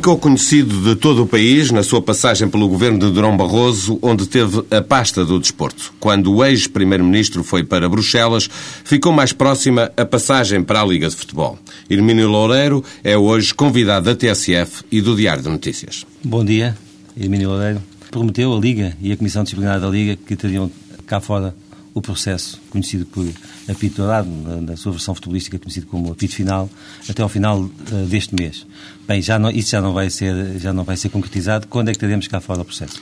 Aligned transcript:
Ficou 0.00 0.16
conhecido 0.16 0.82
de 0.82 0.96
todo 0.96 1.24
o 1.24 1.26
país 1.26 1.70
na 1.70 1.82
sua 1.82 2.00
passagem 2.00 2.48
pelo 2.48 2.66
governo 2.66 2.98
de 2.98 3.10
Durão 3.10 3.36
Barroso, 3.36 3.98
onde 4.00 4.26
teve 4.26 4.64
a 4.70 4.80
pasta 4.80 5.26
do 5.26 5.38
desporto. 5.38 5.92
Quando 6.00 6.32
o 6.32 6.42
ex-primeiro-ministro 6.42 7.44
foi 7.44 7.62
para 7.62 7.86
Bruxelas, 7.86 8.48
ficou 8.82 9.12
mais 9.12 9.34
próxima 9.34 9.92
a 9.98 10.06
passagem 10.06 10.62
para 10.62 10.80
a 10.80 10.86
Liga 10.86 11.06
de 11.06 11.14
Futebol. 11.14 11.58
Hermínio 11.90 12.30
Loureiro 12.30 12.82
é 13.04 13.14
hoje 13.14 13.52
convidado 13.52 14.06
da 14.06 14.16
TSF 14.16 14.84
e 14.90 15.02
do 15.02 15.14
Diário 15.14 15.42
de 15.42 15.50
Notícias. 15.50 16.06
Bom 16.24 16.42
dia, 16.42 16.74
Hermínio 17.14 17.50
Loureiro. 17.50 17.82
Prometeu 18.10 18.56
a 18.56 18.58
Liga 18.58 18.96
e 19.02 19.12
a 19.12 19.16
Comissão 19.18 19.44
Disciplinar 19.44 19.78
da 19.78 19.88
Liga 19.90 20.16
que 20.16 20.34
teriam 20.34 20.70
cá 21.06 21.20
fora 21.20 21.54
o 21.92 22.00
processo 22.00 22.60
conhecido 22.70 23.04
por 23.06 23.26
apito 23.68 23.96
dourado, 23.96 24.28
na 24.28 24.76
sua 24.76 24.92
versão 24.92 25.14
futebolística 25.14 25.58
conhecido 25.58 25.86
como 25.86 26.12
apito 26.12 26.34
final, 26.34 26.70
até 27.08 27.22
ao 27.22 27.28
final 27.28 27.60
uh, 27.60 28.06
deste 28.08 28.34
mês. 28.34 28.66
Bem, 29.06 29.20
já 29.20 29.38
não, 29.38 29.50
isso 29.50 29.70
já 29.70 29.80
não, 29.80 29.92
vai 29.92 30.10
ser, 30.10 30.58
já 30.58 30.72
não 30.72 30.84
vai 30.84 30.96
ser 30.96 31.08
concretizado. 31.08 31.66
Quando 31.66 31.88
é 31.88 31.92
que 31.92 31.98
teremos 31.98 32.28
cá 32.28 32.40
fora 32.40 32.62
o 32.62 32.64
processo? 32.64 33.00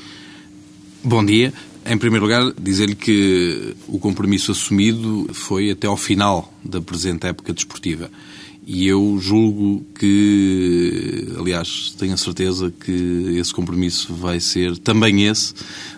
Bom 1.05 1.24
dia. 1.24 1.52
Em 1.87 1.97
primeiro 1.97 2.27
lugar, 2.27 2.52
dizer-lhe 2.61 2.95
que 2.95 3.75
o 3.86 3.98
compromisso 3.98 4.53
assumido 4.53 5.28
foi 5.33 5.70
até 5.70 5.86
ao 5.86 5.97
final 5.97 6.52
da 6.62 6.83
presente 6.83 7.27
época 7.27 7.52
desportiva. 7.52 8.11
E 8.70 8.86
eu 8.86 9.19
julgo 9.19 9.83
que, 9.98 11.27
aliás, 11.38 11.94
tenho 11.98 12.12
a 12.12 12.19
certeza 12.19 12.70
que 12.70 13.38
esse 13.38 13.50
compromisso 13.50 14.12
vai 14.12 14.41
ser, 14.41 14.77
também 14.77 15.24
esse, 15.24 15.55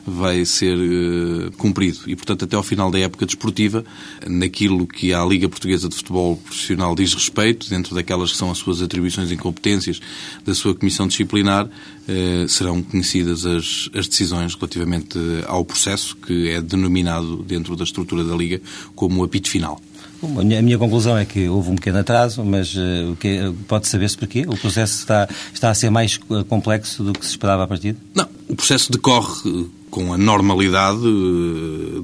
vai 0.06 0.44
ser 0.44 0.78
uh, 0.78 1.50
cumprido. 1.56 1.98
E, 2.06 2.14
portanto, 2.14 2.44
até 2.44 2.54
ao 2.54 2.62
final 2.62 2.88
da 2.88 3.00
época 3.00 3.26
desportiva, 3.26 3.84
naquilo 4.24 4.86
que 4.86 5.12
a 5.12 5.24
Liga 5.24 5.48
Portuguesa 5.48 5.88
de 5.88 5.96
Futebol 5.96 6.36
Profissional 6.36 6.94
diz 6.94 7.12
respeito, 7.12 7.68
dentro 7.68 7.92
daquelas 7.92 8.30
que 8.30 8.38
são 8.38 8.52
as 8.52 8.58
suas 8.58 8.80
atribuições 8.80 9.32
e 9.32 9.36
competências 9.36 10.00
da 10.44 10.54
sua 10.54 10.72
Comissão 10.72 11.08
Disciplinar, 11.08 11.66
uh, 11.66 12.48
serão 12.48 12.84
conhecidas 12.84 13.44
as, 13.46 13.90
as 13.92 14.06
decisões 14.06 14.54
relativamente 14.54 15.18
ao 15.48 15.64
processo, 15.64 16.16
que 16.18 16.50
é 16.50 16.62
denominado 16.62 17.38
dentro 17.42 17.74
da 17.74 17.82
estrutura 17.82 18.22
da 18.22 18.36
Liga 18.36 18.62
como 18.94 19.22
o 19.22 19.24
apito 19.24 19.50
final. 19.50 19.82
A 20.22 20.62
minha 20.62 20.78
conclusão 20.78 21.16
é 21.16 21.24
que 21.24 21.48
houve 21.48 21.70
um 21.70 21.76
pequeno 21.76 21.98
atraso, 21.98 22.44
mas 22.44 22.74
uh, 22.76 23.54
pode 23.66 23.88
saber-se 23.88 24.18
porquê? 24.18 24.44
O 24.46 24.56
processo 24.56 24.98
está, 24.98 25.28
está 25.52 25.70
a 25.70 25.74
ser 25.74 25.90
mais 25.90 26.18
complexo 26.48 27.02
do 27.02 27.12
que 27.12 27.24
se 27.24 27.32
esperava 27.32 27.64
a 27.64 27.66
partir? 27.66 27.96
Não, 28.14 28.28
o 28.48 28.54
processo 28.54 28.92
decorre 28.92 29.68
com 29.90 30.12
a 30.12 30.18
normalidade 30.18 31.02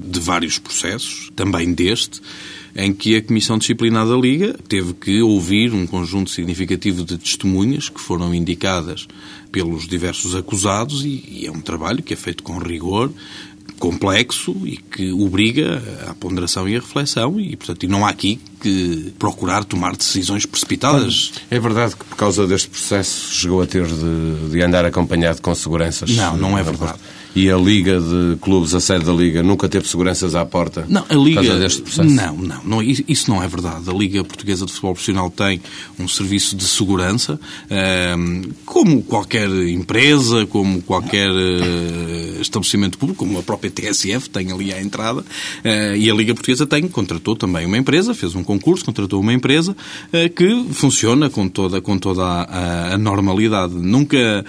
de 0.03 0.19
vários 0.19 0.59
processos, 0.59 1.31
também 1.35 1.73
deste, 1.73 2.21
em 2.75 2.93
que 2.93 3.15
a 3.15 3.21
Comissão 3.21 3.57
Disciplinar 3.57 4.05
da 4.05 4.15
Liga 4.15 4.55
teve 4.67 4.93
que 4.93 5.21
ouvir 5.21 5.73
um 5.73 5.87
conjunto 5.87 6.29
significativo 6.29 7.03
de 7.03 7.17
testemunhas 7.17 7.89
que 7.89 7.99
foram 7.99 8.35
indicadas 8.35 9.07
pelos 9.51 9.87
diversos 9.87 10.35
acusados 10.35 11.03
e, 11.03 11.23
e 11.27 11.47
é 11.47 11.51
um 11.51 11.61
trabalho 11.61 12.03
que 12.03 12.13
é 12.13 12.17
feito 12.17 12.43
com 12.43 12.57
rigor, 12.59 13.11
complexo 13.79 14.55
e 14.65 14.77
que 14.77 15.11
obriga 15.11 15.81
à 16.07 16.13
ponderação 16.13 16.67
e 16.67 16.75
à 16.75 16.79
reflexão 16.79 17.39
e, 17.39 17.55
portanto, 17.55 17.83
e 17.83 17.87
não 17.87 18.05
há 18.05 18.09
aqui 18.09 18.39
que 18.61 19.13
procurar 19.19 19.63
tomar 19.63 19.95
decisões 19.95 20.45
precipitadas. 20.45 21.33
É 21.49 21.59
verdade 21.59 21.95
que 21.95 22.03
por 22.03 22.15
causa 22.15 22.47
deste 22.47 22.69
processo 22.69 23.33
chegou 23.33 23.61
a 23.61 23.67
ter 23.67 23.85
de, 23.85 24.49
de 24.51 24.61
andar 24.61 24.85
acompanhado 24.85 25.41
com 25.41 25.53
seguranças? 25.53 26.09
Não, 26.09 26.37
não 26.37 26.57
é 26.57 26.63
verdade. 26.63 26.97
E 27.37 27.51
a 27.51 27.55
Liga 27.55 27.99
de 27.99 28.35
Clubes, 28.41 28.73
a 28.73 28.79
sede 28.79 29.05
da 29.05 29.13
Liga, 29.13 29.43
nunca 29.43 29.69
teve 29.69 29.87
seguranças 29.87 30.33
à 30.33 30.43
porta? 30.43 30.87
Não, 30.89 31.05
a 31.07 31.13
Liga. 31.13 31.39
Por 31.39 31.47
causa 31.47 31.59
deste 31.59 31.81
processo? 31.83 32.09
Não, 32.09 32.35
não, 32.35 32.63
não, 32.63 32.81
isso 32.81 33.29
não 33.29 33.43
é 33.43 33.47
verdade. 33.47 33.87
A 33.87 33.93
Liga 33.93 34.23
Portuguesa 34.23 34.65
de 34.65 34.71
Futebol 34.71 34.93
Profissional 34.95 35.29
tem 35.29 35.61
um 35.99 36.07
serviço 36.07 36.55
de 36.55 36.63
segurança, 36.63 37.39
ehm, 37.69 38.41
como 38.65 39.03
qualquer 39.03 39.47
empresa, 39.49 40.47
como 40.47 40.81
qualquer 40.81 41.29
eh, 41.29 42.41
estabelecimento 42.41 42.97
público, 42.97 43.23
como 43.23 43.37
a 43.37 43.43
própria 43.43 43.69
TSF 43.69 44.31
tem 44.31 44.51
ali 44.51 44.73
à 44.73 44.81
entrada, 44.81 45.23
eh, 45.63 45.95
e 45.95 46.09
a 46.09 46.15
Liga 46.15 46.33
Portuguesa 46.33 46.65
tem, 46.65 46.87
contratou 46.87 47.35
também 47.35 47.67
uma 47.67 47.77
empresa, 47.77 48.15
fez 48.15 48.33
um 48.33 48.43
concurso, 48.43 48.83
contratou 48.83 49.21
uma 49.21 49.31
empresa 49.31 49.77
eh, 50.11 50.27
que 50.27 50.65
funciona 50.71 51.29
com 51.29 51.47
toda, 51.47 51.81
com 51.81 51.99
toda 51.99 52.23
a, 52.23 52.95
a 52.95 52.97
normalidade. 52.97 53.75
Nunca 53.75 54.43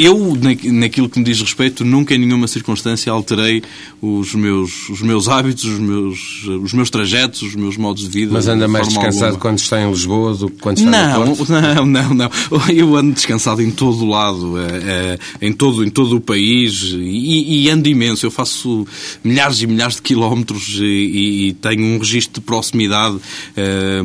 eu, 0.00 0.36
naquilo 0.64 1.08
que 1.08 1.18
me 1.18 1.24
diz 1.24 1.40
respeito, 1.40 1.84
nunca 1.84 2.14
em 2.14 2.18
nenhuma 2.18 2.46
circunstância 2.46 3.12
alterei 3.12 3.62
os 4.00 4.34
meus, 4.34 4.88
os 4.88 5.02
meus 5.02 5.28
hábitos, 5.28 5.64
os 5.64 5.78
meus, 5.78 6.44
os 6.62 6.72
meus 6.72 6.88
trajetos, 6.88 7.42
os 7.42 7.54
meus 7.54 7.76
modos 7.76 8.04
de 8.04 8.08
vida. 8.08 8.32
Mas 8.32 8.48
anda 8.48 8.66
mais 8.66 8.88
descansado 8.88 9.24
alguma. 9.24 9.40
quando 9.40 9.58
está 9.58 9.80
em 9.80 9.90
Lisboa 9.90 10.34
do 10.34 10.48
que 10.48 10.58
quando 10.60 10.78
está 10.78 10.90
não, 10.90 11.26
no 11.26 11.36
Porto? 11.36 11.50
Não, 11.60 11.84
não, 11.84 12.14
não. 12.14 12.30
Eu 12.72 12.96
ando 12.96 13.12
descansado 13.12 13.60
em 13.60 13.70
todo 13.70 14.04
o 14.04 14.08
lado, 14.08 14.58
é, 14.58 15.18
é, 15.40 15.46
em, 15.46 15.52
todo, 15.52 15.84
em 15.84 15.90
todo 15.90 16.16
o 16.16 16.20
país 16.20 16.92
e, 16.94 17.64
e, 17.64 17.70
ando 17.70 17.88
imenso. 17.88 18.24
Eu 18.24 18.30
faço 18.30 18.86
milhares 19.22 19.60
e 19.60 19.66
milhares 19.66 19.96
de 19.96 20.02
quilómetros 20.02 20.78
e, 20.80 21.48
e 21.48 21.52
tenho 21.54 21.82
um 21.82 21.98
registro 21.98 22.40
de 22.40 22.46
proximidade 22.46 23.18
é, 23.56 24.00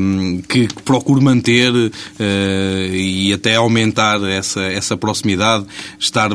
que, 0.50 0.68
que, 0.68 0.84
procuro 0.84 1.22
manter 1.22 1.72
eh, 2.20 2.90
e 2.94 3.34
até 3.34 3.56
aumentar 3.56 4.22
essa, 4.24 4.62
essa 4.62 4.98
proximidade 4.98 5.66
estar 6.00 6.30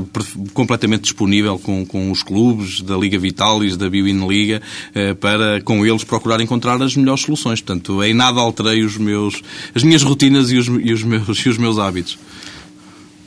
completamente 0.52 1.02
disponível 1.02 1.58
com, 1.58 1.84
com 1.84 2.10
os 2.10 2.22
clubes 2.22 2.80
da 2.80 2.96
Liga 2.96 3.18
Vitalis, 3.18 3.76
da 3.76 3.88
Biwin 3.88 4.26
Liga, 4.26 4.62
eh, 4.94 5.14
para 5.14 5.60
com 5.62 5.84
eles 5.84 6.04
procurar 6.04 6.40
encontrar 6.40 6.80
as 6.82 6.96
melhores 6.96 7.22
soluções. 7.22 7.60
Portanto, 7.60 8.02
em 8.02 8.14
nada 8.14 8.40
alterei 8.40 8.82
os 8.82 8.96
meus, 8.96 9.42
as 9.74 9.82
minhas 9.82 10.02
rotinas 10.02 10.50
e 10.50 10.56
os, 10.56 10.66
e 10.66 10.92
os, 10.92 11.02
meus, 11.02 11.38
e 11.44 11.48
os 11.48 11.58
meus 11.58 11.78
hábitos. 11.78 12.18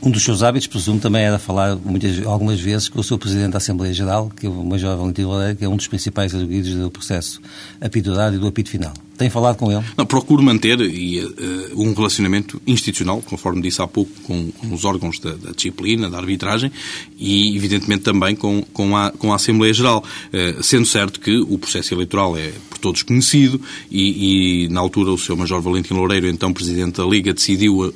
Um 0.06 0.12
dos 0.12 0.22
seus 0.22 0.44
hábitos, 0.44 0.68
presumo, 0.68 1.00
também 1.00 1.24
era 1.24 1.40
falar 1.40 1.78
muitas, 1.78 2.26
algumas 2.26 2.60
vezes 2.60 2.90
com 2.90 3.00
o 3.00 3.04
seu 3.04 3.18
Presidente 3.18 3.52
da 3.52 3.58
Assembleia 3.58 3.94
Geral, 3.94 4.30
que 4.36 4.46
é 4.46 4.50
o 4.50 4.64
Major 4.64 4.98
Valentino 4.98 5.30
que 5.58 5.64
é 5.64 5.70
um 5.70 5.78
dos 5.78 5.88
principais 5.88 6.36
arguidos 6.36 6.74
do 6.74 6.92
processo 6.92 7.42
apitudado 7.80 8.36
e 8.36 8.40
do 8.40 8.46
apito 8.46 8.70
final. 8.70 8.94
Tem 9.18 9.30
falado 9.30 9.58
com 9.58 9.72
ele? 9.72 9.84
Não, 9.96 10.06
procuro 10.06 10.42
manter 10.42 10.80
e, 10.82 11.24
uh, 11.24 11.32
um 11.76 11.94
relacionamento 11.94 12.60
institucional, 12.66 13.22
conforme 13.22 13.62
disse 13.62 13.80
há 13.80 13.88
pouco, 13.88 14.12
com, 14.24 14.52
com 14.52 14.74
os 14.74 14.86
órgãos 14.86 15.20
da, 15.20 15.34
da, 15.34 15.52
disciplina, 15.52 16.10
da 16.10 16.18
arbitragem 16.18 16.72
e, 17.20 17.56
evidentemente, 17.56 18.02
também 18.02 18.36
com, 18.36 18.64
com, 18.74 18.98
a, 18.98 19.12
com 19.12 19.32
a 19.32 19.36
Assembleia 19.36 19.74
Geral. 19.74 20.04
Uh, 20.34 20.64
sendo 20.64 20.88
certo 20.88 21.20
que 21.20 21.38
o 21.38 21.60
processo 21.60 21.94
eleitoral 21.94 22.36
é 22.36 22.54
por 22.70 22.80
todos 22.80 23.04
conhecido 23.04 23.62
e, 23.92 24.66
e 24.66 24.70
na 24.70 24.80
altura, 24.80 25.12
o 25.12 25.18
seu 25.18 25.38
Major 25.38 25.62
Valentino 25.62 26.00
Loureiro, 26.00 26.28
então 26.28 26.52
Presidente 26.52 26.98
da 26.98 27.06
Liga, 27.06 27.34
decidiu 27.34 27.82
uh, 27.82 27.94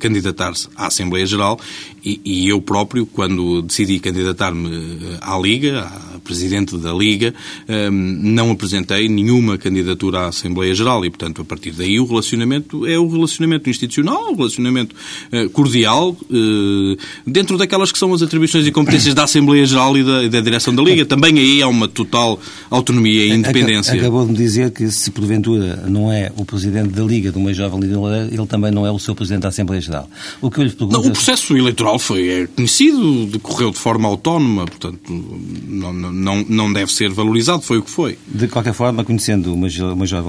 candidatar-se 0.00 0.68
à 0.74 0.88
Assembleia 0.88 1.24
Geral 1.24 1.60
e, 2.04 2.20
e, 2.24 2.48
eu 2.48 2.60
próprio, 2.60 3.06
quando 3.06 3.62
decidi 3.62 4.00
candidatar-me 4.00 5.18
à 5.20 5.38
Liga, 5.38 5.82
à 5.82 6.18
Presidente 6.20 6.76
da 6.78 6.92
Liga, 6.92 7.34
não 7.90 8.50
apresentei 8.50 9.08
nenhuma 9.08 9.58
candidatura 9.58 10.20
à 10.20 10.28
Assembleia 10.28 10.47
Assembleia 10.48 10.74
Geral 10.74 11.04
e, 11.04 11.10
portanto, 11.10 11.42
a 11.42 11.44
partir 11.44 11.72
daí 11.72 12.00
o 12.00 12.06
relacionamento 12.06 12.86
é 12.86 12.98
o 12.98 13.06
relacionamento 13.08 13.68
institucional, 13.68 14.32
o 14.32 14.36
relacionamento 14.36 14.96
uh, 15.32 15.48
cordial, 15.50 16.10
uh, 16.10 16.96
dentro 17.26 17.58
daquelas 17.58 17.92
que 17.92 17.98
são 17.98 18.12
as 18.14 18.22
atribuições 18.22 18.66
e 18.66 18.72
competências 18.72 19.14
da 19.14 19.24
Assembleia 19.24 19.66
Geral 19.66 19.96
e 19.96 20.02
da, 20.02 20.24
e 20.24 20.28
da 20.28 20.40
direção 20.40 20.74
da 20.74 20.82
Liga. 20.82 21.04
Também 21.04 21.38
aí 21.38 21.62
há 21.62 21.68
uma 21.68 21.86
total 21.86 22.40
autonomia 22.70 23.26
e 23.26 23.30
independência. 23.30 23.94
Acabou 23.94 24.24
de 24.24 24.32
me 24.32 24.38
dizer 24.38 24.70
que 24.70 24.90
se 24.90 25.10
porventura 25.10 25.84
não 25.88 26.10
é 26.10 26.32
o 26.36 26.44
Presidente 26.44 26.88
da 26.88 27.02
Liga 27.02 27.30
do 27.30 27.40
Major 27.40 27.68
Validade, 27.68 28.34
ele 28.34 28.46
também 28.46 28.72
não 28.72 28.86
é 28.86 28.90
o 28.90 28.98
seu 28.98 29.14
Presidente 29.14 29.42
da 29.42 29.48
Assembleia 29.48 29.80
Geral. 29.80 30.08
O 30.40 30.50
que 30.50 30.60
eu 30.60 30.64
lhe 30.64 30.70
pergunto... 30.70 31.00
Não, 31.00 31.06
o 31.06 31.12
processo 31.12 31.56
eleitoral 31.56 31.98
foi 31.98 32.28
é 32.28 32.46
conhecido, 32.46 33.26
decorreu 33.26 33.70
de 33.70 33.78
forma 33.78 34.08
autónoma, 34.08 34.64
portanto, 34.64 35.00
não, 35.66 35.92
não, 35.92 36.44
não 36.48 36.72
deve 36.72 36.92
ser 36.92 37.10
valorizado, 37.10 37.62
foi 37.62 37.78
o 37.78 37.82
que 37.82 37.90
foi. 37.90 38.18
De 38.26 38.48
qualquer 38.48 38.72
forma, 38.72 39.04
conhecendo 39.04 39.52
o 39.52 39.56
Major, 39.56 39.94
Major 39.96 40.22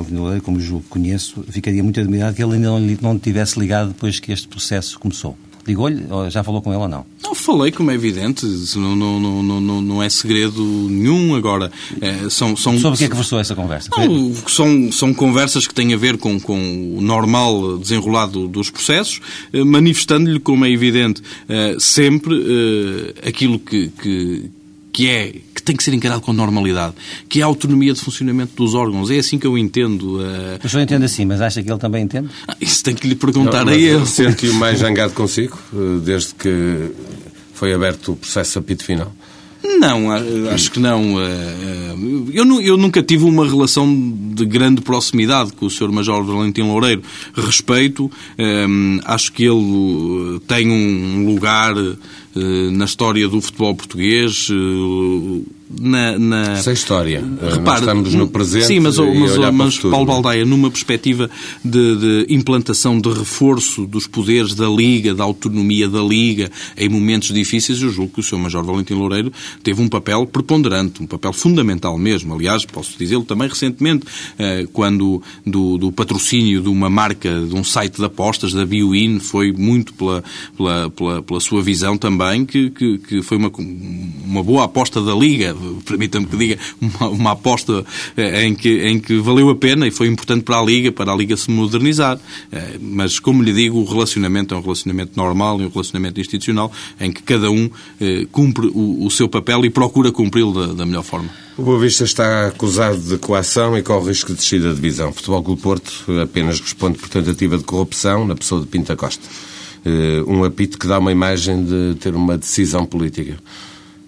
Como 0.44 0.60
julgo 0.60 0.86
conheço, 0.90 1.44
ficaria 1.50 1.84
muito 1.84 2.00
admirado 2.00 2.36
que 2.36 2.44
ele 2.44 2.56
ainda 2.56 2.68
não, 2.70 2.80
não 2.80 3.20
tivesse 3.20 3.60
ligado 3.60 3.90
depois 3.90 4.20
que 4.20 4.32
este 4.32 4.48
processo 4.48 5.00
começou. 5.00 5.38
Ligou-lhe 5.68 6.06
ou 6.10 6.30
já 6.30 6.44
falou 6.44 6.62
com 6.62 6.72
ele 6.72 6.82
ou 6.82 6.88
não? 6.88 7.06
Não, 7.24 7.36
falei, 7.36 7.72
como 7.72 7.92
é 7.92 7.94
evidente, 7.94 8.44
não, 8.76 8.96
não, 8.96 9.20
não, 9.20 9.62
não, 9.62 9.82
não 9.82 10.04
é 10.04 10.10
segredo 10.10 10.64
nenhum. 10.90 11.36
Agora, 11.36 11.72
é, 12.02 12.28
são, 12.30 12.58
são... 12.58 12.80
Sobre 12.80 12.96
o 12.96 12.98
que 12.98 13.04
é 13.04 13.10
que 13.10 13.16
versou 13.16 13.40
essa 13.40 13.54
conversa? 13.54 13.90
Não, 13.96 14.34
são, 14.48 14.92
são 14.92 15.14
conversas 15.14 15.68
que 15.68 15.74
têm 15.74 15.94
a 15.94 15.98
ver 15.98 16.18
com, 16.18 16.40
com 16.40 16.98
o 16.98 17.02
normal 17.02 17.78
desenrolado 17.78 18.48
dos 18.48 18.72
processos, 18.72 19.22
eh, 19.54 19.64
manifestando-lhe, 19.64 20.40
como 20.40 20.66
é 20.66 20.72
evidente, 20.72 21.22
eh, 21.48 21.76
sempre 21.78 22.34
eh, 22.36 23.28
aquilo 23.30 23.60
que, 23.60 23.90
que, 23.90 24.50
que 24.92 25.10
é 25.10 25.34
que 25.54 25.64
tem 25.64 25.76
que 25.76 25.84
ser 25.84 25.94
encarado 25.94 26.22
com 26.22 26.34
normalidade, 26.34 26.96
que 27.28 27.40
é 27.40 27.44
a 27.44 27.46
autonomia 27.46 27.94
de 27.94 28.00
funcionamento 28.00 28.54
dos 28.56 28.74
órgãos. 28.74 29.12
É 29.12 29.18
assim 29.18 29.38
que 29.38 29.46
eu 29.46 29.58
entendo. 29.58 30.20
Uh... 30.20 30.60
Mas 30.62 30.74
eu 30.74 30.82
entendo 30.82 31.04
assim, 31.04 31.26
mas 31.26 31.42
acha 31.42 31.62
que 31.62 31.70
ele 31.70 31.80
também 31.80 32.04
entende? 32.04 32.30
Ah, 32.48 32.56
isso 32.60 32.84
tem 32.84 32.96
que 32.96 33.08
lhe 33.08 33.16
perguntar 33.16 33.66
não, 33.66 33.74
a 33.74 33.76
ele. 33.76 34.06
Sente-o 34.06 34.54
mais 34.56 34.80
zangado 34.80 35.14
consigo, 35.14 35.58
desde 36.04 36.34
que 36.36 36.92
foi 37.54 37.74
aberto 37.74 38.14
o 38.14 38.16
processo 38.16 38.60
apito 38.60 38.84
final? 38.84 39.14
Não, 39.64 40.12
acho 40.52 40.72
que 40.72 40.80
não. 40.80 41.20
Eu, 42.32 42.62
eu, 42.62 42.78
nunca 42.78 43.04
tive 43.04 43.26
uma 43.26 43.46
relação 43.46 43.88
de 44.34 44.46
grande 44.46 44.82
proximidade 44.82 45.52
com 45.54 45.66
o 45.66 45.70
Sr. 45.70 45.92
Major 45.92 46.24
Valentim 46.24 46.62
Loureiro. 46.62 47.02
Respeito, 47.34 48.10
acho 49.06 49.32
que 49.34 49.44
ele 49.44 50.40
tem 50.48 50.70
um 50.70 51.26
lugar 51.26 51.74
na 52.72 52.86
história 52.86 53.28
do 53.28 53.42
futebol 53.42 53.76
português 53.76 54.50
na, 55.70 56.18
na... 56.18 56.56
Sem 56.56 56.74
história. 56.74 57.24
Eh, 57.42 57.54
Repare, 57.54 57.82
estamos 57.82 58.16
no 58.16 58.28
presente. 58.28 58.66
Sim, 58.66 58.80
mas, 58.80 58.98
mas, 58.98 59.54
mas 59.54 59.78
Paulo 59.78 60.06
Baldaia, 60.06 60.44
numa 60.44 60.72
perspectiva 60.72 61.30
de, 61.64 61.96
de, 61.96 62.34
implantação, 62.34 63.00
de 63.00 63.10
reforço 63.10 63.86
dos 63.86 64.08
poderes 64.08 64.56
da 64.56 64.68
Liga, 64.68 65.14
da 65.14 65.24
autonomia 65.24 65.88
da 65.88 66.02
Liga, 66.02 66.50
em 66.76 66.90
momentos 66.90 67.32
difíceis, 67.32 67.82
eu 67.84 67.92
julgo 67.92 68.14
que 68.14 68.20
o 68.20 68.24
Sr. 68.24 68.38
Major 68.38 68.64
Valentim 68.64 68.96
Loureiro 68.96 69.32
teve 69.64 69.80
um 69.80 69.88
papel 69.88 70.26
preponderante, 70.26 71.04
um 71.04 71.08
papel 71.08 71.32
fundamental 71.34 71.98
mesmo. 72.00 72.34
Aliás, 72.34 72.66
posso 72.66 72.98
dizê-lo 72.98 73.24
também 73.24 73.48
recentemente, 73.48 74.08
eh, 74.40 74.68
quando 74.74 75.22
do, 75.46 75.78
do, 75.78 75.92
patrocínio 75.92 76.62
de 76.62 76.70
uma 76.70 76.90
marca, 76.90 77.42
de 77.48 77.54
um 77.54 77.64
site 77.64 77.98
de 77.98 78.06
apostas, 78.06 78.54
da 78.54 78.66
Bioin, 78.66 79.20
foi 79.20 79.52
muito 79.52 79.94
pela, 79.94 80.24
pela, 80.58 80.90
pela, 80.90 81.22
pela 81.22 81.40
sua 81.40 81.62
visão 81.62 81.96
também, 81.96 82.44
que, 82.44 82.72
que, 82.72 82.98
que 82.98 83.22
foi 83.22 83.38
uma, 83.38 83.52
uma 84.26 84.44
boa 84.44 84.66
aposta 84.66 85.00
da 85.00 85.14
Liga 85.14 85.59
permita-me 85.86 86.26
que 86.26 86.38
diga, 86.38 86.58
uma, 86.80 87.10
uma, 87.10 87.32
aposta 87.32 87.86
eh, 88.16 88.46
em 88.46 88.56
que, 88.56 88.88
em 88.88 89.00
que 89.00 89.18
valeu 89.20 89.50
a 89.50 89.56
pena 89.56 89.88
e 89.88 89.92
foi 89.92 90.08
importante 90.08 90.44
para 90.44 90.60
a 90.60 90.64
Liga, 90.64 90.92
para 90.92 91.12
a 91.12 91.16
Liga 91.16 91.36
se 91.38 91.50
modernizar. 91.50 92.20
Eh, 92.52 92.78
mas, 92.82 93.20
como 93.20 93.44
lhe 93.44 93.54
digo, 93.54 93.80
o 93.80 93.86
relacionamento 93.86 94.54
é 94.54 94.58
um 94.58 94.62
relacionamento 94.62 95.12
normal, 95.16 95.60
é 95.62 95.66
um 95.66 95.70
relacionamento 95.70 96.20
institucional, 96.20 96.72
em 97.00 97.12
que 97.12 97.22
cada 97.24 97.50
um 97.52 97.70
eh, 98.00 98.26
cumpre 98.32 98.68
o, 98.74 99.06
o 99.06 99.12
seu 99.12 99.28
papel 99.28 99.66
e 99.66 99.70
procura 99.70 100.12
cumpri-lo 100.12 100.54
da, 100.54 100.74
da 100.74 100.86
melhor 100.86 101.04
forma. 101.04 101.30
O 101.58 101.62
Boa 101.62 101.80
Vista 101.80 102.04
está 102.06 102.48
acusado 102.48 103.00
de 103.00 103.18
coação 103.18 103.78
e 103.78 103.84
corre 103.84 104.10
risco 104.10 104.32
de 104.32 104.38
descida 104.38 104.70
da 104.70 104.74
divisão. 104.74 105.10
O 105.10 105.14
Futebol 105.14 105.44
Clube 105.44 105.62
Porto 105.62 106.06
apenas 106.22 106.60
responde 106.60 106.98
por 106.98 107.10
tentativa 107.10 107.58
de 107.58 107.64
corrupção 107.64 108.26
na 108.26 108.36
pessoa 108.36 108.62
de 108.62 108.68
Pinta 108.68 108.96
Costa. 108.96 109.28
Um 110.28 110.44
apito 110.44 110.78
que 110.78 110.88
dá 110.88 111.00
uma 111.00 111.12
imagem 111.12 111.64
de 111.64 111.96
ter 112.00 112.14
uma 112.14 112.38
decisão 112.38 112.86
política. 112.86 113.38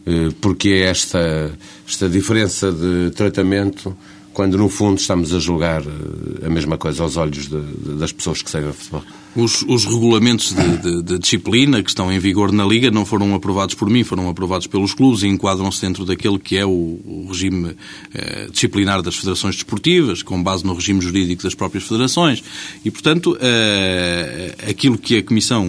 Eh, 0.06 0.30
porque 0.42 0.70
é 0.70 0.90
esta, 0.90 1.52
esta 1.88 2.10
diferença 2.10 2.72
de 2.72 3.12
tratamento 3.12 3.96
quando 4.34 4.58
no 4.58 4.70
fundo 4.70 5.00
estamos 5.00 5.34
a 5.34 5.40
julgar 5.40 5.82
eh, 5.82 6.48
a 6.48 6.50
mesma 6.50 6.78
coisa 6.78 7.04
aos 7.04 7.18
olhos 7.18 7.48
de, 7.48 7.62
de, 7.62 8.00
das 8.00 8.12
pessoas 8.12 8.42
que 8.42 8.50
seguem 8.50 8.70
o 8.70 8.74
futebol. 8.74 9.04
Os, 9.34 9.64
os 9.66 9.86
regulamentos 9.86 10.54
de, 10.54 10.78
de, 10.78 11.04
de, 11.04 11.20
disciplina 11.20 11.82
que 11.82 11.90
estão 11.90 12.12
em 12.12 12.20
vigor 12.20 12.52
na 12.52 12.66
Liga 12.66 12.92
não 12.92 13.06
foram 13.06 13.34
aprovados 13.34 13.76
por 13.76 13.90
mim, 13.90 14.04
foram 14.04 14.30
aprovados 14.30 14.68
pelos 14.68 14.94
clubes 14.94 15.24
e 15.24 15.28
enquadram-se 15.28 15.80
dentro 15.80 16.04
daquele 16.04 16.38
que 16.38 16.58
é 16.58 16.66
o, 16.66 16.70
o 16.70 17.28
regime 17.30 17.76
eh, 18.14 18.50
disciplinar 18.52 19.02
das 19.02 19.16
federações 19.16 19.56
desportivas, 19.56 20.22
com 20.22 20.42
base 20.44 20.66
no 20.66 20.74
regime 20.74 21.00
jurídico 21.00 21.44
das 21.44 21.56
próprias 21.56 21.86
federações. 21.86 22.44
E, 22.84 22.92
portanto, 22.92 23.38
eh, 23.40 24.54
aquilo 24.70 24.98
que 24.98 25.18
a 25.18 25.24
Comissão 25.24 25.66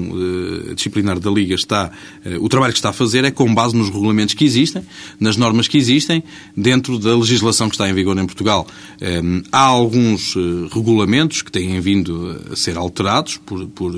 eh, 0.71 0.75
Disciplinar 0.75 1.21
da 1.21 1.31
Liga 1.31 1.55
está, 1.55 1.93
eh, 2.25 2.37
o 2.41 2.49
trabalho 2.49 2.73
que 2.73 2.79
está 2.81 2.91
a 2.91 2.93
fazer 2.93 3.25
é 3.25 3.31
com 3.31 3.55
base 3.55 3.77
nos 3.77 3.91
regulamentos 3.91 4.35
que 4.35 4.45
existem, 4.45 4.83
nas 5.21 5.37
normas 5.37 5.69
que 5.69 5.79
existem, 5.79 6.25
dentro 6.57 6.99
da 6.99 7.17
legislação 7.17 7.69
que 7.69 7.77
está 7.77 7.89
em 7.89 7.95
vigor 7.95 8.19
em 8.19 8.27
Portugal. 8.27 8.67
Eh, 9.01 9.21
há 9.53 9.67
alguns 9.67 10.35
eh, 10.37 10.41
regulamentos 10.75 11.43
que 11.43 11.53
têm 11.53 11.79
vindo 11.81 12.41
a 12.51 12.57
ser 12.57 12.77
alterados 12.77 13.37
por, 13.53 13.67
por, 13.67 13.93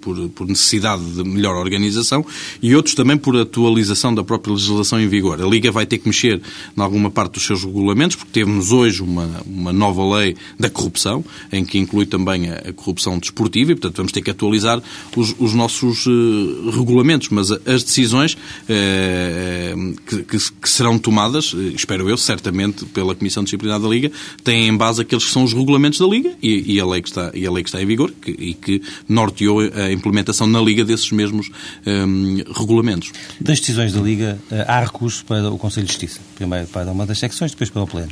por, 0.00 0.28
por, 0.30 0.46
necessidade 0.46 1.04
de 1.04 1.22
melhor 1.22 1.54
organização 1.56 2.24
e 2.62 2.74
outros 2.74 2.94
também 2.94 3.16
por 3.16 3.36
atualização 3.36 4.14
da 4.14 4.24
própria 4.24 4.54
legislação 4.54 4.98
em 4.98 5.06
vigor. 5.06 5.40
A 5.42 5.46
Liga 5.46 5.70
vai 5.70 5.84
ter 5.84 5.98
que 5.98 6.08
mexer 6.08 6.40
em 6.76 6.80
alguma 6.80 7.10
parte 7.10 7.34
dos 7.34 7.44
seus 7.44 7.62
regulamentos, 7.62 8.16
porque 8.16 8.32
temos 8.32 8.72
hoje 8.72 9.02
uma, 9.02 9.42
uma 9.46 9.72
nova 9.72 10.18
lei 10.18 10.36
da 10.58 10.70
corrupção, 10.70 11.24
em 11.52 11.64
que 11.64 11.78
inclui 11.78 12.06
também 12.06 12.48
a, 12.48 12.56
a 12.56 12.72
corrupção 12.72 13.18
desportiva 13.18 13.72
e, 13.72 13.74
portanto, 13.74 13.96
vamos 13.98 14.12
ter 14.12 14.22
que 14.22 14.30
atualizar 14.30 14.82
os, 15.14 15.34
os 15.38 15.52
nossos 15.52 16.06
uh, 16.06 16.70
regulamentos. 16.70 17.28
Mas 17.28 17.50
as 17.50 17.82
decisões 17.84 18.34
uh, 18.34 19.96
que, 20.06 20.22
que, 20.22 20.38
que, 20.38 20.68
serão 20.68 20.98
tomadas, 20.98 21.52
uh, 21.52 21.60
espero 21.74 22.08
eu, 22.08 22.16
certamente 22.16 22.86
pela 22.86 23.14
Comissão 23.14 23.44
Disciplinar 23.44 23.78
da 23.78 23.88
Liga, 23.88 24.10
têm 24.42 24.68
em 24.68 24.76
base 24.76 25.02
aqueles 25.02 25.24
que 25.24 25.32
são 25.32 25.44
os 25.44 25.52
regulamentos 25.52 25.98
da 25.98 26.06
Liga 26.06 26.32
e, 26.42 26.74
e 26.74 26.80
a, 26.80 26.86
lei 26.86 27.02
que 27.02 27.08
está, 27.08 27.30
e 27.34 27.46
a 27.46 27.50
lei 27.50 27.62
que 27.62 27.68
está 27.68 27.82
em 27.82 27.86
vigor 27.86 28.10
que, 28.20 28.30
e 28.30 28.54
que 28.54 28.80
norteou 29.08 29.60
a 29.60 29.92
implementação 29.92 30.46
na 30.46 30.60
Liga 30.60 30.84
desses 30.84 31.10
mesmos 31.12 31.50
um, 31.86 32.36
regulamentos. 32.58 33.12
Das 33.40 33.60
decisões 33.60 33.92
da 33.92 34.00
Liga, 34.00 34.38
eh, 34.50 34.64
há 34.66 34.80
recurso 34.80 35.24
para 35.24 35.50
o 35.50 35.58
Conselho 35.58 35.86
de 35.86 35.92
Justiça. 35.92 36.20
Primeiro 36.34 36.66
para 36.68 36.90
uma 36.90 37.06
das 37.06 37.18
secções, 37.18 37.52
depois 37.52 37.70
para 37.70 37.82
o 37.82 37.86
Pleno. 37.86 38.10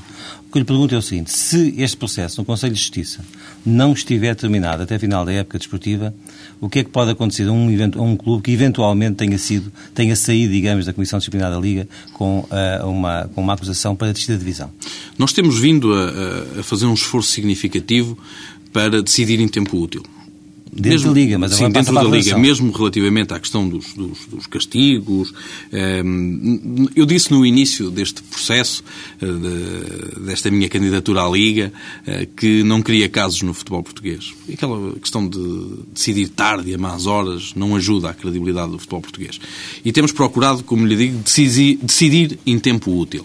O 0.48 0.52
que 0.52 0.58
lhe 0.58 0.64
pergunto 0.64 0.94
é 0.94 0.98
o 0.98 1.02
seguinte: 1.02 1.32
se 1.32 1.74
este 1.78 1.96
processo 1.96 2.40
no 2.40 2.44
Conselho 2.44 2.72
de 2.72 2.80
Justiça 2.80 3.24
não 3.64 3.92
estiver 3.92 4.34
terminado 4.34 4.82
até 4.82 4.96
a 4.96 4.98
final 4.98 5.24
da 5.24 5.32
época 5.32 5.58
desportiva, 5.58 6.14
o 6.60 6.68
que 6.68 6.80
é 6.80 6.84
que 6.84 6.90
pode 6.90 7.10
acontecer 7.10 7.48
a 7.48 7.52
um, 7.52 7.70
evento, 7.70 7.98
a 7.98 8.02
um 8.02 8.16
clube 8.16 8.42
que 8.42 8.52
eventualmente 8.52 9.16
tenha, 9.16 9.38
sido, 9.38 9.72
tenha 9.94 10.14
saído, 10.14 10.52
digamos, 10.52 10.86
da 10.86 10.92
Comissão 10.92 11.18
Disciplinar 11.18 11.50
da 11.50 11.58
Liga 11.58 11.88
com, 12.12 12.40
uh, 12.40 12.88
uma, 12.88 13.28
com 13.34 13.40
uma 13.40 13.54
acusação 13.54 13.96
para 13.96 14.12
descida 14.12 14.34
de 14.34 14.40
divisão? 14.40 14.70
Nós 15.18 15.32
temos 15.32 15.58
vindo 15.58 15.92
a, 15.92 16.60
a 16.60 16.62
fazer 16.62 16.86
um 16.86 16.94
esforço 16.94 17.30
significativo 17.30 18.18
para 18.72 19.02
decidir 19.02 19.40
em 19.40 19.48
tempo 19.48 19.76
útil. 19.78 20.02
Dentro 20.74 20.90
mesmo, 20.90 21.14
da 21.14 21.20
Liga, 21.20 21.38
mas 21.38 21.54
sim, 21.54 21.70
dentro 21.70 21.94
da 21.94 22.02
Liga, 22.02 22.36
mesmo 22.36 22.72
relativamente 22.72 23.32
à 23.32 23.38
questão 23.38 23.68
dos, 23.68 23.94
dos, 23.94 24.26
dos 24.26 24.46
castigos. 24.48 25.32
Ehm, 25.72 26.88
eu 26.96 27.06
disse 27.06 27.30
no 27.30 27.46
início 27.46 27.92
deste 27.92 28.20
processo, 28.24 28.82
eh, 29.22 30.20
desta 30.20 30.50
minha 30.50 30.68
candidatura 30.68 31.22
à 31.22 31.30
Liga, 31.30 31.72
eh, 32.04 32.26
que 32.36 32.64
não 32.64 32.82
queria 32.82 33.08
casos 33.08 33.42
no 33.42 33.54
futebol 33.54 33.84
português. 33.84 34.34
Aquela 34.52 34.94
questão 34.94 35.28
de 35.28 35.38
decidir 35.92 36.28
tarde 36.30 36.72
e 36.72 36.74
a 36.74 36.78
más 36.78 37.06
horas 37.06 37.52
não 37.54 37.76
ajuda 37.76 38.10
à 38.10 38.14
credibilidade 38.14 38.72
do 38.72 38.78
futebol 38.78 39.00
português. 39.00 39.38
E 39.84 39.92
temos 39.92 40.10
procurado, 40.10 40.64
como 40.64 40.84
lhe 40.84 40.96
digo, 40.96 41.18
decidir, 41.18 41.78
decidir 41.80 42.36
em 42.44 42.58
tempo 42.58 42.98
útil. 42.98 43.24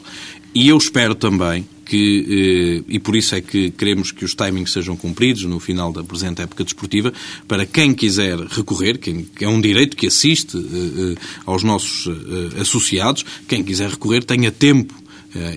E 0.54 0.68
eu 0.68 0.78
espero 0.78 1.16
também 1.16 1.66
que, 1.90 2.84
eh, 2.88 2.94
e 2.96 3.00
por 3.00 3.16
isso 3.16 3.34
é 3.34 3.42
que 3.42 3.72
queremos 3.72 4.12
que 4.12 4.24
os 4.24 4.36
timings 4.36 4.72
sejam 4.72 4.96
cumpridos 4.96 5.44
no 5.46 5.60
final 5.60 5.92
da 5.92 6.04
presente 6.04 6.40
época 6.40 6.64
desportiva, 6.64 7.12
para 7.48 7.66
quem 7.66 7.96
quiser 7.96 8.38
recorrer, 8.38 9.00
que 9.00 9.26
é 9.42 9.48
um 9.48 9.60
direito 9.60 9.98
que 9.98 10.06
assiste 10.06 10.56
eh, 10.56 10.60
eh, 10.62 11.16
aos 11.48 11.64
nossos 11.64 12.08
associados, 12.60 13.26
quem 13.48 13.64
quiser 13.64 13.90
recorrer 13.90 14.24
tenha 14.24 14.52
tempo 14.52 14.94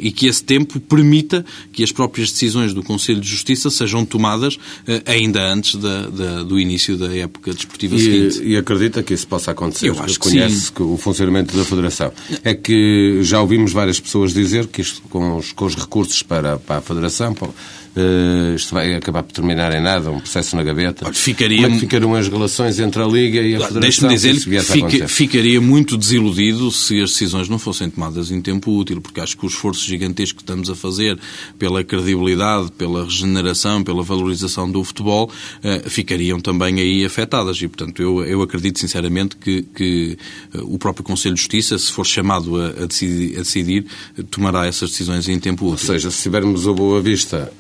e 0.01 0.13
que 0.13 0.27
esse 0.27 0.43
tempo 0.43 0.79
permita 0.81 1.45
que 1.73 1.83
as 1.83 1.93
próprias 1.93 2.31
decisões 2.31 2.75
do 2.75 2.83
Conselho 2.83 3.21
de 3.21 3.29
Justiça 3.29 3.71
sejam 3.71 4.05
tomadas 4.05 4.59
eh, 4.87 5.03
ainda 5.07 5.43
antes 5.53 5.77
da, 5.77 6.09
da, 6.09 6.43
do 6.43 6.59
início 6.59 6.97
da 6.97 7.15
época 7.15 7.53
desportiva 7.53 7.95
e, 7.97 7.99
seguinte. 8.01 8.43
E 8.43 8.57
acredita 8.57 9.03
que 9.03 9.15
isso 9.15 9.27
possa 9.27 9.51
acontecer? 9.51 9.89
Eu 9.89 10.01
acho 10.01 10.19
Conhece 10.19 10.71
que 10.73 10.83
o 10.83 10.97
funcionamento 10.97 11.57
da 11.57 11.65
Federação. 11.65 12.13
É 12.45 12.55
que 12.55 13.21
já 13.23 13.41
ouvimos 13.41 13.73
várias 13.73 13.99
pessoas 13.99 14.33
dizer 14.33 14.67
que 14.67 14.81
isto, 14.81 15.03
com 15.03 15.37
os, 15.37 15.53
com 15.53 15.65
os 15.65 15.75
recursos 15.75 16.23
para, 16.23 16.59
para 16.59 16.79
a 16.79 16.81
Federação, 16.83 17.35
para, 17.35 17.49
Uh, 17.95 18.55
isto 18.55 18.75
vai 18.75 18.95
acabar 18.95 19.23
por 19.23 19.33
terminar 19.33 19.71
em 19.75 19.83
nada, 19.83 20.11
um 20.11 20.19
processo 20.19 20.57
na 20.57 20.63
gaveta. 20.63 21.05
Olha, 21.05 21.15
ficaria... 21.15 21.63
Como 21.63 21.69
é 21.69 21.75
que 21.75 21.81
ficarão 21.81 22.15
as 22.15 22.27
relações 22.27 22.81
entre 22.81 23.03
a 23.03 23.07
Liga 23.07 23.43
e 23.43 23.55
a 23.55 23.61
Federação? 23.61 23.81
Deixe-me 23.81 24.15
dizer 24.15 24.63
fica, 24.63 25.09
ficaria 25.09 25.61
muito 25.61 25.99
desiludido 25.99 26.71
se 26.71 27.03
as 27.03 27.11
decisões 27.11 27.51
não 27.51 27.59
fossem 27.59 27.91
tomadas 27.91 28.31
em 28.31 28.41
tempo 28.41 28.75
útil, 28.75 29.01
porque 29.01 29.21
acho 29.21 29.37
que 29.37 29.45
o 29.45 29.49
esforço 29.49 29.85
gigantesco 29.85 30.39
que 30.39 30.43
estamos 30.43 30.71
a 30.71 30.75
fazer 30.75 31.19
pela 31.59 31.85
credibilidade, 31.85 32.73
pela 32.73 33.05
regeneração, 33.05 33.85
pela 33.85 34.03
valorização 34.03 34.71
do 34.71 34.83
futebol, 34.83 35.31
uh, 35.63 35.91
ficariam 35.91 36.41
também 36.41 36.81
aí 36.81 37.05
afetadas. 37.05 37.61
E, 37.61 37.69
portanto, 37.69 38.01
eu, 38.01 38.25
eu 38.25 38.41
acredito 38.41 38.79
sinceramente 38.79 39.37
que, 39.37 39.63
que 39.63 40.17
uh, 40.55 40.75
o 40.75 40.79
próprio 40.79 41.05
Conselho 41.05 41.35
de 41.35 41.43
Justiça, 41.43 41.77
se 41.79 41.93
for 41.93 42.07
chamado 42.07 42.59
a, 42.59 42.69
a 42.69 42.87
decidir, 42.87 43.35
a 43.37 43.41
decidir 43.41 43.87
tomará 44.31 44.67
essas 44.67 44.91
decisões 44.91 45.29
em 45.29 45.39
tempo 45.39 45.67
útil. 45.67 45.89
Ou 45.89 45.95
seja, 45.95 46.11
se 46.11 46.23
tivermos 46.23 46.67
a 46.67 46.73
boa 46.73 47.01
vista 47.03 47.53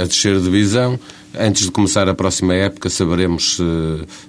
a 0.00 0.04
descer 0.04 0.36
a 0.36 0.40
divisão, 0.40 0.98
Antes 1.36 1.66
de 1.66 1.70
começar 1.70 2.08
a 2.08 2.14
próxima 2.14 2.54
época, 2.54 2.88
saberemos 2.88 3.56
se, 3.56 3.62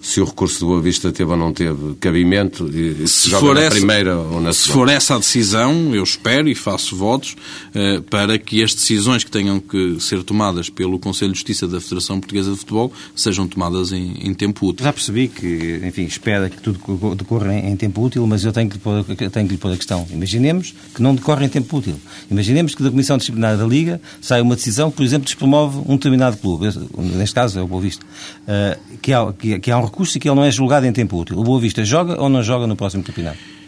se 0.01 0.22
o 0.22 0.25
recurso 0.25 0.60
do 0.60 0.65
Boa 0.68 0.82
Vista 0.82 1.12
teve 1.12 1.32
ou 1.32 1.38
não 1.38 1.53
teve 1.53 1.96
cabimento, 1.96 2.68
e 2.68 3.08
se, 3.08 3.24
se 3.24 3.29
joga 3.29 3.53
na 3.53 3.62
essa, 3.62 3.75
primeira 3.77 4.18
ou 4.18 4.41
na 4.41 4.51
segunda. 4.51 4.53
Se 4.53 4.72
for 4.72 4.89
essa 4.89 5.15
a 5.15 5.18
decisão, 5.18 5.96
eu 5.96 6.03
espero 6.03 6.50
e 6.50 6.56
faço 6.56 6.96
votos 6.96 7.36
uh, 7.74 8.01
para 8.03 8.38
que 8.38 8.62
as 8.63 8.74
decisões 8.74 9.24
que 9.24 9.32
tenham 9.32 9.60
que 9.60 10.00
ser 10.00 10.24
tomadas 10.24 10.70
pelo 10.70 11.00
Conselho 11.00 11.32
de 11.32 11.38
Justiça 11.38 11.68
da 11.68 11.79
Federação 11.79 12.20
Portuguesa 12.20 12.51
de 12.51 12.58
Futebol 12.58 12.91
sejam 13.15 13.48
tomadas 13.48 13.91
em, 13.91 14.15
em 14.22 14.34
tempo 14.34 14.68
útil. 14.68 14.84
Já 14.84 14.94
percebi 14.94 15.27
que, 15.27 15.82
enfim, 15.84 16.03
espera 16.03 16.50
que 16.50 16.62
tudo 16.62 16.79
decorra 17.15 17.53
em, 17.53 17.72
em 17.72 17.75
tempo 17.75 18.03
útil, 18.03 18.27
mas 18.27 18.44
eu 18.44 18.51
tenho 18.51 18.70
que, 18.70 18.75
lhe 18.75 18.82
pôr, 18.82 19.03
tenho 19.03 19.48
que 19.48 19.53
lhe 19.53 19.58
pôr 19.58 19.72
a 19.72 19.77
questão. 19.77 20.06
Imaginemos 20.12 20.74
que 20.94 21.01
não 21.01 21.15
decorre 21.15 21.46
em 21.46 21.50
tempo 21.50 21.77
útil. 21.77 21.96
Imaginemos 22.29 22.75
que 22.75 22.84
da 22.84 22.89
Comissão 22.89 23.18
Disciplinar 23.18 23.58
da 23.58 23.65
Liga 23.65 24.01
sai 24.22 24.41
uma 24.41 24.56
decisão 24.56 24.91
que, 24.91 24.98
por 24.98 25.03
exemplo, 25.03 25.25
despromove 25.25 25.79
um 25.88 25.96
determinado 25.96 26.38
clube 26.38 26.68
neste 27.01 27.36
caso 27.36 27.60
é 27.60 27.62
o 27.62 27.68
Boa 27.68 27.82
Vista, 27.82 28.06
uh, 28.06 28.98
que, 29.01 29.13
há, 29.13 29.34
que, 29.34 29.60
que 29.60 29.72
há 29.72 29.77
um 29.77 29.86
recurso 29.86 30.18
e 30.18 30.20
que 30.20 30.27
ele 30.27 30.36
não 30.36 30.44
é 30.44 30.51
julgado 30.51 30.86
em 30.86 30.94
tempo 30.94 31.18
útil. 31.18 31.38
O 31.38 31.44
Boa 31.44 31.60
Vista 31.60 31.84
joga 31.84 32.22
ou 32.22 32.29
não 32.29 32.44
joga 32.44 32.68
no 32.68 32.75
próximo 32.75 33.03
campeonato? 33.03 33.58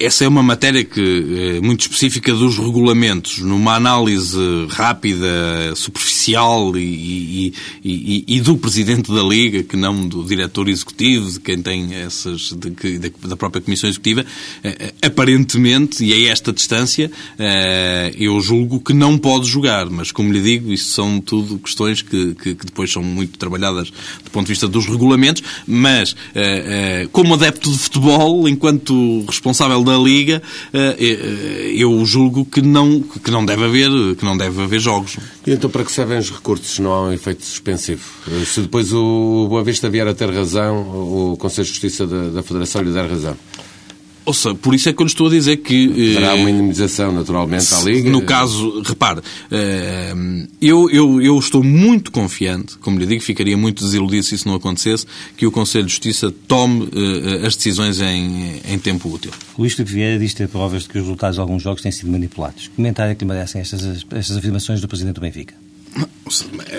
Essa 0.00 0.24
é 0.24 0.28
uma 0.28 0.44
matéria 0.44 0.84
que 0.84 1.56
é 1.56 1.60
muito 1.60 1.80
específica 1.80 2.32
dos 2.32 2.56
regulamentos. 2.56 3.38
Numa 3.38 3.74
análise 3.74 4.38
rápida, 4.68 5.74
superficial 5.74 6.76
e, 6.76 7.52
e, 7.52 7.54
e, 7.84 8.24
e, 8.36 8.40
do 8.40 8.56
presidente 8.56 9.12
da 9.12 9.22
Liga, 9.22 9.64
que 9.64 9.76
não 9.76 10.06
do 10.06 10.22
diretor 10.22 10.68
executivo, 10.68 11.32
de 11.32 11.40
quem 11.40 11.60
tem 11.60 11.94
essas, 11.94 12.52
de, 12.52 12.98
da 13.26 13.36
própria 13.36 13.60
Comissão 13.60 13.90
Executiva, 13.90 14.24
eh, 14.62 14.92
eh, 15.02 15.06
aparentemente, 15.06 16.04
e 16.04 16.12
a 16.12 16.30
esta 16.30 16.52
distância, 16.52 17.10
eu 18.16 18.40
julgo 18.40 18.80
que 18.80 18.92
não 18.92 19.18
pode 19.18 19.48
jogar. 19.48 19.90
Mas, 19.90 20.12
como 20.12 20.32
lhe 20.32 20.40
digo, 20.40 20.72
isso 20.72 20.92
são 20.92 21.20
tudo 21.20 21.58
questões 21.58 22.02
que, 22.02 22.34
que, 22.34 22.54
que 22.54 22.66
depois 22.66 22.92
são 22.92 23.02
muito 23.02 23.36
trabalhadas 23.36 23.90
do 24.22 24.30
ponto 24.30 24.46
de 24.46 24.52
vista 24.52 24.68
dos 24.68 24.86
regulamentos. 24.86 25.42
Mas, 25.66 26.14
como 27.10 27.34
adepto 27.34 27.70
de 27.70 27.78
futebol, 27.78 28.48
enquanto 28.48 29.24
responsável 29.26 29.87
da 29.88 29.98
Liga, 29.98 30.42
eh, 30.72 30.96
eh, 30.98 31.72
eu 31.76 32.04
julgo 32.04 32.44
que 32.44 32.62
não, 32.62 33.00
que 33.00 33.30
não 33.30 33.44
deve 33.44 33.64
haver, 33.64 33.90
que 34.16 34.24
não 34.24 34.36
deve 34.36 34.62
haver 34.62 34.80
jogos. 34.80 35.16
E 35.46 35.52
então 35.52 35.68
para 35.68 35.84
que 35.84 35.90
servem 35.92 36.18
os 36.18 36.30
recursos? 36.30 36.78
Não 36.78 36.92
há 36.92 37.08
um 37.08 37.12
efeito 37.12 37.44
suspensivo? 37.44 38.04
Eh, 38.30 38.44
se 38.44 38.60
depois 38.60 38.92
o 38.92 39.46
Boa 39.48 39.64
Vista 39.64 39.88
vier 39.88 40.06
a 40.06 40.14
ter 40.14 40.30
razão, 40.30 41.32
o 41.32 41.36
Conselho 41.38 41.66
de 41.66 41.72
Justiça 41.72 42.06
da, 42.06 42.28
da 42.28 42.42
Federação 42.42 42.82
lhe 42.82 42.92
der 42.92 43.08
razão? 43.08 43.36
Ou 44.28 44.34
seja, 44.34 44.54
por 44.54 44.74
isso 44.74 44.90
é 44.90 44.92
que 44.92 45.00
eu 45.00 45.06
lhe 45.06 45.10
estou 45.10 45.26
a 45.26 45.30
dizer 45.30 45.56
que... 45.56 46.12
Terá 46.12 46.34
uma 46.34 46.50
indemnização, 46.50 47.10
naturalmente, 47.12 47.72
à 47.72 47.80
Liga? 47.80 48.10
No 48.10 48.20
caso, 48.20 48.82
repare, 48.82 49.22
eh, 49.50 50.14
eu, 50.60 50.90
eu, 50.90 51.22
eu 51.22 51.38
estou 51.38 51.64
muito 51.64 52.12
confiante, 52.12 52.76
como 52.76 52.98
lhe 52.98 53.06
digo, 53.06 53.22
ficaria 53.22 53.56
muito 53.56 53.82
desiludido 53.82 54.22
se 54.24 54.34
isso 54.34 54.46
não 54.46 54.54
acontecesse, 54.54 55.06
que 55.34 55.46
o 55.46 55.50
Conselho 55.50 55.86
de 55.86 55.92
Justiça 55.92 56.30
tome 56.46 56.90
eh, 56.94 57.46
as 57.46 57.56
decisões 57.56 58.02
em, 58.02 58.60
em 58.68 58.78
tempo 58.78 59.08
útil. 59.08 59.30
Luís 59.58 59.72
Filipe 59.72 59.94
Vieira 59.94 60.18
diz 60.18 60.34
ter 60.34 60.46
provas 60.46 60.82
de 60.82 60.90
que 60.90 60.98
os 60.98 61.04
resultados 61.04 61.36
de 61.36 61.40
alguns 61.40 61.62
jogos 61.62 61.80
têm 61.80 61.90
sido 61.90 62.12
manipulados. 62.12 62.68
Comentário 62.76 63.12
é 63.12 63.14
que 63.14 63.24
lhe 63.24 63.28
merecem 63.28 63.62
estas, 63.62 64.04
estas 64.10 64.36
afirmações 64.36 64.82
do 64.82 64.88
Presidente 64.88 65.14
do 65.14 65.22
Benfica? 65.22 65.54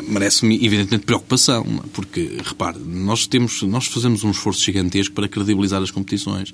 Merece-me, 0.07 0.55
evidentemente, 0.55 1.05
preocupação, 1.05 1.65
porque, 1.93 2.37
repare, 2.43 2.77
nós, 2.79 3.27
temos, 3.27 3.61
nós 3.63 3.87
fazemos 3.87 4.23
um 4.23 4.31
esforço 4.31 4.63
gigantesco 4.63 5.13
para 5.15 5.27
credibilizar 5.27 5.81
as 5.81 5.91
competições 5.91 6.53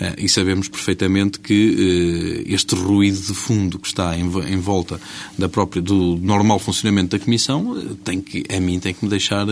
eh, 0.00 0.14
e 0.18 0.28
sabemos 0.28 0.68
perfeitamente 0.68 1.40
que 1.40 2.44
eh, 2.46 2.52
este 2.52 2.74
ruído 2.74 3.18
de 3.20 3.34
fundo 3.34 3.78
que 3.78 3.86
está 3.86 4.16
em, 4.16 4.24
em 4.24 4.56
volta 4.58 5.00
da 5.36 5.48
própria, 5.48 5.82
do 5.82 6.16
normal 6.16 6.58
funcionamento 6.58 7.16
da 7.16 7.24
Comissão 7.24 7.76
eh, 7.76 7.94
tem 8.04 8.20
que, 8.20 8.44
a 8.54 8.60
mim 8.60 8.78
tem 8.78 8.94
que 8.94 9.04
me 9.04 9.10
deixar 9.10 9.46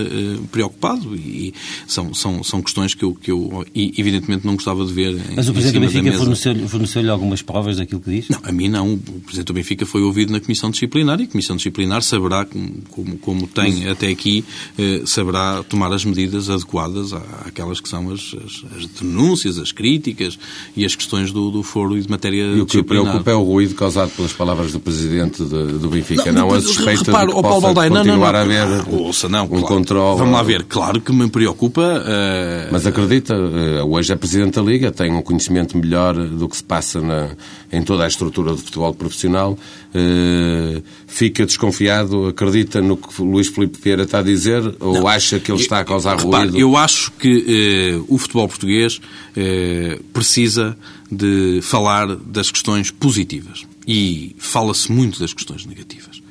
preocupado 0.50 1.14
e 1.16 1.54
são, 1.86 2.12
são, 2.14 2.42
são 2.42 2.62
questões 2.62 2.94
que 2.94 3.04
eu, 3.04 3.14
que 3.14 3.30
eu, 3.30 3.64
evidentemente, 3.74 4.46
não 4.46 4.54
gostava 4.54 4.84
de 4.84 4.92
ver 4.92 5.14
Mas 5.34 5.48
o 5.48 5.52
Presidente 5.52 5.80
do 5.80 5.92
Benfica 5.92 6.18
forneceu-lhe 6.18 6.68
forneceu 6.68 7.12
algumas 7.12 7.42
provas 7.42 7.76
daquilo 7.76 8.00
que 8.00 8.10
diz? 8.10 8.28
Não, 8.28 8.40
a 8.42 8.52
mim 8.52 8.68
não. 8.68 8.94
O 8.94 8.98
Presidente 8.98 9.46
do 9.46 9.54
Benfica 9.54 9.86
foi 9.86 10.02
ouvido 10.02 10.32
na 10.32 10.40
Comissão 10.40 10.70
Disciplinar 10.70 11.20
e 11.20 11.24
a 11.24 11.26
Comissão 11.26 11.56
Disciplinar 11.56 12.02
saberá 12.02 12.35
como, 12.44 13.18
como 13.18 13.46
tem 13.46 13.84
Mas... 13.84 13.88
até 13.88 14.08
aqui, 14.08 14.44
eh, 14.78 15.02
saberá 15.06 15.62
tomar 15.62 15.92
as 15.92 16.04
medidas 16.04 16.50
adequadas 16.50 17.12
àquelas 17.44 17.80
que 17.80 17.88
são 17.88 18.10
as, 18.10 18.34
as, 18.44 18.64
as 18.76 18.86
denúncias, 18.86 19.58
as 19.58 19.72
críticas 19.72 20.38
e 20.76 20.84
as 20.84 20.94
questões 20.94 21.32
do, 21.32 21.50
do 21.50 21.62
foro 21.62 21.96
e 21.96 22.02
de 22.02 22.10
matéria 22.10 22.42
E 22.42 22.60
o 22.60 22.66
que 22.66 22.82
preocupa 22.82 23.30
é 23.30 23.34
o 23.34 23.42
ruído 23.42 23.74
causado 23.74 24.10
pelas 24.10 24.32
palavras 24.32 24.72
do 24.72 24.80
Presidente 24.80 25.42
de, 25.42 25.78
do 25.78 25.88
Benfica, 25.88 26.32
não, 26.32 26.48
não 26.48 26.54
a 26.54 26.60
suspeita 26.60 27.04
repara, 27.04 27.26
de 27.26 27.34
que 27.34 27.42
possa 27.42 27.74
continuar 27.74 28.04
não, 28.04 28.16
não, 28.16 28.24
a 28.24 28.40
haver 28.40 28.88
ouça, 28.88 29.28
não, 29.28 29.44
um 29.44 29.48
claro, 29.48 29.66
controle. 29.66 30.18
Vamos 30.18 30.34
lá 30.34 30.42
ver, 30.42 30.64
claro 30.64 31.00
que 31.00 31.12
me 31.12 31.28
preocupa... 31.28 31.82
Uh... 31.82 32.72
Mas 32.72 32.86
acredita, 32.86 33.34
uh, 33.34 33.90
hoje 33.90 34.12
é 34.12 34.16
Presidente 34.16 34.54
da 34.54 34.62
Liga, 34.62 34.90
tem 34.90 35.12
um 35.12 35.22
conhecimento 35.22 35.76
melhor 35.76 36.14
do 36.14 36.48
que 36.48 36.56
se 36.56 36.64
passa 36.64 37.00
na, 37.00 37.30
em 37.72 37.82
toda 37.82 38.04
a 38.04 38.08
estrutura 38.08 38.52
do 38.52 38.58
futebol 38.58 38.92
profissional, 38.94 39.52
uh, 39.52 40.82
fica 41.06 41.44
desconfiado, 41.46 42.25
acredita 42.28 42.80
no 42.80 42.96
que 42.96 43.22
Luís 43.22 43.48
Filipe 43.48 43.78
Vieira 43.82 44.02
está 44.04 44.20
a 44.20 44.22
dizer 44.22 44.76
ou 44.80 44.94
não, 44.94 45.08
acha 45.08 45.38
que 45.38 45.50
ele 45.50 45.60
está 45.60 45.80
a 45.80 45.84
causar 45.84 46.18
eu, 46.20 46.26
ruído? 46.26 46.58
Eu 46.58 46.76
acho 46.76 47.12
que 47.12 47.98
uh, 47.98 48.04
o 48.08 48.18
futebol 48.18 48.48
português 48.48 48.98
uh, 48.98 50.02
precisa 50.12 50.76
de 51.10 51.60
falar 51.62 52.16
das 52.16 52.50
questões 52.50 52.90
positivas 52.90 53.66
e 53.86 54.34
fala-se 54.38 54.90
muito 54.90 55.20
das 55.20 55.32
questões 55.32 55.64
negativas. 55.64 56.22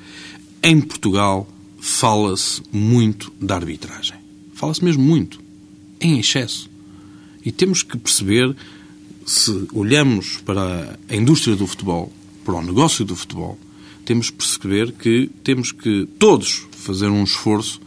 Em 0.62 0.82
Portugal 0.82 1.48
fala-se 1.80 2.62
muito 2.72 3.32
da 3.40 3.56
arbitragem. 3.56 4.18
Fala-se 4.54 4.84
mesmo 4.84 5.04
muito, 5.04 5.40
em 6.02 6.20
excesso. 6.20 6.70
E 7.46 7.52
temos 7.52 7.84
que 7.84 7.98
perceber, 7.98 8.56
se 9.26 9.68
olhamos 9.72 10.38
para 10.44 10.98
a 11.08 11.16
indústria 11.16 11.56
do 11.56 11.68
futebol, 11.68 12.12
para 12.44 12.56
o 12.56 12.62
negócio 12.62 13.06
do 13.06 13.16
futebol, 13.16 13.60
temos 14.06 14.30
que 14.30 14.38
perceber 14.38 14.92
que 14.94 15.30
temos 15.44 15.72
que 15.72 16.08
todos 16.20 16.68
fazer 16.72 17.08
um 17.08 17.24
esforço 17.24 17.82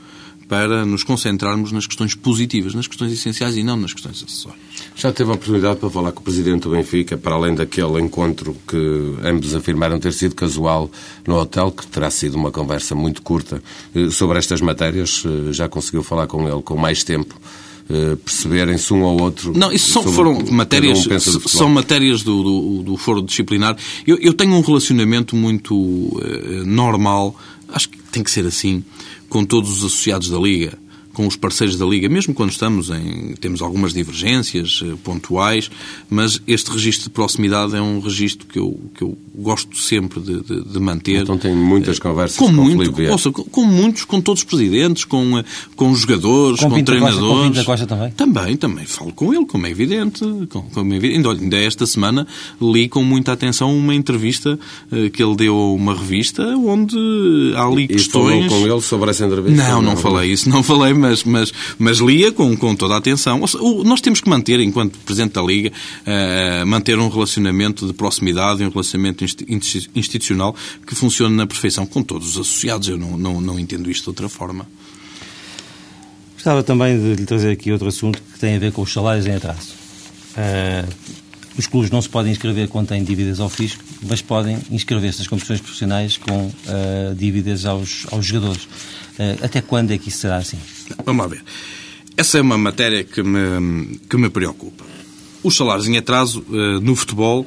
para 0.49 0.85
nos 0.87 1.05
concentrarmos 1.05 1.71
nas 1.73 1.87
questões 1.87 2.15
positivas, 2.15 2.75
nas 2.75 2.87
questões 2.87 3.13
essenciais 3.13 3.57
e 3.57 3.63
não 3.63 3.77
nas 3.77 3.93
questões 3.93 4.25
acessórias. 4.25 4.61
Já 4.97 5.13
teve 5.13 5.31
a 5.31 5.35
oportunidade 5.35 5.79
para 5.79 5.91
falar 5.91 6.11
com 6.13 6.21
o 6.21 6.25
Presidente 6.25 6.63
do 6.63 6.71
Benfica, 6.71 7.19
para 7.19 7.35
além 7.35 7.55
daquele 7.55 8.01
encontro 8.01 8.57
que 8.67 9.15
ambos 9.23 9.55
afirmaram 9.55 10.01
ter 10.01 10.13
sido 10.13 10.35
casual 10.35 10.91
no 11.27 11.37
hotel, 11.37 11.71
que 11.71 11.87
terá 11.87 12.11
sido 12.11 12.37
uma 12.37 12.51
conversa 12.51 12.95
muito 12.95 13.21
curta 13.21 13.63
eh, 13.95 14.09
sobre 14.11 14.39
estas 14.39 14.63
matérias. 14.63 15.23
Eh, 15.27 15.53
já 15.53 15.69
conseguiu 15.69 16.03
falar 16.03 16.27
com 16.27 16.49
ele 16.49 16.63
com 16.63 16.77
mais 16.77 17.05
tempo 17.05 17.39
eh, 17.91 18.17
perceberem-se 18.23 18.93
um 18.93 19.03
ou 19.03 19.21
outro. 19.21 19.57
Não, 19.57 19.73
isso 19.73 19.91
são, 19.93 20.03
foram 20.03 20.45
matérias, 20.51 21.07
um 21.07 21.49
são 21.49 21.69
matérias 21.71 22.23
do, 22.23 22.43
do, 22.43 22.83
do, 22.83 22.97
foro 22.97 23.23
disciplinar. 23.23 23.77
Eu, 24.07 24.19
eu, 24.19 24.35
tenho 24.35 24.53
um 24.55 24.61
relacionamento 24.61 25.35
muito 25.35 25.75
uh, 25.75 26.67
normal, 26.67 27.35
acho 27.69 27.89
que 27.89 27.99
tem 28.13 28.23
que 28.23 28.31
ser 28.31 28.45
assim, 28.45 28.85
com 29.29 29.45
todos 29.45 29.71
os 29.71 29.79
associados 29.79 30.29
da 30.29 30.39
Liga 30.39 30.79
com 31.19 31.27
os 31.27 31.35
parceiros 31.35 31.77
da 31.77 31.85
Liga, 31.85 32.09
mesmo 32.09 32.33
quando 32.33 32.53
estamos 32.53 32.91
em. 32.91 33.35
temos 33.41 33.61
algumas 33.61 33.93
divergências 33.93 34.81
uh, 34.83 34.97
pontuais, 34.99 35.69
mas 36.09 36.41
este 36.47 36.71
registro 36.71 37.09
de 37.09 37.11
proximidade 37.11 37.75
é 37.75 37.83
um 37.83 37.99
registro 37.99 38.47
que 38.47 38.57
eu, 38.57 38.79
que 38.95 39.03
eu 39.03 39.19
gosto 39.35 39.77
sempre 39.77 40.21
de, 40.21 40.41
de, 40.41 40.63
de 40.63 40.79
manter. 40.79 41.23
Então 41.23 41.37
tem 41.37 41.53
muitas 41.53 41.99
conversas 41.99 42.37
com, 42.37 42.47
com 42.47 42.53
muito, 42.53 43.03
ouça, 43.11 43.33
com, 43.33 43.43
com, 43.43 43.65
muitos, 43.65 44.05
com 44.05 44.21
todos 44.21 44.43
os 44.43 44.45
presidentes, 44.45 45.05
com, 45.05 45.39
eh, 45.39 45.45
com 45.75 45.91
os 45.91 46.03
jogadores, 46.03 46.61
com, 46.61 46.71
com 46.71 46.85
treinadores. 46.85 47.19
Costa, 47.19 47.35
com 47.35 47.43
Pinto 47.43 47.57
da 47.57 47.65
Costa 47.65 47.87
também? 47.87 48.11
Também, 48.13 48.57
também. 48.57 48.87
Falo 48.87 49.13
com 49.13 49.35
ele, 49.35 49.45
como 49.45 49.67
é 49.67 49.71
evidente. 49.71 50.21
Com, 50.51 50.63
como 50.63 50.93
é 50.95 50.97
evidente. 50.99 51.27
Ainda, 51.27 51.43
ainda 51.43 51.57
esta 51.57 51.85
semana 51.85 52.29
li 52.63 52.89
com 52.89 53.03
muita 53.03 53.33
atenção 53.33 53.77
uma 53.77 53.93
entrevista 53.93 54.57
uh, 54.93 55.11
que 55.11 55.21
ele 55.21 55.35
deu 55.35 55.57
a 55.57 55.73
uma 55.73 55.97
revista 55.97 56.45
onde 56.57 56.97
há 57.57 57.65
ali 57.65 57.83
e, 57.83 57.89
questões. 57.89 58.47
E 58.47 58.49
falou 58.49 58.63
com 58.67 58.73
ele 58.73 58.83
sobre 58.83 59.11
essa 59.11 59.27
entrevista? 59.27 59.65
Não, 59.65 59.83
não, 59.83 59.95
não 59.95 59.97
falei 59.97 60.31
isso, 60.31 60.49
não 60.49 60.63
falei, 60.63 60.95
mas 60.95 61.08
mas, 61.09 61.25
mas, 61.25 61.53
mas 61.79 61.99
lia 61.99 62.31
com, 62.33 62.57
com 62.57 62.75
toda 62.75 62.95
a 62.95 62.99
atenção. 62.99 63.41
Nós 63.85 64.01
temos 64.01 64.21
que 64.21 64.29
manter, 64.29 64.61
enquanto 64.61 64.99
Presidente 64.99 65.33
da 65.33 65.43
Liga, 65.43 65.71
uh, 65.71 66.67
manter 66.67 66.99
um 66.99 67.09
relacionamento 67.09 67.87
de 67.87 67.93
proximidade, 67.93 68.63
um 68.65 68.71
relacionamento 68.71 69.25
institucional 69.95 70.55
que 70.87 70.95
funcione 70.95 71.35
na 71.35 71.47
perfeição 71.47 71.87
com 71.87 72.03
todos 72.03 72.29
os 72.29 72.35
associados. 72.35 72.89
Eu 72.89 72.99
não, 72.99 73.17
não, 73.17 73.41
não 73.41 73.59
entendo 73.59 73.91
isto 73.91 74.05
de 74.05 74.11
outra 74.11 74.29
forma. 74.29 74.67
Gostava 76.35 76.63
também 76.63 76.99
de 76.99 77.15
lhe 77.15 77.27
trazer 77.27 77.51
aqui 77.51 77.73
outro 77.73 77.89
assunto 77.89 78.23
que 78.33 78.39
tem 78.39 78.55
a 78.55 78.59
ver 78.59 78.73
com 78.73 78.83
os 78.83 78.93
salários 78.93 79.27
em 79.27 79.33
atraso. 79.33 79.73
Uh, 80.37 81.18
os 81.59 81.67
clubes 81.67 81.91
não 81.91 82.01
se 82.01 82.09
podem 82.09 82.31
inscrever 82.31 82.69
quando 82.69 82.89
têm 82.89 83.03
dívidas 83.03 83.41
ao 83.41 83.49
fisco, 83.49 83.83
mas 84.09 84.23
podem 84.23 84.59
inscrever-se 84.71 85.19
nas 85.19 85.27
competições 85.27 85.61
profissionais 85.61 86.17
com 86.17 86.47
uh, 86.47 87.15
dívidas 87.17 87.65
aos, 87.65 88.07
aos 88.13 88.25
jogadores. 88.25 88.63
Uh, 88.65 89.43
até 89.45 89.61
quando 89.61 89.91
é 89.91 89.99
que 89.99 90.09
isso 90.09 90.19
será 90.19 90.37
assim? 90.37 90.59
Vamos 91.05 91.23
lá 91.23 91.29
ver. 91.29 91.43
Essa 92.17 92.39
é 92.39 92.41
uma 92.41 92.57
matéria 92.57 93.03
que 93.03 93.23
me, 93.23 93.99
que 94.09 94.17
me 94.17 94.31
preocupa. 94.31 94.85
Os 95.43 95.57
salários 95.57 95.89
em 95.89 95.97
atraso 95.97 96.45
uh, 96.49 96.81
no 96.81 96.95
futebol 96.95 97.45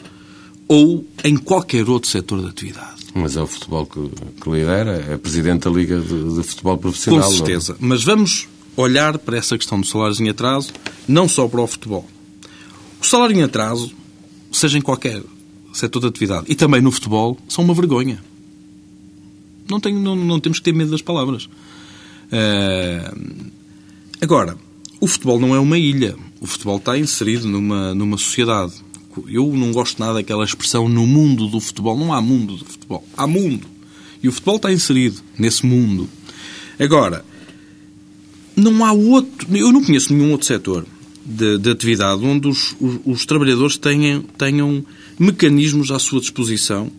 ou 0.68 1.06
em 1.24 1.38
qualquer 1.38 1.89
outro 1.89 2.10
setor 2.10 2.41
de 2.41 2.48
atividade. 2.48 3.01
Mas 3.13 3.36
é 3.36 3.41
o 3.41 3.48
futebol 3.48 3.86
que, 3.86 4.10
que 4.41 4.50
lidera, 4.50 5.06
é 5.10 5.18
presidente 5.18 5.63
da 5.63 5.70
Liga 5.70 6.00
de, 6.00 6.36
de 6.36 6.44
Futebol 6.44 6.77
Profissional. 6.77 7.30
Com 7.30 7.38
certeza. 7.38 7.77
Não? 7.80 7.89
Mas 7.89 8.03
vamos 8.03 8.48
olhar 8.75 9.18
para 9.18 9.38
essa 9.38 9.58
questão 9.58 9.80
do 9.80 9.88
salário 9.88 10.15
em 10.22 10.30
atraso, 10.30 10.72
não 11.08 11.27
só 11.27 11.48
para 11.48 11.62
o 11.62 11.68
futebol. 11.68 12.08
O 13.01 13.06
salário 13.06 13.36
em 13.36 13.44
atraso, 13.44 13.94
seja 14.51 14.77
em 14.77 14.81
qualquer 14.81 15.22
setor 15.74 16.01
de 16.01 16.08
atividade 16.08 16.46
e 16.50 16.55
também 16.55 16.81
no 16.81 16.91
futebol, 16.91 17.38
são 17.48 17.63
uma 17.63 17.74
vergonha. 17.74 18.22
Não, 19.70 19.79
tenho, 19.79 20.00
não, 20.00 20.15
não 20.15 20.39
temos 20.39 20.60
que 20.60 20.65
ter 20.65 20.74
medo 20.74 20.91
das 20.91 21.01
palavras. 21.01 21.46
Uh, 22.31 23.51
agora, 24.20 24.58
o 25.00 25.08
futebol 25.08 25.39
não 25.39 25.55
é 25.55 25.60
uma 25.60 25.77
ilha. 25.77 26.15
O 26.41 26.48
futebol 26.48 26.77
está 26.77 26.98
inserido 26.98 27.48
numa, 27.48 27.96
numa 27.96 28.17
sociedade. 28.17 28.74
Eu 29.27 29.51
não 29.53 29.72
gosto 29.72 30.00
nada 30.00 30.15
daquela 30.15 30.43
expressão 30.43 30.89
no 30.89 31.05
mundo 31.08 31.48
do 31.48 31.60
futebol. 31.60 31.98
Não 31.98 32.13
há 32.13 32.22
mundo 32.22 32.58
do 32.58 32.65
futebol. 32.65 33.05
Há 33.15 33.25
mundo. 33.25 33.67
E 34.22 34.27
o 34.27 34.31
futebol 34.31 34.58
está 34.58 34.72
inserido 34.72 35.22
nesse 35.38 35.65
mundo. 35.65 36.10
Agora, 36.79 37.24
não 38.55 38.84
há 38.84 38.91
outro. 38.91 39.48
Eu 39.55 39.72
não 39.72 39.84
conheço 39.84 40.13
nenhum 40.13 40.31
outro 40.31 40.48
setor 40.48 40.86
de, 41.25 41.58
de 41.58 41.70
atividade 41.70 42.24
onde 42.25 42.48
os, 42.48 42.75
os, 42.80 43.00
os, 43.06 43.25
trabalhadores 43.25 43.78
tenham, 43.78 44.22
tenham 44.38 44.86
mecanismos 45.20 45.92
à 45.92 46.00
sua 46.00 46.20
disposição 46.20 46.92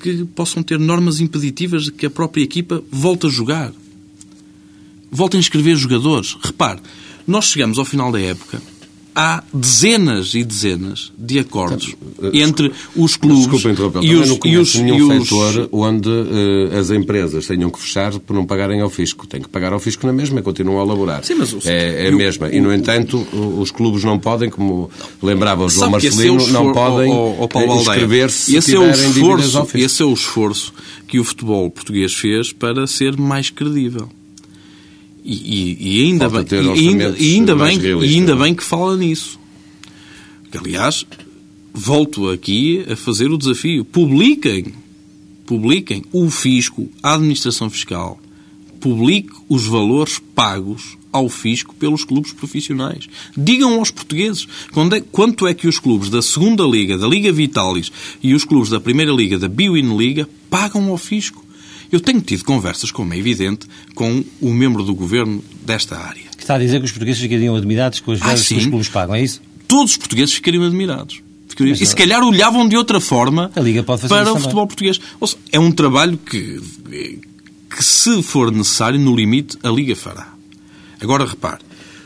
que 0.00 0.24
possam 0.26 0.62
ter 0.62 0.78
normas 0.78 1.20
impeditivas 1.20 1.84
de 1.84 1.92
que 1.92 2.06
a 2.06 2.10
própria 2.10 2.42
equipa 2.42 2.82
volte 2.90 3.26
a 3.26 3.30
jogar. 3.30 3.72
Volte 5.10 5.36
a 5.36 5.40
inscrever 5.40 5.76
jogadores. 5.76 6.36
Repare, 6.42 6.80
nós 7.26 7.46
chegamos 7.46 7.78
ao 7.78 7.84
final 7.84 8.12
da 8.12 8.20
época 8.20 8.60
há 9.14 9.42
dezenas 9.52 10.34
e 10.34 10.42
dezenas 10.42 11.12
de 11.16 11.38
acordos 11.38 11.94
então, 12.18 12.30
entre 12.32 12.72
os 12.96 13.16
clubes 13.16 13.64
e 14.02 14.14
os, 14.14 14.28
não 14.28 14.38
e 14.44 14.56
os 14.56 14.74
nenhum 14.74 15.12
e 15.12 15.18
os... 15.18 15.28
setor 15.28 15.68
onde 15.72 16.08
uh, 16.08 16.78
as 16.78 16.90
empresas 16.90 17.46
tenham 17.46 17.70
que 17.70 17.78
fechar 17.78 18.18
por 18.18 18.34
não 18.34 18.44
pagarem 18.44 18.80
ao 18.80 18.90
fisco. 18.90 19.26
Tem 19.26 19.40
que 19.40 19.48
pagar 19.48 19.72
ao 19.72 19.78
fisco 19.78 20.06
na 20.06 20.12
mesma 20.12 20.40
e 20.40 20.42
continuam 20.42 20.80
a 20.80 20.84
laborar. 20.84 21.24
Sim, 21.24 21.34
mas 21.34 21.52
o... 21.52 21.58
É, 21.64 22.06
é 22.06 22.08
a 22.08 22.12
mesma. 22.12 22.48
E, 22.48 22.60
no 22.60 22.72
entanto, 22.72 23.26
os 23.58 23.70
clubes 23.70 24.04
não 24.04 24.18
podem, 24.18 24.50
como 24.50 24.90
lembrava 25.22 25.64
o 25.64 25.68
João 25.68 25.90
Marcelino, 25.90 26.48
é 26.48 26.52
não 26.52 26.72
podem 26.72 27.12
eh, 27.12 27.76
inscrever-se 27.80 28.60
se 28.60 28.74
é 28.74 28.78
o 28.78 28.90
esforço, 28.90 29.68
Esse 29.74 30.02
é 30.02 30.04
o 30.04 30.12
esforço 30.12 30.72
que 31.06 31.18
o 31.18 31.24
futebol 31.24 31.70
português 31.70 32.14
fez 32.14 32.52
para 32.52 32.86
ser 32.86 33.16
mais 33.16 33.50
credível. 33.50 34.08
E, 35.26 36.00
e, 36.00 36.02
ainda, 36.04 36.28
bem, 36.28 36.44
e 36.50 36.54
ainda, 36.54 37.16
e 37.18 37.34
ainda, 37.34 37.56
bem, 37.56 37.78
e 37.80 38.14
ainda 38.14 38.36
bem 38.36 38.54
que 38.54 38.62
fala 38.62 38.94
nisso. 38.94 39.40
Que, 40.50 40.58
aliás, 40.58 41.06
volto 41.72 42.28
aqui 42.28 42.84
a 42.90 42.94
fazer 42.94 43.30
o 43.30 43.38
desafio. 43.38 43.86
Publiquem, 43.86 44.74
publiquem 45.46 46.04
o 46.12 46.28
fisco, 46.30 46.90
a 47.02 47.14
administração 47.14 47.70
fiscal, 47.70 48.20
publique 48.80 49.30
os 49.48 49.64
valores 49.64 50.20
pagos 50.34 50.98
ao 51.10 51.28
fisco 51.28 51.74
pelos 51.76 52.04
clubes 52.04 52.32
profissionais. 52.32 53.08
Digam 53.36 53.78
aos 53.78 53.90
portugueses 53.90 54.48
é, 54.92 55.00
quanto 55.12 55.46
é 55.46 55.54
que 55.54 55.68
os 55.68 55.78
clubes 55.78 56.10
da 56.10 56.20
segunda 56.20 56.64
Liga, 56.64 56.98
da 56.98 57.06
Liga 57.06 57.32
Vitalis 57.32 57.90
e 58.20 58.34
os 58.34 58.44
clubes 58.44 58.68
da 58.68 58.80
primeira 58.80 59.12
Liga, 59.12 59.38
da 59.38 59.48
Biwin 59.48 59.96
Liga, 59.96 60.28
pagam 60.50 60.90
ao 60.90 60.98
fisco. 60.98 61.43
Eu 61.94 62.00
tenho 62.00 62.20
tido 62.20 62.44
conversas, 62.44 62.90
como 62.90 63.14
é 63.14 63.16
evidente, 63.16 63.68
com 63.94 64.24
o 64.40 64.52
membro 64.52 64.82
do 64.82 64.92
governo 64.92 65.44
desta 65.64 65.96
área. 65.96 66.24
Está 66.36 66.56
a 66.56 66.58
dizer 66.58 66.80
que 66.80 66.86
os 66.86 66.90
portugueses 66.90 67.22
ficariam 67.22 67.54
admirados 67.54 68.00
com 68.00 68.10
as 68.10 68.20
ah, 68.20 68.24
verbas 68.24 68.48
que 68.48 68.54
os 68.56 68.66
clubes 68.66 68.88
pagam, 68.88 69.14
é 69.14 69.22
isso? 69.22 69.40
Todos 69.68 69.92
os 69.92 69.96
portugueses 69.96 70.34
ficariam 70.34 70.64
admirados. 70.64 71.22
Ficariam... 71.46 71.72
e 71.72 71.86
se 71.86 71.94
calhar 71.94 72.20
olhavam 72.24 72.68
de 72.68 72.76
outra 72.76 72.98
forma 72.98 73.48
para 74.08 74.32
o 74.32 74.40
futebol 74.40 74.66
português. 74.66 75.00
Seja, 75.20 75.36
é 75.52 75.60
um 75.60 75.70
trabalho 75.70 76.18
que, 76.18 76.60
que, 77.70 77.84
se 77.84 78.20
for 78.24 78.50
necessário, 78.50 78.98
no 78.98 79.14
limite, 79.14 79.56
a 79.62 79.68
Liga 79.68 79.94
fará. 79.94 80.34
Agora, 81.00 81.24
repare, 81.24 81.60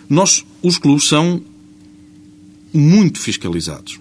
nós, 0.07 0.45
os 0.62 0.76
clubes 0.76 1.09
são 1.09 1.40
muito 2.75 3.18
fiscalizados. 3.18 3.99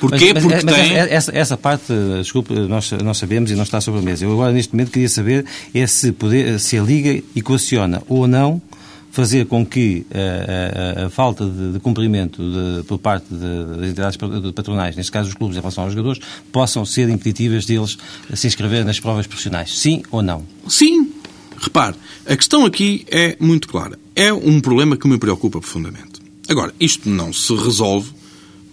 Porquê? 0.00 0.32
Mas, 0.32 0.44
mas, 0.44 0.64
Porque 0.64 0.66
mas 0.66 0.88
tem... 0.88 0.96
essa, 0.96 1.36
essa 1.36 1.56
parte, 1.56 1.92
desculpe, 2.20 2.54
nós, 2.54 2.90
nós 2.92 3.18
sabemos 3.18 3.50
e 3.50 3.54
não 3.54 3.64
está 3.64 3.80
sobre 3.80 4.00
a 4.00 4.02
mesa. 4.02 4.24
Eu 4.24 4.32
agora, 4.32 4.52
neste 4.52 4.72
momento, 4.72 4.90
queria 4.90 5.08
saber 5.08 5.44
é 5.74 5.86
se, 5.86 6.12
poder, 6.12 6.58
se 6.60 6.78
a 6.78 6.82
Liga 6.82 7.22
equaciona 7.34 8.02
ou 8.08 8.26
não 8.26 8.62
fazer 9.10 9.46
com 9.46 9.64
que 9.64 10.06
a, 10.12 10.18
eh, 10.18 11.02
a, 11.02 11.06
a 11.06 11.10
falta 11.10 11.44
de, 11.44 11.72
de 11.72 11.80
cumprimento 11.80 12.40
de, 12.40 12.84
por 12.84 12.98
parte 12.98 13.26
das 13.32 13.88
entidades 13.88 14.16
patronais, 14.54 14.94
neste 14.94 15.10
caso 15.10 15.28
os 15.28 15.34
clubes 15.34 15.56
em 15.56 15.60
relação 15.60 15.84
aos 15.84 15.92
jogadores, 15.92 16.20
possam 16.52 16.84
ser 16.84 17.08
impeditivas 17.08 17.66
deles 17.66 17.98
se 18.34 18.46
inscrever 18.46 18.84
nas 18.84 19.00
provas 19.00 19.26
profissionais. 19.26 19.76
Sim 19.76 20.02
ou 20.10 20.22
não? 20.22 20.44
Sim. 20.68 21.12
Repare, 21.60 21.96
a 22.24 22.36
questão 22.36 22.64
aqui 22.64 23.04
é 23.10 23.36
muito 23.40 23.66
clara. 23.66 23.98
É 24.14 24.32
um 24.32 24.60
problema 24.60 24.96
que 24.96 25.08
me 25.08 25.18
preocupa 25.18 25.58
profundamente. 25.58 26.20
Agora, 26.48 26.72
isto 26.78 27.08
não 27.08 27.32
se 27.32 27.52
resolve 27.56 28.10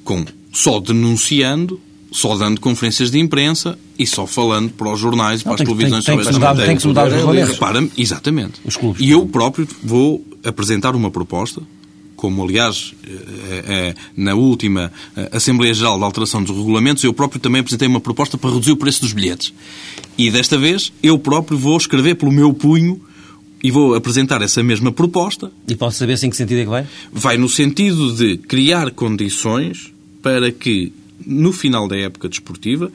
com 0.04 0.24
só 0.56 0.80
denunciando, 0.80 1.80
só 2.12 2.36
dando 2.38 2.62
conferências 2.62 3.12
de 3.12 3.20
imprensa 3.20 3.78
e 4.00 4.08
só 4.08 4.26
falando 4.26 4.72
para 4.72 4.92
os 4.92 5.00
jornais 5.00 5.42
e 5.42 5.44
para 5.44 5.56
as 5.56 5.62
televisões 5.62 6.06
sobre 6.06 6.22
esta 6.22 6.40
matéria. 6.40 6.66
Tem 6.66 6.78
que 6.78 6.88
mudar 6.88 7.08
os 7.08 7.14
regulamentos. 7.14 7.52
Repara-me, 7.52 7.92
exatamente. 7.98 8.62
Os 8.64 8.78
clubes. 8.78 9.02
E 9.02 9.12
eu 9.12 9.26
próprio 9.28 9.68
vou 9.84 10.26
apresentar 10.44 10.96
uma 10.96 11.12
proposta, 11.12 11.62
como 12.16 12.42
aliás 12.42 12.96
eh, 13.06 13.64
eh, 13.68 13.96
na 14.16 14.34
última 14.34 14.94
eh, 15.18 15.30
Assembleia 15.34 15.74
Geral 15.74 15.98
de 15.98 16.06
Alteração 16.06 16.42
dos 16.42 16.56
Regulamentos, 16.56 17.04
eu 17.04 17.14
próprio 17.14 17.42
também 17.42 17.60
apresentei 17.60 17.88
uma 17.88 18.00
proposta 18.00 18.38
para 18.38 18.50
reduzir 18.52 18.72
o 18.72 18.78
preço 18.78 19.02
dos 19.02 19.12
bilhetes. 19.12 19.54
E 20.18 20.32
desta 20.32 20.58
vez 20.58 20.94
eu 21.04 21.20
próprio 21.20 21.58
vou 21.58 21.76
escrever 21.76 22.16
pelo 22.16 22.32
meu 22.32 22.54
punho 22.54 23.02
e 23.62 23.70
vou 23.70 23.94
apresentar 23.94 24.42
essa 24.42 24.64
mesma 24.64 24.92
proposta. 24.92 25.52
E 25.68 25.76
posso 25.76 25.98
saber 25.98 26.18
se 26.18 26.26
em 26.26 26.30
que 26.30 26.38
sentido 26.38 26.60
é 26.60 26.64
que 26.64 26.70
vai? 26.70 26.88
Vai 27.12 27.38
no 27.38 27.50
sentido 27.50 28.16
de 28.16 28.38
criar 28.38 28.92
condições 28.92 29.94
para 30.26 30.52
que, 30.52 30.92
no 31.24 31.54
final 31.54 31.88
da 31.88 31.96
época 31.96 32.28
desportiva, 32.28 32.92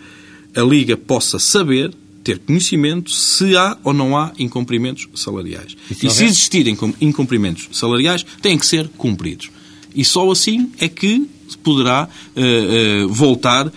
a 0.52 0.62
Liga 0.62 0.96
possa 0.96 1.38
saber, 1.38 1.94
ter 2.24 2.40
conhecimento, 2.40 3.12
se 3.12 3.56
há 3.56 3.78
ou 3.84 3.92
não 3.92 4.18
há 4.18 4.32
incumprimentos 4.36 5.06
salariais. 5.14 5.76
E 5.88 5.94
se, 5.94 6.06
e 6.08 6.10
se 6.10 6.24
existirem 6.24 6.76
incumprimentos 7.00 7.68
salariais, 7.70 8.26
têm 8.42 8.58
que 8.58 8.66
ser 8.66 8.88
cumpridos. 8.98 9.48
E 9.94 10.04
só 10.04 10.28
assim 10.28 10.72
é 10.80 10.88
que 10.88 11.24
poderá 11.62 12.08
uh, 12.08 13.04
uh, 13.04 13.08
voltar 13.08 13.68
uh, 13.68 13.72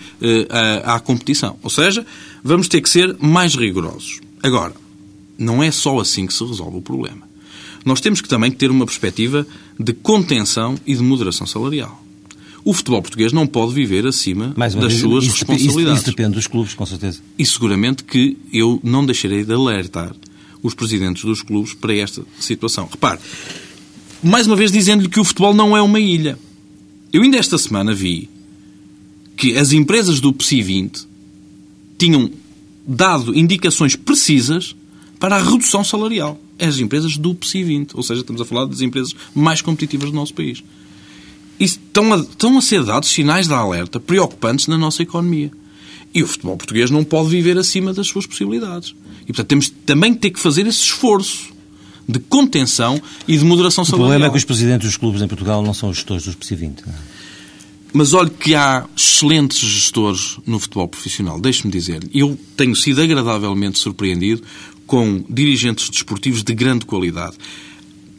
à, 0.82 0.96
à 0.96 1.00
competição. 1.00 1.56
Ou 1.62 1.70
seja, 1.70 2.04
vamos 2.42 2.66
ter 2.66 2.80
que 2.80 2.90
ser 2.90 3.16
mais 3.20 3.54
rigorosos. 3.54 4.20
Agora, 4.42 4.74
não 5.38 5.62
é 5.62 5.70
só 5.70 6.00
assim 6.00 6.26
que 6.26 6.34
se 6.34 6.44
resolve 6.44 6.78
o 6.78 6.82
problema. 6.82 7.28
Nós 7.84 8.00
temos 8.00 8.20
que 8.20 8.28
também 8.28 8.50
ter 8.50 8.72
uma 8.72 8.84
perspectiva 8.84 9.46
de 9.78 9.92
contenção 9.92 10.74
e 10.84 10.96
de 10.96 11.02
moderação 11.04 11.46
salarial 11.46 12.03
o 12.64 12.72
futebol 12.72 13.02
português 13.02 13.32
não 13.32 13.46
pode 13.46 13.74
viver 13.74 14.06
acima 14.06 14.48
das 14.56 14.74
vez, 14.74 15.00
suas 15.00 15.24
isso, 15.24 15.32
responsabilidades. 15.34 16.00
Isso, 16.00 16.08
isso 16.08 16.16
depende 16.16 16.34
dos 16.34 16.46
clubes, 16.46 16.72
com 16.72 16.86
certeza. 16.86 17.20
E 17.38 17.44
seguramente 17.44 18.02
que 18.02 18.38
eu 18.50 18.80
não 18.82 19.04
deixarei 19.04 19.44
de 19.44 19.52
alertar 19.52 20.14
os 20.62 20.72
presidentes 20.72 21.22
dos 21.24 21.42
clubes 21.42 21.74
para 21.74 21.94
esta 21.94 22.22
situação. 22.40 22.88
Repare, 22.90 23.20
mais 24.22 24.46
uma 24.46 24.56
vez 24.56 24.72
dizendo-lhe 24.72 25.10
que 25.10 25.20
o 25.20 25.24
futebol 25.24 25.52
não 25.52 25.76
é 25.76 25.82
uma 25.82 26.00
ilha. 26.00 26.38
Eu 27.12 27.22
ainda 27.22 27.36
esta 27.36 27.58
semana 27.58 27.92
vi 27.92 28.30
que 29.36 29.58
as 29.58 29.72
empresas 29.72 30.18
do 30.18 30.32
PSI 30.32 30.62
20 30.62 31.06
tinham 31.98 32.30
dado 32.86 33.36
indicações 33.36 33.94
precisas 33.94 34.74
para 35.20 35.36
a 35.36 35.42
redução 35.42 35.84
salarial. 35.84 36.40
As 36.58 36.78
empresas 36.78 37.18
do 37.18 37.34
PSI 37.34 37.62
20, 37.62 37.94
ou 37.94 38.02
seja, 38.02 38.22
estamos 38.22 38.40
a 38.40 38.44
falar 38.44 38.64
das 38.64 38.80
empresas 38.80 39.14
mais 39.34 39.60
competitivas 39.60 40.10
do 40.10 40.16
nosso 40.16 40.32
país 40.32 40.62
estão 41.58 42.12
a, 42.12 42.18
estão 42.18 42.58
a 42.58 42.62
ser 42.62 42.82
dados 42.84 43.08
sinais 43.08 43.46
de 43.46 43.54
alerta 43.54 44.00
preocupantes 44.00 44.66
na 44.66 44.76
nossa 44.76 45.02
economia. 45.02 45.50
E 46.12 46.22
o 46.22 46.26
futebol 46.26 46.56
português 46.56 46.90
não 46.90 47.02
pode 47.02 47.28
viver 47.28 47.58
acima 47.58 47.92
das 47.92 48.06
suas 48.06 48.26
possibilidades. 48.26 48.94
E, 49.22 49.26
portanto, 49.26 49.48
temos 49.48 49.72
também 49.84 50.14
que 50.14 50.20
ter 50.20 50.30
que 50.30 50.40
fazer 50.40 50.66
esse 50.66 50.80
esforço 50.80 51.52
de 52.08 52.18
contenção 52.18 53.00
e 53.26 53.36
de 53.36 53.44
moderação 53.44 53.84
salarial. 53.84 54.06
O 54.06 54.10
problema 54.10 54.26
é 54.26 54.30
que 54.30 54.36
os 54.36 54.44
presidentes 54.44 54.86
dos 54.86 54.96
clubes 54.96 55.22
em 55.22 55.28
Portugal 55.28 55.62
não 55.62 55.74
são 55.74 55.88
os 55.88 55.96
gestores 55.96 56.24
dos 56.24 56.36
PC20. 56.36 56.80
É? 56.86 56.92
Mas 57.92 58.12
olhe 58.12 58.30
que 58.30 58.54
há 58.54 58.86
excelentes 58.96 59.58
gestores 59.58 60.38
no 60.46 60.58
futebol 60.58 60.88
profissional. 60.88 61.40
Deixe-me 61.40 61.72
dizer, 61.72 62.06
eu 62.12 62.38
tenho 62.56 62.74
sido 62.76 63.00
agradavelmente 63.00 63.78
surpreendido 63.78 64.42
com 64.86 65.24
dirigentes 65.30 65.88
desportivos 65.88 66.42
de 66.42 66.54
grande 66.54 66.84
qualidade, 66.84 67.36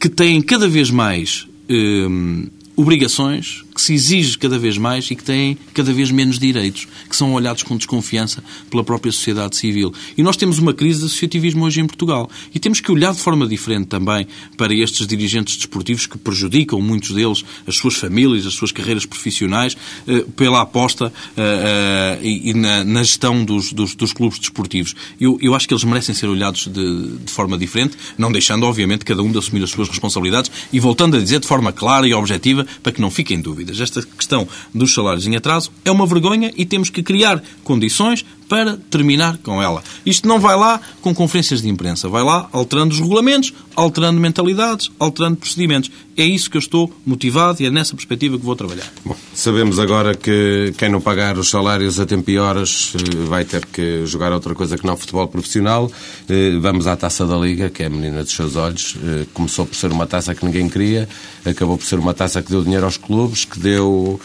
que 0.00 0.08
têm 0.08 0.40
cada 0.42 0.66
vez 0.66 0.90
mais 0.90 1.46
hum, 1.70 2.48
obrigações 2.76 3.65
que 3.76 3.82
se 3.82 3.92
exige 3.92 4.38
cada 4.38 4.58
vez 4.58 4.78
mais 4.78 5.10
e 5.10 5.14
que 5.14 5.22
têm 5.22 5.58
cada 5.74 5.92
vez 5.92 6.10
menos 6.10 6.38
direitos, 6.38 6.88
que 7.08 7.14
são 7.14 7.34
olhados 7.34 7.62
com 7.62 7.76
desconfiança 7.76 8.42
pela 8.70 8.82
própria 8.82 9.12
sociedade 9.12 9.54
civil. 9.54 9.92
E 10.16 10.22
nós 10.22 10.34
temos 10.34 10.58
uma 10.58 10.72
crise 10.72 11.00
de 11.00 11.04
associativismo 11.04 11.62
hoje 11.62 11.80
em 11.80 11.86
Portugal. 11.86 12.30
E 12.54 12.58
temos 12.58 12.80
que 12.80 12.90
olhar 12.90 13.12
de 13.12 13.20
forma 13.20 13.46
diferente 13.46 13.88
também 13.88 14.26
para 14.56 14.74
estes 14.74 15.06
dirigentes 15.06 15.56
desportivos 15.56 16.06
que 16.06 16.16
prejudicam, 16.16 16.80
muitos 16.80 17.10
deles, 17.10 17.44
as 17.66 17.76
suas 17.76 17.96
famílias, 17.96 18.46
as 18.46 18.54
suas 18.54 18.72
carreiras 18.72 19.04
profissionais, 19.04 19.76
eh, 20.08 20.24
pela 20.34 20.62
aposta 20.62 21.12
eh, 21.36 22.18
eh, 22.22 22.26
e 22.26 22.54
na 22.54 23.02
gestão 23.02 23.44
dos, 23.44 23.74
dos, 23.74 23.94
dos 23.94 24.14
clubes 24.14 24.38
desportivos. 24.38 24.94
Eu, 25.20 25.38
eu 25.42 25.54
acho 25.54 25.68
que 25.68 25.74
eles 25.74 25.84
merecem 25.84 26.14
ser 26.14 26.28
olhados 26.28 26.66
de, 26.66 27.18
de 27.18 27.30
forma 27.30 27.58
diferente, 27.58 27.94
não 28.16 28.32
deixando, 28.32 28.64
obviamente, 28.64 29.04
cada 29.04 29.22
um 29.22 29.30
de 29.30 29.36
assumir 29.36 29.62
as 29.62 29.70
suas 29.70 29.90
responsabilidades 29.90 30.50
e 30.72 30.80
voltando 30.80 31.18
a 31.18 31.20
dizer 31.20 31.40
de 31.40 31.46
forma 31.46 31.72
clara 31.72 32.08
e 32.08 32.14
objetiva 32.14 32.66
para 32.82 32.92
que 32.92 33.02
não 33.02 33.10
fiquem 33.10 33.38
Esta 33.70 34.02
questão 34.02 34.48
dos 34.74 34.92
salários 34.92 35.26
em 35.26 35.36
atraso 35.36 35.70
é 35.84 35.90
uma 35.90 36.06
vergonha 36.06 36.52
e 36.56 36.64
temos 36.64 36.90
que 36.90 37.02
criar 37.02 37.42
condições 37.64 38.24
para 38.48 38.76
terminar 38.90 39.38
com 39.38 39.62
ela. 39.62 39.82
Isto 40.04 40.28
não 40.28 40.38
vai 40.38 40.56
lá 40.56 40.80
com 41.00 41.14
conferências 41.14 41.62
de 41.62 41.68
imprensa, 41.68 42.08
vai 42.08 42.22
lá 42.22 42.48
alterando 42.52 42.94
os 42.94 43.00
regulamentos, 43.00 43.52
alterando 43.74 44.20
mentalidades, 44.20 44.90
alterando 44.98 45.36
procedimentos. 45.36 45.90
É 46.16 46.24
isso 46.24 46.50
que 46.50 46.56
eu 46.56 46.60
estou 46.60 46.90
motivado 47.04 47.62
e 47.62 47.66
é 47.66 47.70
nessa 47.70 47.94
perspectiva 47.94 48.38
que 48.38 48.44
vou 48.44 48.56
trabalhar. 48.56 48.90
Bom, 49.04 49.14
sabemos 49.34 49.78
agora 49.78 50.14
que 50.14 50.72
quem 50.78 50.88
não 50.88 51.00
pagar 51.00 51.36
os 51.36 51.50
salários 51.50 52.00
a 52.00 52.06
tempo 52.06 52.30
e 52.30 52.38
horas 52.38 52.94
eh, 52.94 53.16
vai 53.26 53.44
ter 53.44 53.66
que 53.66 54.06
jogar 54.06 54.32
outra 54.32 54.54
coisa 54.54 54.78
que 54.78 54.86
não 54.86 54.96
futebol 54.96 55.28
profissional. 55.28 55.90
Eh, 56.28 56.56
vamos 56.58 56.86
à 56.86 56.96
taça 56.96 57.26
da 57.26 57.36
Liga, 57.36 57.68
que 57.68 57.82
é 57.82 57.86
a 57.86 57.90
menina 57.90 58.22
dos 58.22 58.32
seus 58.32 58.56
olhos. 58.56 58.96
Eh, 59.04 59.26
começou 59.34 59.66
por 59.66 59.74
ser 59.74 59.92
uma 59.92 60.06
taça 60.06 60.34
que 60.34 60.44
ninguém 60.44 60.68
queria, 60.68 61.06
acabou 61.44 61.76
por 61.76 61.84
ser 61.84 61.98
uma 61.98 62.14
taça 62.14 62.42
que 62.42 62.50
deu 62.50 62.62
dinheiro 62.62 62.86
aos 62.86 62.96
clubes, 62.96 63.44
que 63.44 63.58
deu 63.58 64.18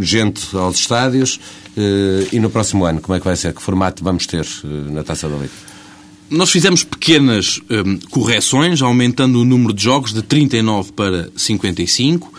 gente 0.00 0.56
aos 0.56 0.76
estádios. 0.76 1.38
E 2.32 2.38
no 2.38 2.50
próximo 2.50 2.84
ano, 2.84 3.00
como 3.00 3.16
é 3.16 3.20
que 3.20 3.26
vai 3.26 3.36
ser? 3.36 3.52
Que 3.52 3.62
formato 3.62 4.04
vamos 4.04 4.26
ter 4.26 4.46
na 4.90 5.02
taça 5.02 5.28
da 5.28 5.36
Liga? 5.36 5.50
Nós 6.30 6.50
fizemos 6.50 6.82
pequenas 6.82 7.60
hum, 7.70 7.98
correções, 8.10 8.80
aumentando 8.80 9.40
o 9.40 9.44
número 9.44 9.72
de 9.74 9.84
jogos 9.84 10.12
de 10.12 10.22
39 10.22 10.92
para 10.92 11.28
55, 11.36 12.32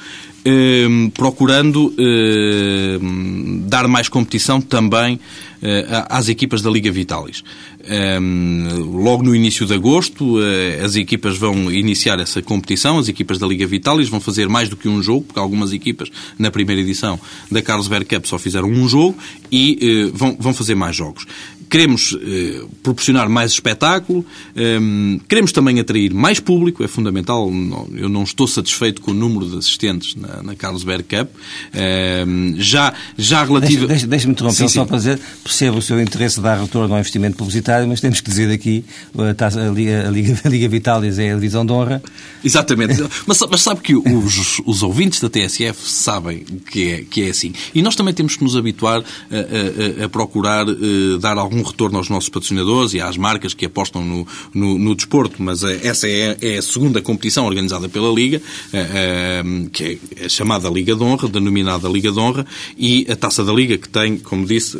hum, 0.45 1.11
procurando 1.13 1.93
hum, 1.97 3.63
dar 3.67 3.87
mais 3.87 4.09
competição 4.09 4.59
também 4.59 5.15
uh, 5.15 6.05
às 6.09 6.29
equipas 6.29 6.61
da 6.61 6.69
Liga 6.69 6.91
Vitalis. 6.91 7.43
Um, 7.87 9.01
logo 9.03 9.21
no 9.21 9.35
início 9.35 9.65
de 9.65 9.73
agosto, 9.73 10.39
uh, 10.39 10.83
as 10.83 10.95
equipas 10.95 11.37
vão 11.37 11.71
iniciar 11.71 12.19
essa 12.19 12.41
competição, 12.41 12.97
as 12.97 13.07
equipas 13.07 13.37
da 13.37 13.45
Liga 13.45 13.67
Vitalis 13.67 14.09
vão 14.09 14.19
fazer 14.19 14.49
mais 14.49 14.69
do 14.69 14.75
que 14.75 14.87
um 14.87 15.03
jogo, 15.03 15.25
porque 15.25 15.39
algumas 15.39 15.71
equipas 15.71 16.09
na 16.39 16.49
primeira 16.49 16.81
edição 16.81 17.19
da 17.51 17.61
Carlos 17.61 17.87
Berg 17.87 18.05
Cup 18.05 18.25
só 18.25 18.39
fizeram 18.39 18.67
um 18.67 18.87
jogo 18.87 19.15
e 19.51 20.07
uh, 20.09 20.17
vão, 20.17 20.35
vão 20.39 20.53
fazer 20.53 20.73
mais 20.73 20.95
jogos 20.95 21.27
queremos 21.75 22.17
eh, 22.21 22.63
proporcionar 22.81 23.27
mais 23.27 23.51
espetáculo, 23.51 24.25
eh, 24.55 24.79
queremos 25.27 25.51
também 25.51 25.77
atrair 25.77 26.13
mais 26.13 26.39
público, 26.39 26.81
é 26.85 26.87
fundamental. 26.87 27.51
Eu 27.93 28.07
não 28.07 28.23
estou 28.23 28.47
satisfeito 28.47 29.01
com 29.01 29.11
o 29.11 29.13
número 29.13 29.45
de 29.49 29.57
assistentes 29.57 30.15
na, 30.15 30.41
na 30.41 30.55
Carlsberg 30.55 31.03
Cup. 31.03 31.29
Eh, 31.73 32.23
já, 32.55 32.93
já 33.17 33.43
relativo. 33.43 33.87
Deixa-me 33.87 34.09
deixa, 34.09 34.29
interromper 34.29 34.69
só 34.69 34.85
para 34.85 34.95
dizer, 34.95 35.19
percebo 35.43 35.79
o 35.79 35.81
seu 35.81 36.01
interesse 36.01 36.37
de 36.37 36.43
dar 36.43 36.61
retorno 36.61 36.93
ao 36.93 36.99
investimento 37.01 37.35
publicitário, 37.35 37.85
mas 37.89 37.99
temos 37.99 38.21
que 38.21 38.29
dizer 38.29 38.49
aqui 38.53 38.85
a, 39.13 39.67
a, 39.67 39.69
Liga, 39.69 40.07
a, 40.07 40.11
Liga, 40.11 40.39
a 40.45 40.47
Liga 40.47 40.69
Vitalis 40.69 41.19
é 41.19 41.33
a 41.33 41.35
divisão 41.35 41.65
de 41.65 41.73
honra. 41.73 42.01
Exatamente. 42.41 43.03
mas, 43.27 43.37
mas 43.51 43.61
sabe 43.61 43.81
que 43.81 43.97
os, 43.97 44.61
os 44.65 44.81
ouvintes 44.81 45.19
da 45.19 45.29
TSF 45.29 45.77
sabem 45.81 46.45
que 46.71 46.89
é, 46.89 47.01
que 47.01 47.23
é 47.23 47.29
assim. 47.31 47.51
E 47.73 47.81
nós 47.81 47.97
também 47.97 48.13
temos 48.13 48.37
que 48.37 48.45
nos 48.45 48.55
habituar 48.55 49.01
a, 49.01 50.01
a, 50.01 50.05
a 50.05 50.07
procurar 50.07 50.65
uh, 50.69 51.17
dar 51.17 51.37
algum 51.37 51.64
retorno 51.65 51.97
aos 51.97 52.09
nossos 52.09 52.29
patrocinadores 52.29 52.93
e 52.93 53.01
às 53.01 53.17
marcas 53.17 53.53
que 53.53 53.65
apostam 53.65 54.03
no, 54.03 54.27
no, 54.53 54.77
no 54.77 54.95
desporto, 54.95 55.41
mas 55.41 55.63
eh, 55.63 55.79
essa 55.83 56.07
é, 56.07 56.37
é, 56.41 56.57
a 56.57 56.61
segunda 56.61 57.01
competição 57.01 57.45
organizada 57.45 57.89
pela 57.89 58.11
Liga, 58.13 58.41
eh, 58.71 58.89
eh, 58.93 59.43
que 59.71 59.99
é 60.15 60.29
chamada 60.29 60.69
Liga 60.69 60.95
de 60.95 61.03
Honra, 61.03 61.27
denominada 61.27 61.89
Liga 61.89 62.11
de 62.11 62.19
Honra, 62.19 62.45
e 62.77 63.05
a 63.09 63.15
Taça 63.15 63.43
da 63.43 63.53
Liga, 63.53 63.77
que 63.77 63.89
tem, 63.89 64.17
como 64.17 64.45
disse, 64.45 64.77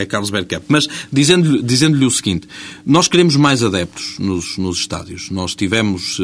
a, 0.00 0.06
Carlos 0.06 0.30
Berg 0.30 0.48
Cup. 0.48 0.64
Mas 0.68 0.88
dizendo-lhe 1.12 1.62
dizendo 1.62 2.04
o 2.06 2.10
seguinte, 2.10 2.48
nós 2.84 3.08
queremos 3.08 3.36
mais 3.36 3.62
adeptos 3.62 4.18
nos, 4.18 4.58
nos 4.58 4.78
estádios. 4.78 5.30
Nós 5.30 5.54
tivemos 5.54 6.18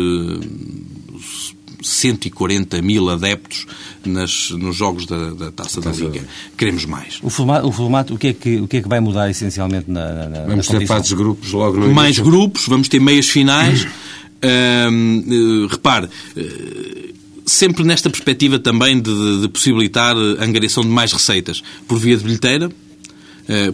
140 1.82 2.82
mil 2.82 3.08
adeptos 3.08 3.66
nas, 4.04 4.50
nos 4.50 4.76
jogos 4.76 5.06
da, 5.06 5.30
da 5.30 5.52
Taça 5.52 5.80
da 5.80 5.90
Liga. 5.90 6.26
Queremos 6.56 6.84
mais. 6.84 7.18
O 7.22 7.30
formato, 7.30 7.66
o, 7.66 7.72
formato, 7.72 8.14
o, 8.14 8.18
que, 8.18 8.28
é 8.28 8.32
que, 8.32 8.56
o 8.60 8.68
que 8.68 8.78
é 8.78 8.82
que 8.82 8.88
vai 8.88 9.00
mudar 9.00 9.30
essencialmente 9.30 9.90
na, 9.90 10.28
na 10.28 10.44
Vamos 10.44 10.68
na 10.68 10.78
ter 10.78 10.86
fases 10.86 11.12
grupos 11.12 11.52
logo 11.52 11.78
no 11.78 11.94
Mais 11.94 12.16
início. 12.16 12.24
grupos, 12.24 12.66
vamos 12.66 12.88
ter 12.88 13.00
meias 13.00 13.28
finais. 13.28 13.84
uh, 13.84 15.66
repare, 15.68 16.06
uh, 16.06 17.14
sempre 17.46 17.84
nesta 17.84 18.10
perspectiva 18.10 18.58
também 18.58 19.00
de, 19.00 19.40
de 19.40 19.48
possibilitar 19.48 20.14
a 20.16 20.44
angariação 20.44 20.82
de 20.82 20.90
mais 20.90 21.12
receitas 21.12 21.62
por 21.86 21.98
via 21.98 22.16
de 22.16 22.24
bilheteira, 22.24 22.66
eh, 22.66 22.87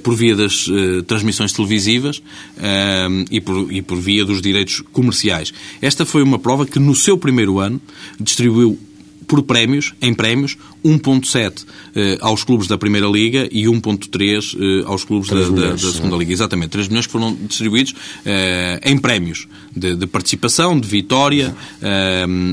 por 0.02 0.14
via 0.14 0.36
das 0.36 0.66
uh, 0.68 1.02
transmissões 1.02 1.52
televisivas 1.52 2.18
uh, 2.18 3.24
e, 3.30 3.40
por, 3.40 3.72
e 3.72 3.82
por 3.82 3.98
via 3.98 4.24
dos 4.24 4.40
direitos 4.40 4.82
comerciais. 4.92 5.52
Esta 5.82 6.06
foi 6.06 6.22
uma 6.22 6.38
prova 6.38 6.64
que, 6.66 6.78
no 6.78 6.94
seu 6.94 7.18
primeiro 7.18 7.58
ano, 7.58 7.80
distribuiu 8.20 8.78
por 9.26 9.42
prémios, 9.42 9.94
em 10.00 10.14
prémios, 10.14 10.56
1.7 10.84 11.64
eh, 11.94 12.18
aos 12.20 12.44
clubes 12.44 12.66
da 12.68 12.76
Primeira 12.76 13.06
Liga 13.06 13.48
e 13.50 13.64
1.3 13.64 14.56
eh, 14.56 14.84
aos 14.86 15.04
clubes 15.04 15.28
da, 15.28 15.48
da, 15.48 15.70
da, 15.72 15.78
Segunda 15.78 16.16
Liga. 16.16 16.32
Exatamente, 16.32 16.70
3 16.70 16.88
milhões 16.88 17.06
que 17.06 17.12
foram 17.12 17.34
distribuídos 17.34 17.94
eh, 18.24 18.80
em 18.84 18.98
prémios 18.98 19.48
de, 19.74 19.96
de, 19.96 20.06
participação, 20.06 20.78
de 20.78 20.86
vitória, 20.86 21.54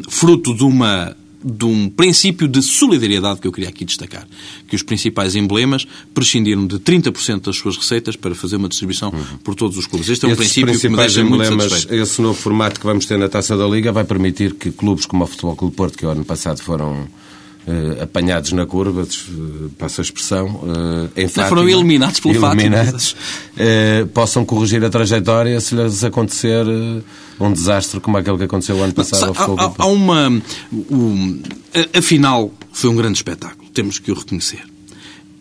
fruto 0.09 0.55
de 0.55 0.63
uma 0.63 1.15
de 1.43 1.65
um 1.65 1.89
princípio 1.89 2.47
de 2.47 2.61
solidariedade 2.61 3.39
que 3.39 3.47
eu 3.47 3.51
queria 3.51 3.69
aqui 3.69 3.85
destacar. 3.85 4.27
Que 4.67 4.75
os 4.75 4.83
principais 4.83 5.35
emblemas 5.35 5.87
prescindiram 6.13 6.65
de 6.65 6.77
30% 6.79 7.41
das 7.41 7.57
suas 7.57 7.77
receitas 7.77 8.15
para 8.15 8.33
fazer 8.35 8.57
uma 8.57 8.69
distribuição 8.69 9.09
uhum. 9.09 9.37
por 9.43 9.55
todos 9.55 9.77
os 9.77 9.87
clubes. 9.87 10.09
Este 10.09 10.25
é 10.25 10.29
um 10.29 10.31
Esses 10.31 10.45
princípio 10.45 10.79
que 10.79 10.89
me 10.89 10.97
deixa 10.97 11.21
emblemas, 11.21 11.49
muito 11.49 11.69
satisfeito. 11.69 12.01
Esse 12.01 12.21
novo 12.21 12.39
formato 12.39 12.79
que 12.79 12.85
vamos 12.85 13.05
ter 13.05 13.17
na 13.17 13.29
Taça 13.29 13.57
da 13.57 13.67
Liga 13.67 13.91
vai 13.91 14.03
permitir 14.03 14.53
que 14.53 14.71
clubes 14.71 15.05
como 15.05 15.23
o 15.23 15.27
Futebol 15.27 15.55
Clube 15.55 15.75
Porto, 15.75 15.97
que 15.97 16.05
o 16.05 16.09
ano 16.09 16.25
passado 16.25 16.61
foram 16.61 17.07
Uh, 17.67 18.01
apanhados 18.01 18.53
na 18.53 18.65
curva, 18.65 19.03
uh, 19.03 19.69
passa 19.77 20.01
a 20.01 20.03
expressão, 20.03 20.47
uh, 20.47 21.11
em 21.15 21.27
Fátima, 21.27 21.47
foram 21.47 21.69
eliminados 21.69 22.19
pelo 22.19 22.33
eliminados, 22.33 23.11
uh, 23.11 24.07
possam 24.07 24.43
corrigir 24.43 24.83
a 24.83 24.89
trajetória 24.89 25.61
se 25.61 25.75
lhes 25.75 26.03
acontecer 26.03 26.65
um 27.39 27.53
desastre 27.53 27.99
como 27.99 28.17
aquele 28.17 28.39
que 28.39 28.45
aconteceu 28.45 28.77
o 28.77 28.81
ano 28.81 28.93
passado 28.93 29.27
ao 29.27 29.33
futebol. 29.35 29.75
Há, 29.77 29.83
há 29.83 29.85
uma... 29.85 30.41
Um, 30.71 31.39
afinal, 31.95 32.51
foi 32.73 32.89
um 32.89 32.95
grande 32.95 33.19
espetáculo, 33.19 33.69
temos 33.69 33.99
que 33.99 34.11
o 34.11 34.15
reconhecer. 34.15 34.63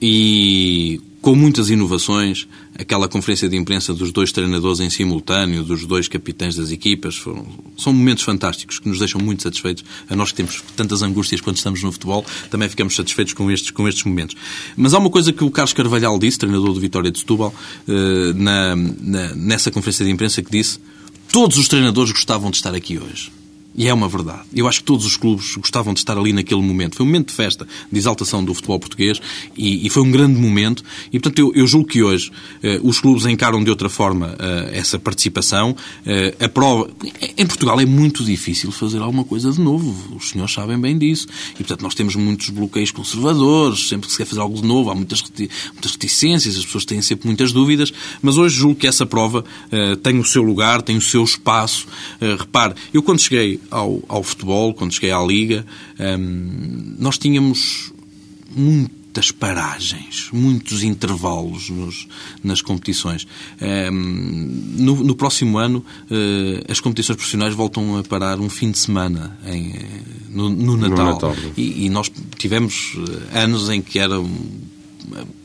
E 0.03 1.01
com 1.21 1.35
muitas 1.35 1.69
inovações, 1.69 2.49
aquela 2.79 3.07
conferência 3.09 3.49
de 3.49 3.57
imprensa 3.57 3.93
dos 3.93 4.11
dois 4.11 4.33
treinadores 4.33 4.81
em 4.81 4.89
simultâneo, 4.89 5.63
dos 5.63 5.85
dois 5.85 6.09
capitães 6.09 6.57
das 6.57 6.71
equipas, 6.71 7.17
foram, 7.17 7.47
são 7.77 7.93
momentos 7.93 8.25
fantásticos 8.25 8.79
que 8.79 8.89
nos 8.89 8.99
deixam 8.99 9.21
muito 9.21 9.43
satisfeitos. 9.43 9.85
A 10.09 10.17
nós 10.17 10.31
que 10.31 10.37
temos 10.37 10.63
tantas 10.77 11.03
angústias 11.03 11.41
quando 11.41 11.57
estamos 11.57 11.83
no 11.83 11.93
futebol, 11.93 12.25
também 12.51 12.69
ficamos 12.69 12.97
satisfeitos 12.97 13.35
com 13.35 13.51
estes, 13.51 13.71
com 13.71 13.87
estes 13.87 14.05
momentos. 14.05 14.35
Mas 14.77 14.95
há 14.95 14.99
uma 14.99 15.11
coisa 15.11 15.33
que 15.33 15.45
o 15.45 15.51
Carlos 15.51 15.75
Carvalhal 15.75 16.19
disse, 16.19 16.39
treinador 16.39 16.73
do 16.73 16.81
Vitória 16.81 17.11
de 17.11 17.19
Setúbal, 17.19 17.55
eh, 17.87 18.33
na, 18.35 18.77
na, 18.77 19.35
nessa 19.35 19.71
conferência 19.71 20.05
de 20.05 20.11
imprensa 20.11 20.43
que 20.43 20.51
disse 20.51 20.79
todos 21.31 21.59
os 21.59 21.69
treinadores 21.69 22.13
gostavam 22.13 22.51
de 22.51 22.57
estar 22.57 22.75
aqui 22.75 22.99
hoje. 22.99 23.31
E 23.75 23.87
é 23.87 23.95
uma 23.95 24.09
verdade. 24.09 24.43
Eu 24.55 24.67
acho 24.67 24.81
que 24.81 24.85
todos 24.85 25.07
os 25.07 25.17
clubes 25.17 25.55
gostavam 25.55 25.95
de 25.95 26.01
estar 26.01 26.19
ali 26.19 26.33
naquele 26.33 26.61
momento. 26.61 26.97
Foi 26.97 27.05
um 27.05 27.09
momento 27.09 27.29
de 27.29 27.35
festa, 27.35 27.67
de 27.91 27.99
exaltação 27.99 28.45
do 28.45 28.53
futebol 28.53 28.81
português 28.81 29.21
e, 29.57 29.87
e 29.87 29.91
foi 29.91 30.03
um 30.03 30.11
grande 30.11 30.39
momento. 30.39 30.83
E, 31.13 31.21
portanto, 31.21 31.39
eu, 31.39 31.53
eu 31.55 31.67
julgo 31.67 31.87
que 31.87 32.03
hoje 32.03 32.33
eh, 32.63 32.81
os 32.83 33.01
clubes 33.01 33.27
encaram 33.27 33.63
de 33.63 33.71
outra 33.71 33.89
forma 33.89 34.37
eh, 34.39 34.71
essa 34.75 34.99
participação. 34.99 35.77
Eh, 36.05 36.35
a 36.41 36.49
prova... 36.49 36.91
Em 37.37 37.47
Portugal 37.47 37.81
é 37.81 37.87
muito 37.87 38.25
difícil 38.25 38.73
fazer 38.73 38.99
alguma 38.99 39.25
coisa 39.25 39.53
de 39.53 39.61
novo. 39.61 40.17
Os 40.17 40.31
senhores 40.31 40.53
sabem 40.53 40.79
bem 40.79 40.99
disso. 40.99 41.29
E, 41.55 41.59
portanto, 41.59 41.83
nós 41.83 41.95
temos 41.95 42.17
muitos 42.17 42.51
bloqueios 42.51 42.91
conservadores. 42.91 43.89
Sempre 43.89 44.07
que 44.07 44.13
se 44.13 44.19
quer 44.19 44.27
fazer 44.27 44.41
algo 44.41 44.61
de 44.61 44.67
novo, 44.67 44.91
há 44.91 44.95
muitas, 44.95 45.23
muitas 45.23 45.93
reticências, 45.93 46.57
as 46.57 46.65
pessoas 46.65 46.85
têm 46.85 47.01
sempre 47.01 47.29
muitas 47.29 47.53
dúvidas. 47.53 47.93
Mas 48.21 48.37
hoje 48.37 48.57
julgo 48.57 48.75
que 48.75 48.87
essa 48.87 49.07
prova 49.07 49.45
tem 50.03 50.19
o 50.19 50.25
seu 50.25 50.43
lugar, 50.43 50.83
tem 50.83 50.97
o 50.97 51.01
seu 51.01 51.23
espaço. 51.23 51.87
repare, 52.21 52.75
eu 52.93 53.03
quando 53.03 53.21
cheguei 53.21 53.60
ao, 53.71 54.03
ao 54.09 54.23
futebol, 54.23 54.75
quando 54.75 54.93
cheguei 54.93 55.11
à 55.11 55.21
Liga, 55.23 55.65
um, 55.99 56.97
nós 56.99 57.19
tínhamos 57.19 57.93
muitas 58.55 59.31
paragens, 59.31 60.29
muitos 60.33 60.83
intervalos 60.83 61.71
nos, 61.71 62.09
nas 62.43 62.63
competições. 62.63 63.27
Ehm, 63.61 64.77
no, 64.77 64.97
no, 65.03 65.15
próximo 65.15 65.59
ano, 65.59 65.85
uh, 66.11 66.71
as 66.71 66.81
competições 66.81 67.17
profissionais 67.17 67.55
voltam 67.55 67.97
a 67.97 68.03
parar 68.03 68.41
um 68.41 68.49
fim 68.49 68.71
de 68.71 68.79
semana 68.79 69.39
em, 69.47 69.75
no, 70.29 70.49
no, 70.49 70.77
Natal. 70.77 71.05
No 71.05 71.13
Natal. 71.13 71.37
E, 71.57 71.87
e, 71.87 71.91
nós 71.91 72.11
tivemos 72.39 72.95
anos 73.33 73.69
em 73.69 73.83
que 73.83 73.99
era 73.99 74.17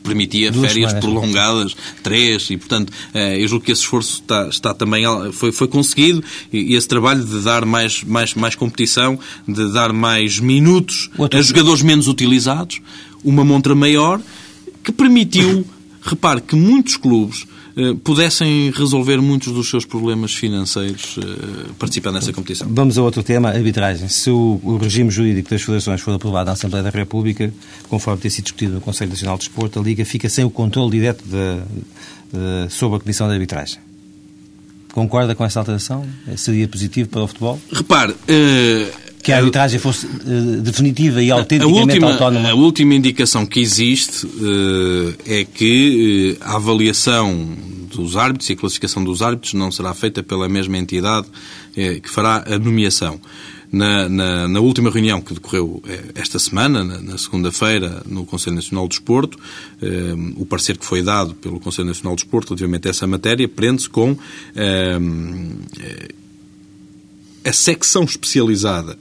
permitia 0.02 0.50
Duas 0.50 0.66
férias 0.66 0.90
semanas. 0.90 1.10
prolongadas, 1.10 1.76
três, 2.02 2.48
e 2.50 2.56
portanto 2.56 2.92
eh, 3.12 3.42
eu 3.42 3.48
julgo 3.48 3.64
que 3.64 3.72
esse 3.72 3.82
esforço 3.82 4.20
está, 4.20 4.48
está 4.48 4.74
também 4.74 5.04
foi, 5.32 5.52
foi 5.52 5.68
conseguido 5.68 6.22
e 6.52 6.74
esse 6.74 6.86
trabalho 6.86 7.24
de 7.24 7.40
dar 7.40 7.64
mais, 7.64 8.02
mais, 8.04 8.34
mais 8.34 8.54
competição, 8.54 9.18
de 9.46 9.72
dar 9.72 9.92
mais 9.92 10.38
minutos 10.38 11.10
a 11.32 11.42
jogadores 11.42 11.82
menos 11.82 12.08
utilizados, 12.08 12.80
uma 13.24 13.44
montra 13.44 13.74
maior, 13.74 14.20
que 14.82 14.92
permitiu, 14.92 15.66
repare, 16.02 16.40
que 16.40 16.54
muitos 16.54 16.96
clubes 16.96 17.46
pudessem 18.02 18.70
resolver 18.70 19.20
muitos 19.20 19.52
dos 19.52 19.68
seus 19.68 19.84
problemas 19.84 20.34
financeiros 20.34 21.18
eh, 21.18 21.70
participando 21.78 22.14
nessa 22.14 22.32
competição. 22.32 22.66
Vamos 22.70 22.96
a 22.96 23.02
outro 23.02 23.22
tema, 23.22 23.50
arbitragem. 23.50 24.08
Se 24.08 24.30
o, 24.30 24.58
o 24.62 24.78
regime 24.78 25.10
jurídico 25.10 25.50
das 25.50 25.60
federações 25.60 26.00
for 26.00 26.14
aprovado 26.14 26.46
na 26.46 26.52
Assembleia 26.52 26.82
da 26.82 26.88
República, 26.88 27.52
conforme 27.88 28.22
tem 28.22 28.30
sido 28.30 28.44
discutido 28.44 28.74
no 28.74 28.80
Conselho 28.80 29.10
Nacional 29.10 29.36
de 29.36 29.44
Desporto, 29.44 29.78
a 29.78 29.82
Liga 29.82 30.06
fica 30.06 30.26
sem 30.28 30.42
o 30.42 30.48
controle 30.50 30.90
direto 30.90 31.22
de, 31.24 31.60
de, 32.32 32.72
sobre 32.72 32.96
a 32.96 33.00
Comissão 33.00 33.28
de 33.28 33.34
Arbitragem. 33.34 33.78
Concorda 34.94 35.34
com 35.34 35.44
essa 35.44 35.58
alteração? 35.58 36.06
Seria 36.38 36.66
positivo 36.66 37.10
para 37.10 37.24
o 37.24 37.26
futebol? 37.26 37.60
Repare, 37.70 38.12
uh, 38.12 39.05
que 39.26 39.32
a 39.32 39.38
arbitragem 39.38 39.80
fosse 39.80 40.06
uh, 40.06 40.60
definitiva 40.60 41.20
e 41.20 41.32
autenticamente 41.32 41.76
a 41.76 41.82
última, 41.82 42.12
autónoma? 42.12 42.48
A 42.50 42.54
última 42.54 42.94
indicação 42.94 43.44
que 43.44 43.58
existe 43.58 44.24
uh, 44.24 45.14
é 45.26 45.44
que 45.44 46.38
uh, 46.40 46.44
a 46.44 46.54
avaliação 46.54 47.48
dos 47.90 48.16
árbitros 48.16 48.48
e 48.50 48.52
a 48.52 48.56
classificação 48.56 49.02
dos 49.02 49.22
árbitros 49.22 49.54
não 49.54 49.72
será 49.72 49.92
feita 49.94 50.22
pela 50.22 50.48
mesma 50.48 50.78
entidade 50.78 51.26
que 51.74 52.08
fará 52.08 52.44
a 52.46 52.58
nomeação. 52.58 53.20
Na, 53.70 54.08
na, 54.08 54.48
na, 54.48 54.60
última 54.60 54.90
reunião 54.90 55.20
que 55.20 55.34
decorreu 55.34 55.82
esta 56.14 56.38
semana, 56.38 56.84
na, 56.84 57.00
na 57.00 57.18
segunda-feira, 57.18 58.02
no 58.06 58.24
Conselho 58.24 58.56
Nacional 58.56 58.86
do 58.86 58.90
Desporto, 58.90 59.38
eh, 59.82 60.14
o 60.36 60.46
parecer 60.46 60.78
que 60.78 60.86
foi 60.86 61.02
dado 61.02 61.34
pelo 61.34 61.60
Conselho 61.60 61.88
Nacional 61.88 62.14
do 62.14 62.20
Desporto 62.20 62.50
relativamente 62.50 62.88
a 62.88 62.90
essa 62.90 63.06
matéria 63.06 63.46
prende-se 63.48 63.88
com 63.88 64.16
eh, 64.54 64.98
a 67.44 67.52
secção 67.52 68.04
especializada 68.04 68.96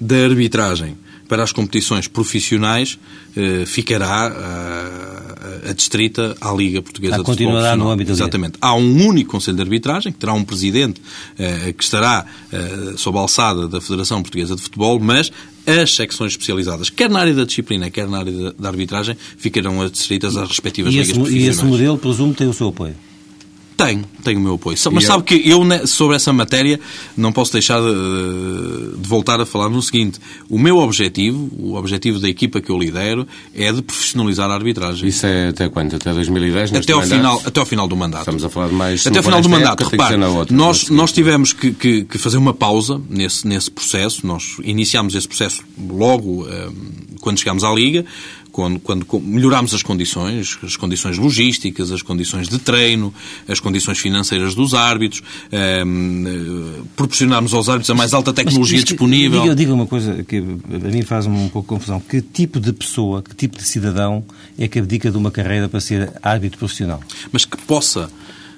da 0.00 0.16
arbitragem 0.24 0.96
para 1.28 1.44
as 1.44 1.52
competições 1.52 2.08
profissionais 2.08 2.98
eh, 3.36 3.64
ficará 3.64 4.34
eh, 4.34 5.70
adstrita 5.70 6.36
à 6.40 6.52
Liga 6.52 6.82
Portuguesa 6.82 7.18
de 7.18 7.24
Futebol 7.24 7.52
Profissional. 7.52 7.76
no 7.76 7.90
âmbito 7.90 8.10
Exatamente. 8.10 8.58
Há 8.60 8.74
um 8.74 9.06
único 9.06 9.30
Conselho 9.30 9.56
de 9.56 9.62
Arbitragem, 9.62 10.12
que 10.12 10.18
terá 10.18 10.32
um 10.32 10.44
presidente 10.44 11.00
eh, 11.38 11.72
que 11.72 11.84
estará 11.84 12.26
eh, 12.52 12.94
sob 12.96 13.16
a 13.18 13.20
alçada 13.20 13.68
da 13.68 13.80
Federação 13.80 14.22
Portuguesa 14.22 14.56
de 14.56 14.62
Futebol, 14.62 14.98
mas 14.98 15.30
as 15.66 15.94
secções 15.94 16.32
especializadas, 16.32 16.90
quer 16.90 17.08
na 17.08 17.20
área 17.20 17.34
da 17.34 17.44
disciplina, 17.44 17.90
quer 17.90 18.08
na 18.08 18.18
área 18.18 18.52
da, 18.58 18.68
arbitragem, 18.68 19.16
ficarão 19.36 19.80
adstritas 19.82 20.36
às 20.36 20.48
respectivas 20.48 20.92
e 20.92 20.96
ligas 20.96 21.10
esse, 21.10 21.18
profissionais. 21.18 21.56
E 21.56 21.58
esse 21.58 21.64
modelo, 21.64 21.96
presumo, 21.96 22.34
tem 22.34 22.48
o 22.48 22.52
seu 22.52 22.68
apoio? 22.68 22.94
Tem, 23.84 24.04
tem 24.22 24.36
o 24.36 24.40
meu 24.40 24.54
apoio. 24.54 24.76
Mas 24.92 25.04
sabe 25.04 25.22
que 25.24 25.48
eu, 25.48 25.60
sobre 25.86 26.16
essa 26.16 26.32
matéria, 26.32 26.78
não 27.16 27.32
posso 27.32 27.52
deixar 27.52 27.80
de, 27.80 28.96
de, 28.98 29.08
voltar 29.08 29.40
a 29.40 29.46
falar 29.46 29.68
no 29.68 29.80
seguinte. 29.80 30.18
O 30.48 30.58
meu 30.58 30.78
objetivo, 30.78 31.50
o 31.58 31.74
objetivo 31.74 32.18
da 32.18 32.28
equipa 32.28 32.60
que 32.60 32.70
eu 32.70 32.78
lidero, 32.78 33.26
é 33.54 33.72
de 33.72 33.80
profissionalizar 33.82 34.50
a 34.50 34.54
arbitragem. 34.54 35.08
Isso 35.08 35.26
é 35.26 35.48
até 35.48 35.68
quando? 35.68 35.94
Até 35.94 36.12
2010? 36.12 36.74
Até 36.74 36.92
ao, 36.92 37.02
final, 37.02 37.42
até 37.44 37.60
ao 37.60 37.66
final 37.66 37.88
do 37.88 37.96
mandato. 37.96 38.20
Estamos 38.20 38.44
a 38.44 38.50
falar 38.50 38.68
de 38.68 38.74
mais... 38.74 39.06
Até 39.06 39.18
ao 39.18 39.24
final 39.24 39.40
do 39.40 39.48
mandato. 39.48 39.84
Repare, 39.84 40.22
outra, 40.22 40.54
nós, 40.54 40.90
nós 40.90 41.12
tivemos 41.12 41.52
que, 41.52 41.72
que, 41.72 42.04
que, 42.04 42.18
fazer 42.18 42.36
uma 42.36 42.52
pausa 42.52 43.00
nesse, 43.08 43.46
nesse 43.46 43.70
processo. 43.70 44.26
Nós 44.26 44.56
iniciámos 44.62 45.14
esse 45.14 45.26
processo 45.26 45.62
logo 45.90 46.44
um, 46.44 46.48
eh, 46.48 46.68
quando 47.20 47.38
chegámos 47.38 47.64
à 47.64 47.72
Liga 47.72 48.04
quando, 48.50 48.80
quando 48.80 49.06
melhoramos 49.20 49.74
as 49.74 49.82
condições, 49.82 50.58
as 50.62 50.76
condições 50.76 51.18
logísticas, 51.18 51.90
as 51.90 52.02
condições 52.02 52.48
de 52.48 52.58
treino, 52.58 53.12
as 53.48 53.60
condições 53.60 53.98
financeiras 53.98 54.54
dos 54.54 54.74
árbitros, 54.74 55.22
um, 55.52 55.56
ehm, 55.56 56.84
proporcionarmos 56.96 57.54
aos 57.54 57.68
árbitros 57.68 57.90
a 57.90 57.94
mais 57.94 58.12
alta 58.12 58.32
tecnologia 58.32 58.78
mas, 58.78 58.84
mas, 58.84 58.88
disponível. 58.88 59.42
Diga, 59.42 59.54
diga 59.54 59.74
uma 59.74 59.86
coisa 59.86 60.22
que 60.22 60.38
a 60.38 60.88
mim 60.88 61.02
faz-me 61.02 61.36
um 61.36 61.48
pouco 61.48 61.68
confusão. 61.68 62.00
Que 62.00 62.20
tipo 62.20 62.60
de 62.60 62.72
pessoa, 62.72 63.22
que 63.22 63.34
tipo 63.34 63.56
de 63.56 63.64
cidadão 63.64 64.24
é 64.58 64.68
que 64.68 64.78
abdica 64.78 65.10
de 65.10 65.16
uma 65.16 65.30
carreira 65.30 65.68
para 65.68 65.80
ser 65.80 66.12
árbitro 66.22 66.58
profissional? 66.58 67.00
Mas 67.32 67.44
que 67.44 67.56
possa 67.56 68.10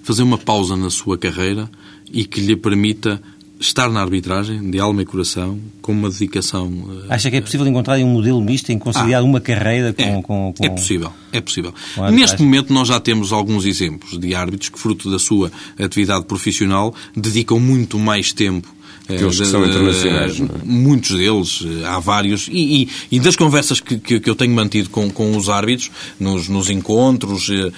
fazer 0.03 0.23
uma 0.23 0.39
pausa 0.39 0.77
na 0.77 0.91
sua 0.91 1.17
carreira 1.17 1.71
e 2.13 2.25
que 2.25 2.41
lhe 2.41 2.57
permita 2.57 3.23
estar 3.63 3.89
na 3.89 4.01
arbitragem, 4.01 4.71
de 4.71 4.79
alma 4.81 5.03
e 5.03 5.05
coração, 5.05 5.59
com 5.81 5.93
uma 5.93 6.11
dedicação. 6.11 6.67
Uh, 6.67 7.05
Acha 7.09 7.31
que 7.31 7.37
é 7.37 7.41
possível 7.41 7.67
encontrar 7.67 7.97
um 7.99 8.09
modelo 8.09 8.43
misto 8.43 8.71
em 8.71 8.79
conciliar 8.79 9.23
ah, 9.23 9.25
uma 9.25 9.41
carreira 9.41 9.93
com, 9.93 10.03
é, 10.03 10.23
com, 10.23 10.53
com, 10.53 10.65
É 10.65 10.69
possível, 10.69 11.13
é 11.33 11.41
possível. 11.41 11.73
Neste 12.13 12.43
momento 12.43 12.73
nós 12.73 12.89
já 12.89 12.99
temos 12.99 13.33
alguns 13.33 13.65
exemplos 13.65 14.19
de 14.19 14.35
árbitros 14.35 14.69
que, 14.69 14.79
fruto 14.79 15.11
da 15.11 15.19
sua 15.19 15.51
atividade 15.79 16.25
profissional, 16.25 16.95
dedicam 17.17 17.61
muito 17.61 17.99
mais 17.99 18.33
tempo 18.33 18.69
Aqueles 19.09 19.39
que 19.39 19.47
são 19.47 19.65
internacionais, 19.65 20.39
não 20.39 20.47
é? 20.47 20.59
Muitos 20.65 21.11
deles, 21.11 21.65
eh, 21.67 21.87
há 21.87 21.99
vários. 21.99 22.49
E, 22.49 22.83
e, 22.83 22.89
e 23.17 23.21
das 23.21 23.35
conversas 23.35 23.81
que, 23.81 23.99
que, 23.99 24.21
que, 24.21 24.31
eu 24.31 24.35
tenho 24.35 24.55
mantido 24.55 24.91
com, 24.91 25.11
com 25.11 25.37
os 25.37 25.49
árbitros, 25.49 25.91
nos, 26.21 26.49
nos 26.49 26.71
encontros 26.71 27.49
uh, 27.49 27.73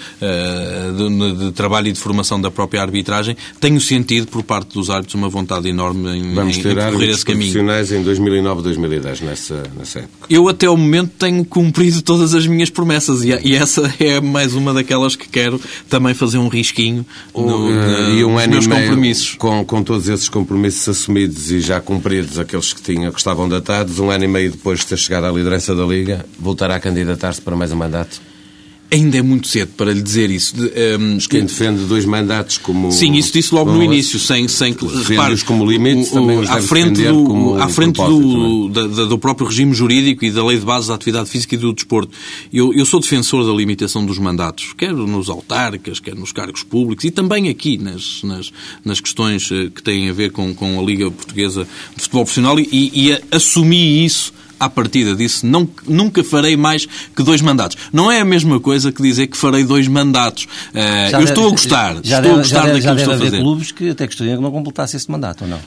de, 0.95 1.45
de, 1.45 1.51
trabalho 1.51 1.87
e 1.87 1.91
de 1.91 1.99
formação 1.99 2.39
da 2.39 2.51
própria 2.51 2.81
arbitragem, 2.81 3.35
tenho 3.59 3.81
sentido 3.81 4.27
por 4.27 4.43
parte 4.43 4.75
dos 4.75 4.91
árbitros 4.91 5.15
uma 5.15 5.27
vontade 5.27 5.67
enorme 5.67 6.15
em, 6.15 6.33
Vamos 6.35 6.57
ter 6.57 6.73
em 6.73 6.75
caminho. 6.75 7.23
profissionais 7.25 7.91
em 7.91 8.03
2009, 8.03 8.61
2010, 8.61 9.21
nessa, 9.21 9.63
nessa 9.75 9.99
época. 9.99 10.27
Eu 10.29 10.47
até 10.47 10.69
o 10.69 10.77
momento 10.77 11.13
tenho 11.17 11.43
cumprido 11.43 12.03
todas 12.03 12.35
as 12.35 12.45
minhas 12.45 12.69
promessas 12.69 13.23
e, 13.23 13.29
e 13.43 13.55
essa 13.55 13.91
é 13.99 14.21
mais 14.21 14.53
uma 14.53 14.73
daquelas 14.73 15.15
que 15.15 15.27
quero 15.27 15.59
também 15.89 16.13
fazer 16.13 16.37
um 16.37 16.49
risquinho 16.49 17.03
no, 17.33 17.67
uh, 17.67 18.09
e 18.15 18.23
um 18.23 18.35
nos 18.35 18.47
meus 18.47 18.67
compromissos. 18.67 19.35
Com, 19.35 19.65
com 19.65 19.81
todos 19.81 20.07
esses 20.07 20.29
compromissos 20.29 20.87
assumidos 20.87 21.14
e 21.17 21.59
já 21.61 21.79
cumpridos 21.79 22.37
aqueles 22.37 22.73
que 22.73 22.81
tinham, 22.81 23.11
que 23.11 23.17
estavam 23.17 23.47
datados, 23.47 23.99
um 23.99 24.09
ano 24.09 24.23
e 24.23 24.27
meio 24.27 24.51
depois 24.51 24.79
de 24.79 24.87
ter 24.87 24.97
chegado 24.97 25.25
à 25.25 25.31
liderança 25.31 25.73
da 25.73 25.85
Liga, 25.85 26.25
voltará 26.39 26.75
a 26.75 26.79
candidatar-se 26.79 27.41
para 27.41 27.55
mais 27.55 27.71
um 27.71 27.77
mandato? 27.77 28.21
Ainda 28.91 29.17
é 29.17 29.21
muito 29.21 29.47
cedo 29.47 29.71
para 29.75 29.91
lhe 29.91 30.01
dizer 30.01 30.29
isso. 30.29 30.55
De, 30.55 30.71
um, 30.97 31.15
Mas 31.15 31.25
quem 31.25 31.43
defende 31.43 31.83
dois 31.85 32.05
mandatos 32.05 32.57
como. 32.57 32.91
Sim, 32.91 33.13
isso 33.13 33.33
disse 33.33 33.53
logo 33.53 33.71
no 33.71 33.81
início, 33.81 34.19
sem. 34.19 34.47
sem 34.47 34.75
repare, 35.07 35.35
como 35.43 35.65
limite, 35.65 36.11
também 36.11 36.37
os 36.37 36.49
à 36.49 36.61
frente 36.61 37.03
do, 37.03 37.55
à 37.55 37.67
frente 37.67 37.95
do, 37.95 38.69
da, 38.69 39.05
do 39.05 39.17
próprio 39.17 39.47
regime 39.47 39.73
jurídico 39.73 40.23
e 40.23 40.31
da 40.31 40.45
lei 40.45 40.59
de 40.59 40.65
base 40.65 40.87
da 40.87 40.95
atividade 40.95 41.29
física 41.29 41.55
e 41.55 41.57
do 41.57 41.73
desporto. 41.73 42.11
Eu, 42.53 42.73
eu 42.73 42.85
sou 42.85 42.99
defensor 42.99 43.45
da 43.45 43.51
limitação 43.51 44.05
dos 44.05 44.19
mandatos, 44.19 44.73
quer 44.77 44.93
nos 44.93 45.29
autarcas, 45.29 45.99
quer 45.99 46.15
nos 46.15 46.31
cargos 46.31 46.61
públicos 46.63 47.05
e 47.05 47.11
também 47.11 47.49
aqui 47.49 47.77
nas, 47.77 48.21
nas, 48.23 48.51
nas 48.83 48.99
questões 48.99 49.49
eh, 49.51 49.69
que 49.73 49.81
têm 49.81 50.09
a 50.09 50.13
ver 50.13 50.31
com, 50.31 50.53
com 50.53 50.79
a 50.79 50.83
Liga 50.83 51.09
Portuguesa 51.09 51.67
de 51.95 52.03
Futebol 52.03 52.23
Profissional 52.23 52.59
e, 52.59 52.67
e 52.71 53.19
assumi 53.31 54.05
isso 54.05 54.33
à 54.59 54.69
partida 54.69 55.15
disse 55.15 55.45
não, 55.45 55.67
nunca 55.87 56.23
farei 56.23 56.55
mais 56.55 56.85
que 56.85 57.23
dois 57.23 57.41
mandatos. 57.41 57.77
Não 57.91 58.11
é 58.11 58.21
a 58.21 58.25
mesma 58.25 58.59
coisa 58.59 58.91
que 58.91 59.01
dizer 59.01 59.27
que 59.27 59.37
farei 59.37 59.63
dois 59.63 59.87
mandatos. 59.87 60.45
Uh, 60.73 61.15
eu 61.15 61.23
estou 61.23 61.47
a 61.47 61.51
gostar. 61.51 61.97
Já, 62.03 62.19
estou 62.19 62.33
a 62.33 62.37
gostar 62.37 62.67
já, 62.67 62.73
daquilo 62.73 62.81
já 62.81 62.95
que 62.95 63.01
estou 63.01 63.13
a 63.13 63.17
fazer. 63.17 63.39
clubes 63.39 63.71
que 63.71 63.89
até 63.89 64.05
gostariam 64.05 64.37
que 64.37 64.43
não 64.43 64.51
completasse 64.51 64.97
esse 64.97 65.09
mandato, 65.09 65.43
ou 65.43 65.49
não? 65.49 65.59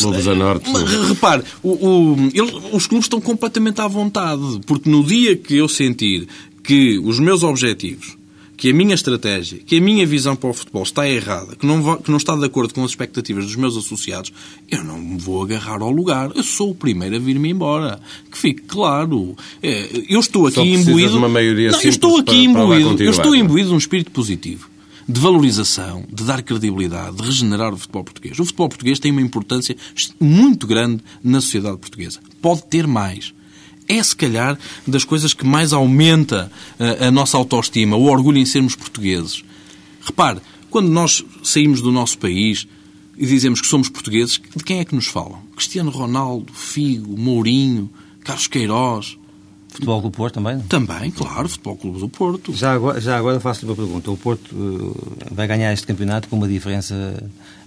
Clubes 0.00 0.28
a 0.28 0.34
Norte. 0.34 0.70
Repare, 1.08 1.42
o, 1.62 1.70
o, 1.70 2.30
ele, 2.32 2.52
os 2.72 2.86
clubes 2.86 3.06
estão 3.06 3.20
completamente 3.20 3.80
à 3.80 3.88
vontade, 3.88 4.60
porque 4.66 4.88
no 4.88 5.04
dia 5.04 5.36
que 5.36 5.56
eu 5.56 5.68
sentir 5.68 6.28
que 6.62 6.98
os 6.98 7.18
meus 7.18 7.42
objetivos 7.42 8.16
que 8.62 8.70
a 8.70 8.72
minha 8.72 8.94
estratégia, 8.94 9.58
que 9.58 9.78
a 9.78 9.80
minha 9.80 10.06
visão 10.06 10.36
para 10.36 10.48
o 10.48 10.54
futebol 10.54 10.84
está 10.84 11.08
errada, 11.08 11.56
que 11.56 11.66
não, 11.66 11.96
que 11.96 12.08
não 12.12 12.16
está 12.16 12.36
de 12.36 12.44
acordo 12.44 12.72
com 12.72 12.84
as 12.84 12.92
expectativas 12.92 13.44
dos 13.44 13.56
meus 13.56 13.76
associados, 13.76 14.32
eu 14.70 14.84
não 14.84 15.00
me 15.00 15.18
vou 15.18 15.42
agarrar 15.42 15.82
ao 15.82 15.90
lugar. 15.90 16.30
Eu 16.32 16.44
sou 16.44 16.70
o 16.70 16.74
primeiro 16.76 17.16
a 17.16 17.18
vir-me 17.18 17.50
embora. 17.50 17.98
Que 18.30 18.38
fique 18.38 18.62
claro. 18.62 19.36
É, 19.60 20.04
eu 20.08 20.20
estou 20.20 20.46
aqui 20.46 20.60
imbuído. 20.60 21.10
De 21.10 21.18
uma 21.18 21.28
maioria 21.28 21.72
não, 21.72 21.82
eu 21.82 21.88
estou 21.88 22.18
aqui 22.18 22.48
para, 22.48 22.62
imbuído. 22.62 22.94
Para 22.94 23.04
eu 23.04 23.10
estou 23.10 23.34
imbuído 23.34 23.70
de 23.70 23.74
um 23.74 23.78
espírito 23.78 24.12
positivo 24.12 24.70
de 25.08 25.18
valorização, 25.18 26.04
de 26.08 26.22
dar 26.22 26.40
credibilidade, 26.40 27.16
de 27.16 27.22
regenerar 27.24 27.74
o 27.74 27.76
futebol 27.76 28.04
português. 28.04 28.38
O 28.38 28.44
futebol 28.44 28.68
português 28.68 29.00
tem 29.00 29.10
uma 29.10 29.20
importância 29.20 29.76
muito 30.20 30.68
grande 30.68 31.02
na 31.20 31.40
sociedade 31.40 31.78
portuguesa. 31.78 32.20
Pode 32.40 32.62
ter 32.68 32.86
mais 32.86 33.34
é, 33.88 34.02
se 34.02 34.14
calhar, 34.14 34.58
das 34.86 35.04
coisas 35.04 35.34
que 35.34 35.44
mais 35.44 35.72
aumenta 35.72 36.50
a, 36.78 36.84
eh, 36.84 37.06
a 37.06 37.10
nossa 37.10 37.36
autoestima, 37.36 37.96
o 37.96 38.04
orgulho 38.04 38.38
em 38.38 38.46
sermos 38.46 38.74
portugueses. 38.74 39.44
Repare, 40.04 40.40
quando 40.70 40.88
nós 40.88 41.24
saímos 41.42 41.80
do 41.80 41.92
nosso 41.92 42.18
país 42.18 42.66
e 43.16 43.26
dizemos 43.26 43.60
que 43.60 43.66
somos 43.66 43.88
portugueses, 43.88 44.40
de 44.56 44.64
quem 44.64 44.80
é 44.80 44.84
que 44.84 44.94
nos 44.94 45.06
falam? 45.06 45.40
Cristiano 45.54 45.90
Ronaldo, 45.90 46.52
Figo, 46.52 47.16
Mourinho, 47.18 47.90
Carlos 48.24 48.46
Queiroz. 48.46 49.18
Futebol 49.68 50.00
do 50.02 50.10
Porto 50.10 50.34
também? 50.34 50.60
Também, 50.60 51.10
claro, 51.10 51.48
Futebol 51.48 51.76
Clube 51.76 52.00
do 52.00 52.08
Porto. 52.08 52.52
Já 52.52 52.72
agora, 52.72 53.00
já 53.00 53.16
agora 53.16 53.40
faço-lhe 53.40 53.70
uma 53.70 53.76
pergunta. 53.76 54.10
O 54.10 54.16
Porto 54.16 54.54
uh, 54.54 55.16
vai 55.30 55.46
ganhar 55.46 55.72
este 55.72 55.86
campeonato 55.86 56.28
com 56.28 56.36
uma 56.36 56.48
diferença 56.48 57.22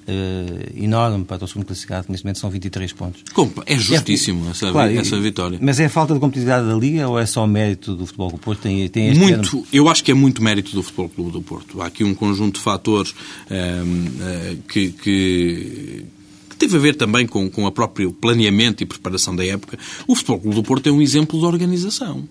uh, 0.07 0.83
enorme 0.83 1.25
para 1.25 1.43
o 1.43 1.47
segundo 1.47 1.65
classificado, 1.65 2.05
que 2.05 2.11
neste 2.11 2.25
momento 2.25 2.39
são 2.39 2.49
23 2.49 2.93
pontos. 2.93 3.23
Como? 3.33 3.51
É 3.65 3.77
justíssimo 3.77 4.47
é, 4.47 4.51
essa, 4.51 4.71
claro, 4.71 4.97
essa 4.97 5.19
vitória. 5.19 5.59
Mas 5.61 5.79
é 5.79 5.89
falta 5.89 6.13
de 6.13 6.19
competitividade 6.19 6.67
da 6.67 6.75
Liga 6.75 7.07
ou 7.07 7.19
é 7.19 7.25
só 7.25 7.45
mérito 7.47 7.95
do 7.95 8.05
Futebol 8.05 8.31
do 8.31 8.37
Porto? 8.37 8.61
Tem, 8.61 8.87
tem 8.89 9.09
este 9.09 9.19
muito. 9.19 9.65
Eu 9.71 9.89
acho 9.89 10.03
que 10.03 10.11
é 10.11 10.13
muito 10.13 10.43
mérito 10.43 10.71
do 10.73 10.83
Futebol 10.83 11.09
Clube 11.09 11.31
do 11.31 11.41
Porto. 11.41 11.81
Há 11.81 11.87
aqui 11.87 12.03
um 12.03 12.13
conjunto 12.13 12.55
de 12.55 12.61
fatores 12.61 13.11
uh, 13.11 14.57
que, 14.67 14.91
que 14.91 16.05
que 16.49 16.57
teve 16.57 16.77
a 16.77 16.79
ver 16.79 16.95
também 16.95 17.27
com, 17.27 17.49
com 17.49 17.65
o 17.65 17.71
próprio 17.71 18.13
planeamento 18.13 18.81
e 18.81 18.85
preparação 18.85 19.35
da 19.35 19.45
época, 19.45 19.77
o 20.07 20.15
Futebol 20.15 20.39
Clube 20.39 20.55
do 20.55 20.63
Porto 20.63 20.87
é 20.87 20.91
um 20.91 21.01
exemplo 21.01 21.37
de 21.37 21.45
organização. 21.45 22.27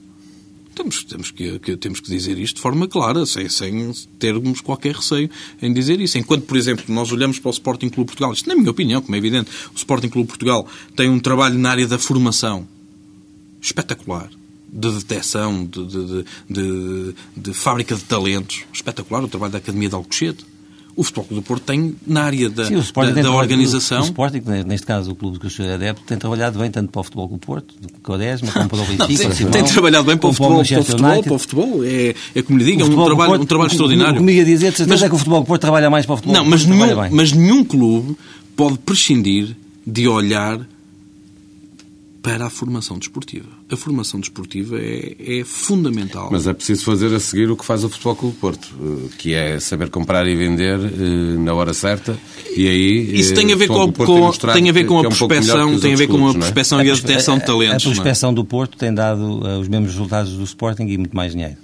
Temos, 0.74 1.04
temos, 1.04 1.30
que, 1.30 1.58
que, 1.60 1.76
temos 1.76 2.00
que 2.00 2.10
dizer 2.10 2.38
isto 2.38 2.56
de 2.56 2.62
forma 2.62 2.88
clara, 2.88 3.24
sem, 3.24 3.48
sem 3.48 3.92
termos 4.18 4.60
qualquer 4.60 4.96
receio 4.96 5.30
em 5.62 5.72
dizer 5.72 6.00
isso. 6.00 6.18
Enquanto, 6.18 6.44
por 6.44 6.56
exemplo, 6.56 6.84
nós 6.88 7.12
olhamos 7.12 7.38
para 7.38 7.48
o 7.48 7.52
Sporting 7.52 7.88
Clube 7.88 8.08
Portugal, 8.08 8.32
isto 8.32 8.48
na 8.48 8.56
minha 8.56 8.70
opinião, 8.70 9.00
como 9.00 9.14
é 9.14 9.18
evidente, 9.18 9.50
o 9.72 9.76
Sporting 9.76 10.08
Clube 10.08 10.28
Portugal 10.28 10.66
tem 10.96 11.08
um 11.08 11.20
trabalho 11.20 11.58
na 11.58 11.70
área 11.70 11.87
da 11.87 11.98
formação 11.98 12.66
espetacular 13.60 14.30
de 14.74 14.90
detecção, 14.90 15.64
de, 15.64 15.87
de, 15.87 16.24
de, 16.50 17.14
de, 17.37 17.54
fábrica 17.54 17.94
de 17.94 18.02
talentos. 18.02 18.64
Espetacular 18.72 19.22
o 19.22 19.28
trabalho 19.28 19.52
da 19.52 19.58
Academia 19.58 19.88
de 19.88 19.94
Alcochete. 19.94 20.44
O 20.96 21.02
Futebol 21.02 21.24
Clube 21.24 21.42
do 21.42 21.46
Porto 21.46 21.62
tem, 21.62 21.94
na 22.07 22.22
área 22.22 22.48
da, 22.48 22.66
Sim, 22.66 22.76
da, 22.76 23.22
da 23.22 23.30
organização... 23.33 24.00
O, 24.00 24.04
Sporting, 24.04 24.42
neste 24.66 24.87
caso 24.87 25.12
o 25.12 25.14
clube 25.14 25.38
que 25.38 25.46
o 25.46 25.50
senhor 25.50 25.70
é 25.70 25.74
adepto, 25.74 26.02
tem 26.04 26.16
trabalhado 26.16 26.59
bem 26.59 26.70
tanto 26.70 26.90
para 26.90 27.00
o 27.00 27.04
Futebol 27.04 27.28
Clube 27.28 27.40
do 27.40 27.46
Porto, 27.46 27.74
com 27.74 27.98
o 27.98 28.00
Quaresma, 28.00 28.52
como 28.52 28.68
para 28.68 28.78
o 28.78 28.85
Benfica, 28.87 29.35
tem, 29.35 29.46
tem 29.46 29.64
trabalhado 29.64 30.04
bem 30.04 30.16
para 30.16 30.28
o 30.28 30.33
futebol, 30.33 30.64
para 30.64 30.80
o 30.80 30.85
futebol, 30.85 31.22
para 31.22 31.33
o 31.33 31.38
futebol. 31.38 31.85
É, 31.85 32.14
é 32.35 32.42
como 32.42 32.59
lhe 32.59 32.64
digo, 32.64 32.83
é 32.83 32.85
um 32.85 33.04
trabalho, 33.04 33.30
Porto, 33.30 33.42
um 33.42 33.46
trabalho 33.46 33.70
extraordinário. 33.70 34.16
Comigo 34.16 34.40
a 34.40 34.44
dizer, 34.44 34.74
mas, 34.87 35.02
é 35.02 35.09
que 35.09 35.14
o 35.14 35.18
Futebol 35.18 35.40
do 35.40 35.46
Porto 35.46 35.61
trabalha 35.61 35.90
mais 35.90 36.07
para 36.07 36.14
o 36.14 36.16
futebol. 36.16 36.37
Não, 36.37 36.44
mas 36.44 36.64
nenhum, 36.64 37.11
mas 37.11 37.33
nenhum 37.33 37.64
clube 37.64 38.16
pode 38.57 38.78
prescindir 38.78 39.57
de 39.87 40.09
olhar 40.09 40.61
para 42.24 42.46
a 42.46 42.50
formação 42.50 42.98
desportiva. 42.98 43.50
A 43.70 43.76
formação 43.76 44.18
desportiva 44.18 44.78
é, 44.80 45.14
é, 45.40 45.44
fundamental. 45.44 46.30
Mas 46.32 46.46
é 46.46 46.54
preciso 46.54 46.82
fazer 46.82 47.14
a 47.14 47.20
seguir 47.20 47.50
o 47.50 47.56
que 47.56 47.66
faz 47.66 47.84
o 47.84 47.88
Futebol 47.90 48.16
Clube 48.16 48.37
Porto, 48.38 48.74
eh, 48.82 49.08
que 49.18 49.34
é 49.34 49.60
saber 49.60 49.90
comprar 49.90 50.26
e 50.26 50.34
vender 50.34 50.80
eh, 50.80 51.38
na 51.38 51.52
hora 51.52 51.74
certa. 51.74 52.18
E 52.56 52.66
aí 52.66 53.20
isso 53.20 53.34
tem 53.34 53.52
a 53.52 53.56
ver 53.56 53.68
com, 53.68 53.92
com 53.92 54.32
tem 54.54 54.70
a 54.70 54.72
ver 54.72 54.84
com 54.84 55.00
a 55.00 55.02
prospecção, 55.02 55.78
tem 55.78 55.92
a 55.92 55.96
ver 55.96 56.06
com 56.06 56.26
a 56.26 56.32
prospecção 56.32 56.82
e 56.82 56.90
a 56.90 56.94
detecção 56.94 57.38
de 57.38 57.44
talentos. 57.44 57.87
A, 57.87 57.90
a 57.90 57.92
prospecção 57.92 58.32
do 58.32 58.42
Porto 58.42 58.78
tem 58.78 58.94
dado 58.94 59.40
os 59.60 59.68
mesmos 59.68 59.90
resultados 59.90 60.32
do 60.32 60.44
Sporting 60.44 60.84
e 60.84 60.96
muito 60.96 61.14
mais 61.14 61.32
dinheiro. 61.32 61.58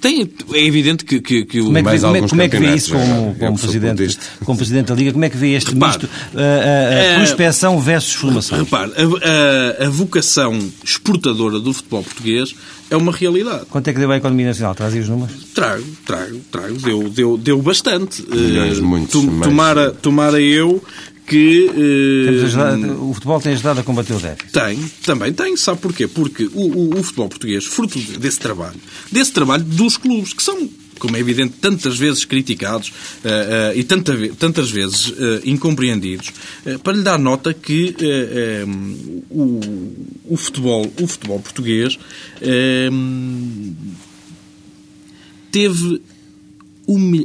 Tem, 0.00 0.30
é 0.52 0.64
evidente 0.64 1.04
que, 1.04 1.20
que, 1.20 1.44
que 1.44 1.60
como 1.60 1.76
é 1.76 1.82
que, 1.82 1.90
vê, 1.90 2.00
como, 2.00 2.16
é, 2.16 2.28
como 2.28 2.42
é 2.42 2.48
que 2.48 2.56
vê 2.56 2.74
isso 2.74 2.92
como, 2.92 3.34
como, 3.34 3.58
presidente, 3.58 4.18
como 4.44 4.56
presidente 4.56 4.86
da 4.86 4.94
Liga? 4.94 5.12
Como 5.12 5.24
é 5.24 5.30
que 5.30 5.36
vê 5.36 5.52
este 5.54 5.72
repare, 5.72 5.98
misto, 5.98 6.08
a, 6.34 6.40
a, 6.40 7.14
a 7.14 7.16
prospecção 7.16 7.80
versus 7.80 8.14
formação? 8.14 8.58
Repare, 8.58 8.92
a, 8.96 9.84
a, 9.84 9.88
vocação 9.90 10.58
exportadora 10.82 11.58
do 11.58 11.72
futebol 11.72 12.02
português 12.02 12.54
é 12.90 12.96
uma 12.96 13.12
realidade. 13.12 13.66
Quanto 13.66 13.88
é 13.88 13.92
que 13.92 13.98
deu 13.98 14.10
a 14.10 14.16
economia 14.16 14.46
nacional? 14.46 14.74
Traz 14.74 14.94
aí 14.94 15.00
os 15.00 15.08
números? 15.08 15.34
Trago, 15.54 15.84
trago, 16.04 16.40
trago. 16.50 16.74
Deu, 16.78 17.08
deu, 17.08 17.36
deu 17.36 17.60
bastante. 17.60 18.24
Milhões, 18.28 18.78
uh, 18.78 18.84
muitos. 18.84 19.22
Tomara, 19.42 19.90
tomara 19.90 20.40
eu 20.40 20.82
que. 21.26 21.70
Eh, 22.40 22.44
ajudado, 22.44 23.10
o 23.10 23.14
futebol 23.14 23.40
tem 23.40 23.52
ajudado 23.52 23.80
a 23.80 23.82
combater 23.82 24.12
o 24.14 24.18
déficit. 24.18 24.52
Tem, 24.52 24.78
também 25.04 25.32
tem. 25.32 25.56
Sabe 25.56 25.80
porquê? 25.80 26.06
Porque 26.06 26.44
o, 26.52 26.60
o, 26.60 26.98
o 26.98 27.02
futebol 27.02 27.28
português, 27.28 27.64
fruto 27.64 27.98
desse 28.18 28.38
trabalho, 28.38 28.80
desse 29.10 29.32
trabalho 29.32 29.64
dos 29.64 29.96
clubes, 29.96 30.32
que 30.32 30.42
são 30.42 30.68
como 30.98 31.16
é 31.16 31.20
evidente, 31.20 31.54
tantas 31.60 31.98
vezes 31.98 32.24
criticados 32.24 32.88
uh, 32.88 33.72
uh, 33.74 33.78
e 33.78 33.82
tanta, 33.84 34.14
tantas 34.38 34.70
vezes 34.70 35.08
uh, 35.08 35.40
incompreendidos, 35.44 36.32
para 36.82 36.92
lhe 36.94 37.02
dar 37.02 37.18
nota 37.18 37.52
que 37.52 37.94
o, 39.28 40.30
o, 40.30 40.36
futebol, 40.36 40.90
o 41.00 41.06
futebol 41.06 41.40
português 41.40 41.98
teve 45.50 46.00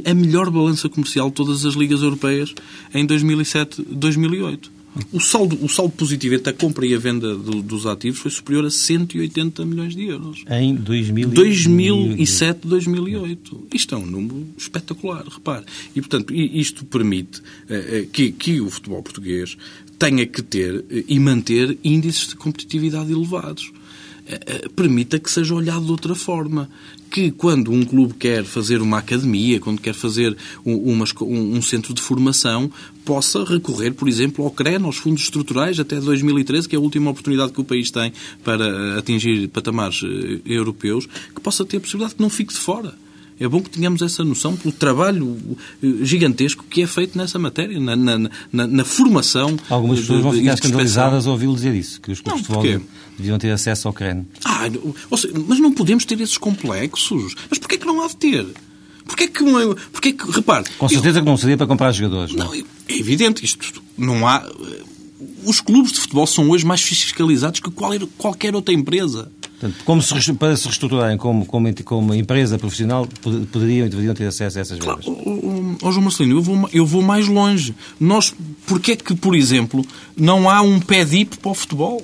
a 0.04 0.14
melhor 0.14 0.50
balança 0.50 0.88
comercial 0.88 1.28
de 1.28 1.34
todas 1.34 1.64
as 1.64 1.74
ligas 1.74 2.02
europeias 2.02 2.54
em 2.94 3.06
2007-2008. 3.06 4.70
O 5.12 5.20
saldo, 5.20 5.56
o 5.64 5.68
saldo 5.68 5.92
positivo 5.92 6.34
entre 6.34 6.50
a 6.50 6.52
compra 6.52 6.84
e 6.84 6.94
a 6.94 6.98
venda 6.98 7.36
do, 7.36 7.62
dos 7.62 7.86
ativos 7.86 8.18
foi 8.18 8.30
superior 8.30 8.64
a 8.64 8.70
180 8.70 9.64
milhões 9.64 9.94
de 9.94 10.06
euros. 10.06 10.44
Em 10.50 10.74
2007, 10.74 12.66
2008. 12.66 13.68
Isto 13.72 13.94
é 13.94 13.98
um 13.98 14.06
número 14.06 14.48
espetacular, 14.58 15.24
repare. 15.28 15.64
E, 15.94 16.00
portanto, 16.00 16.34
isto 16.34 16.84
permite 16.84 17.38
uh, 17.40 18.06
que, 18.12 18.32
que 18.32 18.60
o 18.60 18.68
futebol 18.68 19.00
português 19.02 19.56
tenha 19.96 20.26
que 20.26 20.42
ter 20.42 20.74
uh, 20.74 20.84
e 21.06 21.20
manter 21.20 21.78
índices 21.84 22.28
de 22.28 22.34
competitividade 22.34 23.12
elevados. 23.12 23.72
Uh, 24.30 24.70
permita 24.70 25.18
que 25.18 25.28
seja 25.28 25.52
olhado 25.54 25.84
de 25.84 25.90
outra 25.90 26.14
forma 26.14 26.70
que 27.10 27.32
quando 27.32 27.72
um 27.72 27.84
clube 27.84 28.14
quer 28.14 28.44
fazer 28.44 28.80
uma 28.80 28.98
academia, 28.98 29.58
quando 29.58 29.80
quer 29.80 29.92
fazer 29.94 30.36
um, 30.64 31.02
um, 31.02 31.60
centro 31.60 31.92
de 31.92 32.00
formação, 32.00 32.70
possa 33.04 33.42
recorrer, 33.44 33.92
por 33.92 34.08
exemplo, 34.08 34.44
ao 34.44 34.50
CREN, 34.52 34.84
aos 34.84 34.96
fundos 34.96 35.24
estruturais, 35.24 35.80
até 35.80 36.00
2013, 36.00 36.68
que 36.68 36.76
é 36.76 36.78
a 36.78 36.80
última 36.80 37.10
oportunidade 37.10 37.52
que 37.52 37.60
o 37.60 37.64
país 37.64 37.90
tem 37.90 38.12
para 38.44 38.96
atingir 38.96 39.48
patamares 39.48 40.02
eh, 40.04 40.40
europeus, 40.46 41.06
que 41.34 41.40
possa 41.40 41.64
ter 41.64 41.78
a 41.78 41.80
possibilidade 41.80 42.14
que 42.14 42.22
não 42.22 42.30
fique 42.30 42.52
de 42.52 42.60
fora. 42.60 42.94
É 43.40 43.48
bom 43.48 43.62
que 43.62 43.70
tenhamos 43.70 44.02
essa 44.02 44.22
noção 44.22 44.54
pelo 44.54 44.70
trabalho 44.70 45.34
eh, 45.82 45.86
gigantesco 46.02 46.62
que 46.68 46.82
é 46.82 46.86
feito 46.86 47.16
nessa 47.16 47.38
matéria, 47.38 47.80
na, 47.80 47.96
na, 47.96 48.18
na, 48.52 48.66
na 48.66 48.84
formação. 48.84 49.58
Algumas 49.70 50.00
pessoas 50.00 50.20
vão 50.20 50.32
ficar 50.32 50.52
escandalizadas 50.52 51.26
ao 51.26 51.32
ouvi-lo 51.32 51.54
dizer 51.54 51.74
isso, 51.74 52.02
que 52.02 52.12
os 52.12 52.20
clubes 52.20 52.42
de 52.42 52.46
futebol 52.46 52.82
deviam 53.16 53.38
ter 53.38 53.50
acesso 53.50 53.88
ao 53.88 53.94
CREN. 53.94 54.26
Ah, 54.44 54.68
seja, 55.16 55.34
mas 55.48 55.58
não 55.58 55.72
podemos 55.72 56.04
ter 56.04 56.20
esses 56.20 56.36
complexos. 56.36 57.34
Mas 57.48 57.58
porquê 57.58 57.76
é 57.76 57.78
que 57.78 57.86
não 57.86 58.02
há 58.02 58.08
de 58.08 58.16
ter? 58.16 58.46
Porquê 59.06 59.26
que, 59.26 59.42
porquê 59.90 60.12
que 60.12 60.30
repare... 60.30 60.66
Com 60.78 60.88
certeza 60.88 61.18
eu, 61.18 61.22
que 61.22 61.30
não 61.30 61.36
seria 61.38 61.56
para 61.56 61.66
comprar 61.66 61.92
jogadores. 61.92 62.34
Não, 62.34 62.54
é 62.54 62.62
evidente, 62.88 63.42
isto 63.42 63.82
não 63.96 64.28
há... 64.28 64.46
Os 65.44 65.62
clubes 65.62 65.92
de 65.92 66.00
futebol 66.00 66.26
são 66.26 66.50
hoje 66.50 66.66
mais 66.66 66.82
fiscalizados 66.82 67.60
que 67.60 67.70
qualquer 67.70 68.54
outra 68.54 68.74
empresa. 68.74 69.32
Portanto, 69.60 69.84
como 69.84 70.00
se, 70.00 70.32
para 70.32 70.56
se 70.56 70.64
reestruturarem 70.64 71.18
como, 71.18 71.44
como, 71.44 71.68
como 71.84 72.14
empresa 72.14 72.58
profissional, 72.58 73.06
poderiam 73.52 73.86
e 73.86 73.90
deveriam 73.90 74.14
ter 74.14 74.24
acesso 74.24 74.56
a 74.56 74.60
essas 74.62 74.78
verbas. 74.78 75.04
Claro, 75.04 75.20
oh, 75.26 75.76
oh, 75.82 75.92
João 75.92 76.04
Marcelino, 76.04 76.38
eu 76.38 76.42
vou, 76.42 76.68
eu 76.72 76.86
vou 76.86 77.02
mais 77.02 77.28
longe. 77.28 77.74
Nós, 78.00 78.34
porquê 78.66 78.92
é 78.92 78.96
que, 78.96 79.14
por 79.14 79.34
exemplo, 79.34 79.84
não 80.16 80.48
há 80.48 80.62
um 80.62 80.80
PEDIP 80.80 81.36
para 81.36 81.50
o 81.50 81.54
futebol? 81.54 82.02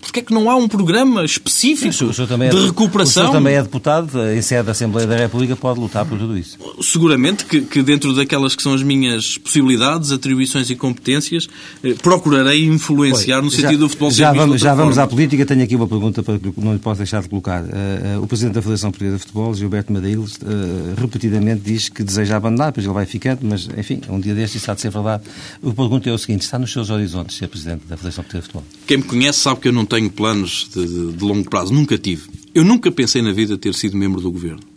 Porquê 0.00 0.20
é 0.20 0.22
que 0.22 0.32
não 0.32 0.50
há 0.50 0.56
um 0.56 0.66
programa 0.66 1.24
específico 1.24 2.06
é, 2.42 2.48
de 2.48 2.66
recuperação? 2.66 3.24
O 3.24 3.26
senhor 3.26 3.32
também 3.32 3.54
é 3.54 3.62
deputado, 3.62 4.18
em 4.30 4.40
sede 4.42 4.64
da 4.64 4.72
Assembleia 4.72 5.06
da 5.06 5.16
República, 5.16 5.54
pode 5.54 5.78
lutar 5.78 6.04
por 6.06 6.18
tudo 6.18 6.36
isso. 6.36 6.58
Seguramente 6.82 7.44
que, 7.44 7.60
que 7.60 7.82
dentro 7.82 8.14
daquelas 8.14 8.56
que 8.56 8.62
são 8.62 8.72
as 8.74 8.82
minhas 8.82 9.36
possibilidades, 9.38 10.10
atribuições 10.10 10.70
e 10.70 10.76
competências, 10.76 11.48
eh, 11.84 11.94
procurarei 11.94 12.64
influenciar 12.64 13.42
no 13.42 13.50
sentido 13.50 13.72
já, 13.72 13.78
do 13.78 13.88
futebol 13.88 14.10
Já 14.10 14.32
vamos, 14.32 14.60
já 14.60 14.74
vamos 14.74 14.98
à 14.98 15.06
política. 15.06 15.44
Tenho 15.44 15.62
aqui 15.62 15.76
uma 15.76 15.86
pergunta 15.86 16.22
para 16.22 16.38
que 16.38 16.52
não 16.56 16.72
lhe 16.72 16.78
posso 16.78 16.98
deixar 16.98 17.22
de 17.22 17.28
colocar. 17.28 17.62
Uh, 17.62 18.18
uh, 18.18 18.22
o 18.22 18.26
Presidente 18.26 18.54
da 18.54 18.62
Federação 18.62 18.90
Portuguesa 18.90 19.16
de 19.16 19.22
Futebol, 19.22 19.54
Gilberto 19.54 19.92
Madeiros, 19.92 20.36
uh, 20.36 21.00
repetidamente 21.00 21.62
diz 21.62 21.88
que 21.88 22.02
deseja 22.02 22.36
abandonar, 22.36 22.68
depois 22.68 22.84
ele 22.84 22.94
vai 22.94 23.06
ficando, 23.06 23.40
mas, 23.42 23.68
enfim, 23.76 24.00
um 24.08 24.18
dia 24.18 24.34
destes 24.34 24.62
isso 24.62 24.70
há 24.70 24.74
de 24.74 24.80
ser 24.80 24.90
verdade. 24.90 25.24
A 25.62 25.72
pergunta 25.72 26.08
é 26.08 26.12
o 26.12 26.18
seguinte, 26.18 26.42
está 26.42 26.58
nos 26.58 26.72
seus 26.72 26.90
horizontes 26.90 27.36
ser 27.36 27.48
Presidente 27.48 27.82
da 27.88 27.96
Federação 27.96 28.24
Portuguesa 28.24 28.46
de 28.46 28.52
Futebol? 28.52 28.64
Quem 28.86 28.96
me 28.98 29.02
conhece 29.04 29.40
sabe 29.40 29.60
que 29.60 29.68
eu 29.68 29.72
não 29.72 29.84
tenho 29.90 30.10
planos 30.10 30.68
de, 30.72 30.86
de, 30.86 31.12
de 31.12 31.24
longo 31.24 31.50
prazo. 31.50 31.74
Nunca 31.74 31.98
tive. 31.98 32.22
Eu 32.54 32.64
nunca 32.64 32.90
pensei 32.90 33.20
na 33.20 33.32
vida 33.32 33.58
ter 33.58 33.74
sido 33.74 33.96
membro 33.96 34.20
do 34.20 34.30
governo 34.30 34.70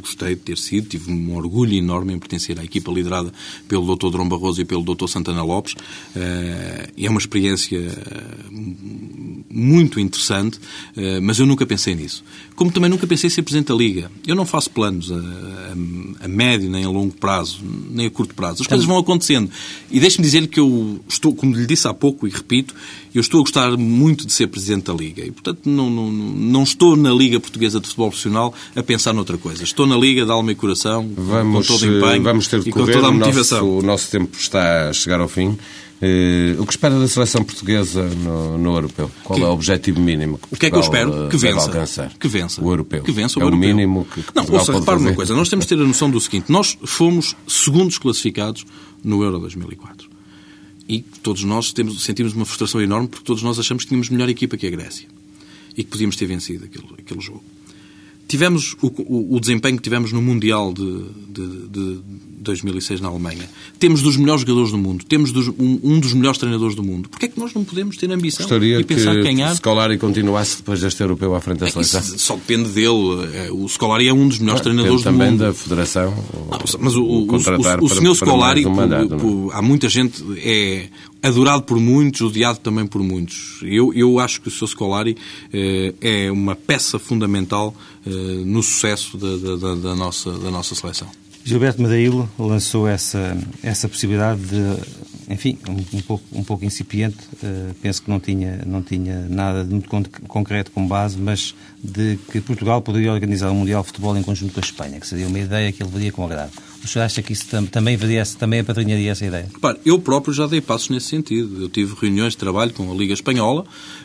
gostei 0.00 0.34
de 0.34 0.42
ter 0.42 0.58
sido, 0.58 0.88
tive 0.88 1.10
um 1.10 1.34
orgulho 1.36 1.74
enorme 1.74 2.12
em 2.12 2.18
pertencer 2.18 2.58
à 2.58 2.64
equipa 2.64 2.92
liderada 2.92 3.32
pelo 3.68 3.96
Dr. 3.96 4.10
Dom 4.10 4.28
Barroso 4.28 4.60
e 4.60 4.64
pelo 4.64 4.82
Dr. 4.82 5.08
Santana 5.08 5.42
Lopes. 5.42 5.74
Eh, 6.14 6.90
é 6.98 7.10
uma 7.10 7.18
experiência 7.18 7.80
muito 9.58 9.98
interessante, 9.98 10.58
eh, 10.96 11.18
mas 11.20 11.38
eu 11.38 11.46
nunca 11.46 11.64
pensei 11.64 11.94
nisso. 11.94 12.22
Como 12.54 12.70
também 12.70 12.90
nunca 12.90 13.06
pensei 13.06 13.28
em 13.28 13.30
ser 13.30 13.42
Presidente 13.42 13.68
da 13.68 13.74
Liga. 13.74 14.10
Eu 14.26 14.34
não 14.34 14.44
faço 14.44 14.70
planos 14.70 15.10
a, 15.10 15.14
a, 15.16 16.24
a 16.24 16.28
médio, 16.28 16.70
nem 16.70 16.84
a 16.84 16.88
longo 16.88 17.14
prazo, 17.14 17.60
nem 17.90 18.06
a 18.06 18.10
curto 18.10 18.34
prazo. 18.34 18.62
As 18.62 18.66
coisas 18.66 18.86
vão 18.86 18.98
acontecendo. 18.98 19.50
E 19.90 19.98
deixe-me 19.98 20.24
dizer 20.24 20.46
que 20.46 20.60
eu 20.60 21.00
estou, 21.08 21.34
como 21.34 21.54
lhe 21.54 21.66
disse 21.66 21.88
há 21.88 21.94
pouco 21.94 22.26
e 22.26 22.30
repito, 22.30 22.74
Eu 23.14 23.20
estou 23.20 23.40
a 23.40 23.42
gostar 23.42 23.76
muito 23.78 24.26
de 24.26 24.32
ser 24.32 24.46
Presidente 24.48 24.84
da 24.84 24.92
Liga 24.92 25.24
e, 25.24 25.30
portanto, 25.30 25.60
não, 25.64 25.88
não, 25.88 26.10
não 26.10 26.62
estou 26.62 26.96
na 26.96 27.10
Liga 27.12 27.40
Portuguesa 27.40 27.80
de 27.80 27.86
Futebol 27.86 28.08
Profissional 28.10 28.52
a 28.74 28.82
pensar 28.82 29.14
noutra 29.14 29.38
coisa. 29.38 29.64
Estou 29.64 29.86
na 29.86 29.96
Liga 29.96 30.24
de 30.26 30.30
alma 30.30 30.52
e 30.52 30.54
coração, 30.54 31.10
vamos, 31.16 31.66
com 31.66 31.74
todo 31.78 31.82
o 31.90 31.96
empenho 31.96 32.22
vamos 32.22 32.46
ter 32.46 32.60
de 32.60 32.68
e 32.68 32.72
com 32.72 32.84
toda 32.84 33.06
a 33.06 33.10
O 33.10 33.14
motivação. 33.14 33.58
nosso, 33.66 33.78
o 33.78 33.82
nosso 33.82 34.10
tempo 34.10 34.36
está 34.38 34.90
a 34.90 34.92
chegar 34.92 35.18
ao 35.20 35.28
fim. 35.28 35.56
Eh, 36.02 36.54
o 36.58 36.66
que 36.66 36.72
espera 36.72 36.98
da 36.98 37.08
seleção 37.08 37.42
portuguesa 37.42 38.02
no, 38.06 38.58
no 38.58 38.74
europeu? 38.76 39.10
Qual 39.24 39.38
Que- 39.38 39.44
é 39.44 39.48
o 39.48 39.52
objetivo 39.52 39.98
mínimo 39.98 40.36
que 40.38 40.54
O 40.54 40.56
que 40.58 40.66
é 40.66 40.70
que 40.70 40.76
eu 40.76 40.80
espero? 40.80 41.24
eh, 41.24 41.28
Que 41.30 41.38
vença. 41.38 41.60
alcançar? 41.66 42.12
Que 42.18 42.28
vença. 42.28 42.62
O 42.62 42.70
europeu. 42.70 43.02
Que 43.02 43.12
vença 43.12 43.38
o 43.38 43.42
é 43.42 43.46
europeu. 43.46 43.58
o 43.70 43.74
mínimo 43.74 44.04
que, 44.04 44.20
que 44.22 44.26
Não, 44.34 44.44
Portugal 44.44 44.60
ouça, 44.60 44.72
repare 44.78 44.98
uma 45.00 45.14
coisa. 45.14 45.34
Nós 45.34 45.48
temos 45.48 45.64
de 45.64 45.74
ter 45.74 45.82
a 45.82 45.86
noção 45.86 46.10
do 46.10 46.20
seguinte. 46.20 46.52
Nós 46.52 46.76
fomos 46.84 47.34
segundos 47.48 47.96
classificados 47.96 48.66
no 49.02 49.22
Euro 49.22 49.38
2004. 49.38 50.08
E 50.88 51.00
todos 51.00 51.42
nós 51.44 51.72
temos, 51.72 52.04
sentimos 52.04 52.34
uma 52.34 52.44
frustração 52.44 52.80
enorme 52.82 53.08
porque 53.08 53.24
todos 53.24 53.42
nós 53.42 53.58
achamos 53.58 53.84
que 53.84 53.88
tínhamos 53.88 54.10
melhor 54.10 54.28
equipa 54.28 54.56
que 54.58 54.66
a 54.66 54.70
Grécia. 54.70 55.08
E 55.74 55.82
que 55.82 55.90
podíamos 55.90 56.14
ter 56.16 56.26
vencido 56.26 56.66
aquele, 56.66 56.86
aquele 56.98 57.20
jogo. 57.22 57.42
Tivemos 58.28 58.76
o, 58.82 58.88
o- 58.88 59.36
o 59.36 59.40
desempenho 59.40 59.76
que 59.76 59.82
tivemos 59.82 60.12
no 60.12 60.20
Mundial 60.20 60.72
de, 60.74 61.04
de- 61.28 61.68
de 61.68 62.00
2006 62.46 63.00
na 63.00 63.08
Alemanha. 63.08 63.48
Temos 63.78 64.02
dos 64.02 64.16
melhores 64.16 64.40
jogadores 64.42 64.70
do 64.70 64.78
mundo. 64.78 65.04
Temos 65.04 65.32
dos- 65.32 65.48
um, 65.48 65.80
um 65.82 66.00
dos 66.00 66.12
melhores 66.14 66.38
treinadores 66.38 66.74
do 66.74 66.82
mundo. 66.82 67.08
Porquê 67.08 67.26
é 67.26 67.28
que 67.28 67.38
nós 67.38 67.52
não 67.54 67.64
podemos 67.64 67.96
ter 67.96 68.10
ambição 68.10 68.44
Gostaria 68.44 68.80
e 68.80 68.84
pensar 68.84 69.14
que 69.14 69.22
ganhar? 69.22 69.54
Scolari 69.56 69.98
continuasse 69.98 70.58
depois 70.58 70.80
deste 70.80 71.00
europeu 71.02 71.34
à 71.34 71.40
frente 71.40 71.58
da 71.58 71.66
É, 71.66 71.70
seleção. 71.70 72.02
Só 72.02 72.34
depende 72.36 72.68
dele. 72.70 73.28
É, 73.34 73.50
O 73.52 73.68
Scolari 73.68 74.08
é 74.08 74.12
um 74.14 74.28
dos 74.28 74.38
melhores 74.38 74.60
treinadores 74.62 75.00
do 75.02 75.04
também 75.04 75.30
mundo. 75.30 75.40
da 75.40 75.52
federação. 75.52 76.14
Não, 76.50 76.58
mas 76.80 76.94
o, 76.94 77.02
o, 77.02 77.26
o, 77.30 77.34
o, 77.84 77.88
senhor 77.88 78.14
Scolari, 78.14 78.64
é? 78.64 79.52
há 79.52 79.62
muita 79.62 79.88
gente, 79.88 80.22
é 80.38 80.88
adorado 81.22 81.62
por 81.64 81.78
muitos, 81.80 82.20
odiado 82.20 82.58
também 82.60 82.86
por 82.86 83.02
muitos. 83.02 83.58
Eu, 83.62 83.92
eu 83.94 84.18
acho 84.18 84.40
que 84.40 84.48
o 84.48 84.50
senhor 84.50 84.68
Scolari 84.68 85.16
eh, 85.52 85.94
é 86.00 86.30
uma 86.30 86.54
peça 86.54 86.98
fundamental 86.98 87.74
eh, 88.06 88.10
no 88.44 88.62
sucesso 88.62 89.16
da- 89.16 89.56
da- 89.56 89.74
da 89.74 89.94
nossa, 89.96 90.30
da 90.32 90.50
nossa 90.50 90.74
seleção. 90.74 91.08
Gilberto 91.46 91.80
Medailo 91.80 92.28
lançou 92.38 92.88
essa, 92.88 93.36
essa 93.62 93.88
possibilidade 93.88 94.40
de, 94.40 95.32
enfim, 95.32 95.56
um, 95.68 95.96
um 95.98 96.02
pouco, 96.02 96.24
um 96.32 96.42
pouco 96.42 96.64
incipiente, 96.64 97.18
eh, 97.42 97.70
penso 97.80 98.02
que 98.02 98.10
não 98.10 98.18
tinha, 98.18 98.62
não 98.66 98.82
tinha 98.82 99.26
nada 99.28 99.62
de 99.62 99.70
muito 99.70 99.88
con- 99.88 100.02
concreto 100.26 100.72
como 100.72 100.88
base, 100.88 101.16
mas 101.16 101.54
de 101.82 102.18
que 102.32 102.40
Portugal 102.40 102.82
poderia 102.82 103.12
organizar 103.12 103.50
um 103.52 103.54
Mundial 103.54 103.82
de 103.82 103.86
Futebol 103.88 104.16
em 104.18 104.22
conjunto 104.24 104.52
com 104.54 104.58
a 104.60 104.62
Espanha, 104.64 104.98
que 104.98 105.06
seria 105.06 105.28
uma 105.28 105.38
ideia 105.38 105.70
que 105.70 105.82
ele 105.82 105.90
veria 105.90 106.10
com 106.10 106.24
agrado. 106.24 106.50
O 106.82 106.88
senhor 106.88 107.04
acha 107.04 107.22
que 107.22 107.32
isso 107.32 107.46
tam- 107.48 107.66
também, 107.66 107.96
veria, 107.96 108.24
também 108.38 108.60
apadrinharia 108.60 109.12
essa 109.12 109.24
ideia? 109.24 109.48
Repare, 109.52 109.78
eu 109.84 109.98
próprio 110.00 110.34
já 110.34 110.46
dei 110.48 110.60
passos 110.60 110.88
nesse 110.90 111.06
sentido. 111.06 111.62
Eu 111.62 111.68
tive 111.68 111.94
reuniões 112.00 112.32
de 112.32 112.38
trabalho 112.38 112.72
com 112.72 112.90
a 112.90 112.94
Liga 112.94 113.12
Espanhola, 113.14 113.64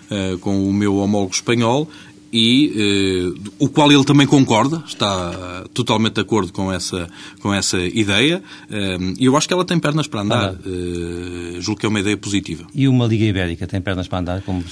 eh, 0.09 0.37
com 0.41 0.67
o 0.67 0.73
meu 0.73 0.95
homólogo 0.97 1.33
espanhol, 1.33 1.87
e 2.34 3.34
eh, 3.36 3.49
o 3.59 3.67
qual 3.69 3.91
ele 3.91 4.03
também 4.05 4.25
concorda, 4.27 4.84
está 4.88 5.65
totalmente 5.73 6.13
de 6.13 6.21
acordo 6.21 6.51
com 6.53 6.71
essa, 6.71 7.09
com 7.41 7.53
essa 7.53 7.79
ideia, 7.79 8.41
eh, 8.69 8.97
e 9.19 9.25
eu 9.25 9.36
acho 9.36 9.47
que 9.47 9.53
ela 9.53 9.65
tem 9.65 9.79
pernas 9.79 10.07
para 10.07 10.21
andar. 10.21 10.55
Eh, 10.65 11.57
julgo 11.59 11.79
que 11.79 11.86
é 11.86 11.89
uma 11.89 11.99
ideia 11.99 12.17
positiva. 12.17 12.65
E 12.73 12.88
uma 12.88 13.05
Liga 13.05 13.25
Ibérica 13.25 13.67
tem 13.67 13.82
pernas 13.82 14.07
para 14.07 14.19
andar, 14.19 14.41
como, 14.41 14.63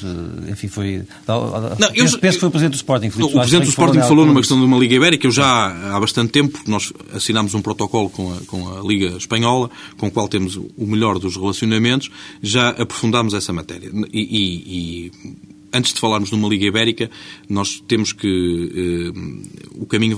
enfim, 0.49 0.67
foi... 0.67 1.03
Não, 1.27 1.87
eu 1.89 1.93
penso, 1.93 2.19
penso 2.19 2.33
que 2.37 2.39
foi 2.39 2.49
o 2.49 2.51
Presidente 2.51 2.71
do 2.73 2.75
Sporting. 2.77 3.05
Não, 3.07 3.11
Filipe 3.11 3.29
o 3.29 3.31
Soares, 3.33 3.49
Presidente 3.49 3.65
do 3.65 3.69
Sporting 3.69 3.99
falou 4.07 4.25
numa 4.25 4.39
questão 4.39 4.57
de 4.59 4.65
uma 4.65 4.77
Liga 4.77 4.95
Ibérica. 4.95 5.27
Eu 5.27 5.31
já 5.31 5.93
há 5.95 5.99
bastante 5.99 6.31
tempo, 6.31 6.53
porque 6.53 6.69
nós 6.71 6.91
assinámos 7.13 7.53
um 7.53 7.61
protocolo 7.61 8.09
com 8.09 8.33
a, 8.33 8.37
com 8.47 8.77
a 8.77 8.81
Liga 8.81 9.15
Espanhola, 9.17 9.69
com 9.97 10.07
o 10.07 10.11
qual 10.11 10.27
temos 10.27 10.55
o 10.55 10.69
melhor 10.79 11.19
dos 11.19 11.35
relacionamentos, 11.35 12.09
já 12.41 12.69
aprofundámos 12.69 13.33
essa 13.33 13.51
matéria. 13.53 13.91
E, 14.11 14.19
e- 14.19 15.09
e 15.09 15.31
antes 15.73 15.93
de 15.93 15.99
falarmos 15.99 16.29
de 16.29 16.35
uma 16.35 16.47
Liga 16.47 16.65
Ibérica, 16.65 17.09
nós 17.47 17.81
temos 17.87 18.11
que. 18.11 18.71
eh, 18.75 19.69
o 19.75 19.85
caminho 19.85 20.17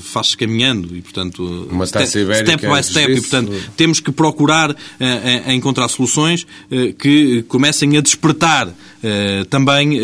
faz-se 0.00 0.36
caminhando 0.36 0.96
e, 0.96 1.02
portanto. 1.02 1.68
Uma 1.70 1.86
taça 1.86 2.20
ibérica 2.20 2.52
step 2.52 2.66
by 2.66 2.82
step. 2.82 3.12
E, 3.12 3.20
portanto, 3.20 3.52
temos 3.76 4.00
que 4.00 4.10
procurar 4.10 4.74
eh, 4.98 5.54
encontrar 5.54 5.88
soluções 5.88 6.46
eh, 6.70 6.94
que 6.98 7.42
comecem 7.44 7.96
a 7.96 8.00
despertar 8.00 8.72
também 9.50 10.00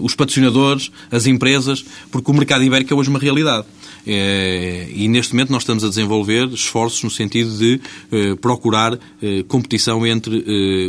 os 0.00 0.14
patrocinadores, 0.14 0.90
as 1.10 1.26
empresas, 1.26 1.84
porque 2.10 2.30
o 2.30 2.34
mercado 2.34 2.64
ibérico 2.64 2.94
é 2.94 2.96
hoje 2.96 3.10
uma 3.10 3.18
realidade. 3.18 3.66
Eh, 4.06 4.88
e 4.94 5.08
neste 5.08 5.34
momento 5.34 5.50
nós 5.50 5.62
estamos 5.62 5.82
a 5.82 5.88
desenvolver 5.88 6.46
esforços 6.48 7.02
no 7.02 7.10
sentido 7.10 7.58
de 7.58 7.80
eh, 8.12 8.36
procurar 8.36 8.96
eh, 9.20 9.42
competição 9.48 10.06
entre 10.06 10.44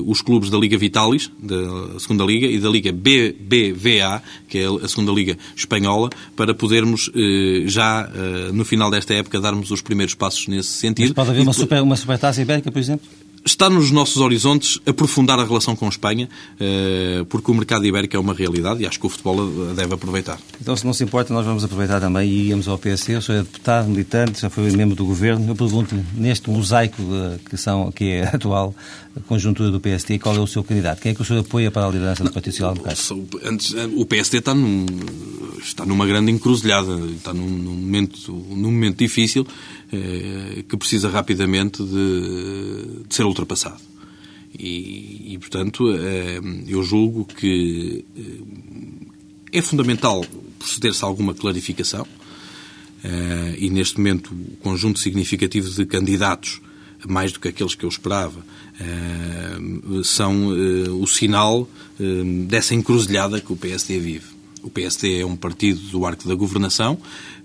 os 0.06 0.22
clubes 0.22 0.50
da 0.50 0.58
Liga 0.58 0.78
Vitalis, 0.78 1.32
da 1.42 2.00
segunda 2.00 2.24
Liga, 2.24 2.46
e 2.46 2.60
da 2.60 2.70
Liga 2.70 2.92
BBVA, 2.92 4.22
que 4.48 4.60
é 4.60 4.66
a 4.66 4.88
segunda 4.88 5.12
Liga 5.12 5.38
espanhola, 5.56 6.10
para 6.36 6.54
podermos 6.54 7.10
já 7.66 8.10
no 8.54 8.66
final 8.66 8.92
desta 8.92 9.14
época 9.14 9.40
darmos 9.40 9.72
os 9.72 9.82
primeiros 9.82 10.14
passos 10.14 10.48
nesse 10.48 10.70
sentido. 10.70 11.08
Mas 11.08 11.14
pode 11.14 11.30
haver 11.30 11.42
uma, 11.42 11.54
super, 11.54 11.82
uma 11.82 11.96
supertaça 11.96 12.42
ibérica, 12.42 12.72
por 12.72 12.80
exemplo? 12.80 13.08
Está 13.48 13.70
nos 13.70 13.92
nossos 13.92 14.18
horizontes 14.18 14.78
aprofundar 14.86 15.40
a 15.40 15.46
relação 15.46 15.74
com 15.74 15.86
a 15.86 15.88
Espanha, 15.88 16.28
eh, 16.60 17.26
porque 17.30 17.50
o 17.50 17.54
mercado 17.54 17.86
ibérico 17.86 18.14
é 18.14 18.20
uma 18.20 18.34
realidade 18.34 18.84
e 18.84 18.86
acho 18.86 19.00
que 19.00 19.06
o 19.06 19.10
futebol 19.10 19.40
a 19.40 19.74
deve 19.74 19.94
aproveitar. 19.94 20.38
Então, 20.60 20.76
se 20.76 20.86
não 20.86 20.92
se 20.92 21.06
importa, 21.06 21.34
nós 21.34 21.46
vamos 21.46 21.64
aproveitar 21.64 22.02
também 22.02 22.30
e 22.30 22.50
íamos 22.50 22.68
ao. 22.68 22.76
O 22.76 22.98
senhor 22.98 23.24
é 23.30 23.38
deputado, 23.38 23.88
militante, 23.88 24.42
já 24.42 24.50
foi 24.50 24.70
membro 24.72 24.98
do 24.98 25.06
governo. 25.06 25.50
Eu 25.50 25.56
pergunto-lhe, 25.56 26.04
neste 26.14 26.50
mosaico 26.50 27.02
eh, 27.02 27.40
que, 27.50 27.56
são, 27.56 27.90
que 27.90 28.12
é 28.12 28.24
atual 28.36 28.76
conjuntura 29.28 29.72
do 29.72 29.80
PSD, 29.80 30.20
qual 30.20 30.36
é 30.36 30.40
o 30.40 30.48
seu 30.48 30.64
candidato? 30.64 31.02
Quem 31.02 31.12
é 31.12 31.16
que 31.16 31.22
o 31.22 31.26
senhor 31.26 31.40
apoia 31.40 31.72
para 31.72 31.88
a 31.88 31.90
liderança 31.90 32.24
do 32.24 32.32
Partido 32.32 32.54
Social 32.54 32.74
Democrático? 32.74 33.40
Antes, 33.44 33.74
o 33.96 34.06
PSD 34.06 34.38
está, 34.40 34.54
num, 34.54 34.86
está 35.62 35.86
numa 35.86 36.06
grande 36.06 36.32
encruzilhada, 36.32 36.96
está 37.16 37.34
num, 37.34 37.48
num 37.48 37.76
momento, 37.76 38.32
num 38.32 38.72
momento 38.72 38.98
difícil 38.98 39.46
eh, 39.92 40.64
que 40.68 40.78
precisa 40.78 41.10
rapidamente 41.10 41.84
de, 41.84 43.04
de 43.08 43.16
ser 43.16 43.24
ultrapassado. 43.24 43.82
E, 44.58 45.34
e, 45.34 45.38
portanto, 45.38 45.92
eh, 45.92 46.40
eu 46.68 46.84
julgo 46.84 47.26
que 47.26 48.06
eh, 48.18 49.58
é 49.58 49.62
fundamental 49.62 50.26
proceder-se 50.58 51.04
a 51.04 51.08
alguma 51.08 51.34
clarificação 51.34 52.08
eh, 53.04 53.56
e, 53.60 53.70
neste 53.70 53.98
momento, 53.98 54.34
o 54.34 54.58
conjunto 54.58 55.00
significativo 55.00 55.70
de 55.70 55.86
candidatos, 55.86 56.62
mais 57.08 57.32
do 57.32 57.40
que 57.40 57.48
aqueles 57.48 57.76
que 57.76 57.86
eu 57.86 57.90
esperava, 57.90 58.40
eh, 58.40 58.67
são 60.04 60.52
eh, 60.56 60.90
o 60.90 61.06
sinal 61.08 61.68
eh, 62.00 62.04
dessa 62.48 62.74
encruzilhada 62.76 63.40
que 63.42 63.52
o 63.52 63.56
PSD 63.56 64.00
vive. 64.00 64.26
O 64.64 64.70
PSD 64.70 65.22
é 65.22 65.26
um 65.26 65.36
partido 65.36 65.80
do 65.92 66.06
arco 66.06 66.28
da 66.28 66.36
governação 66.36 66.98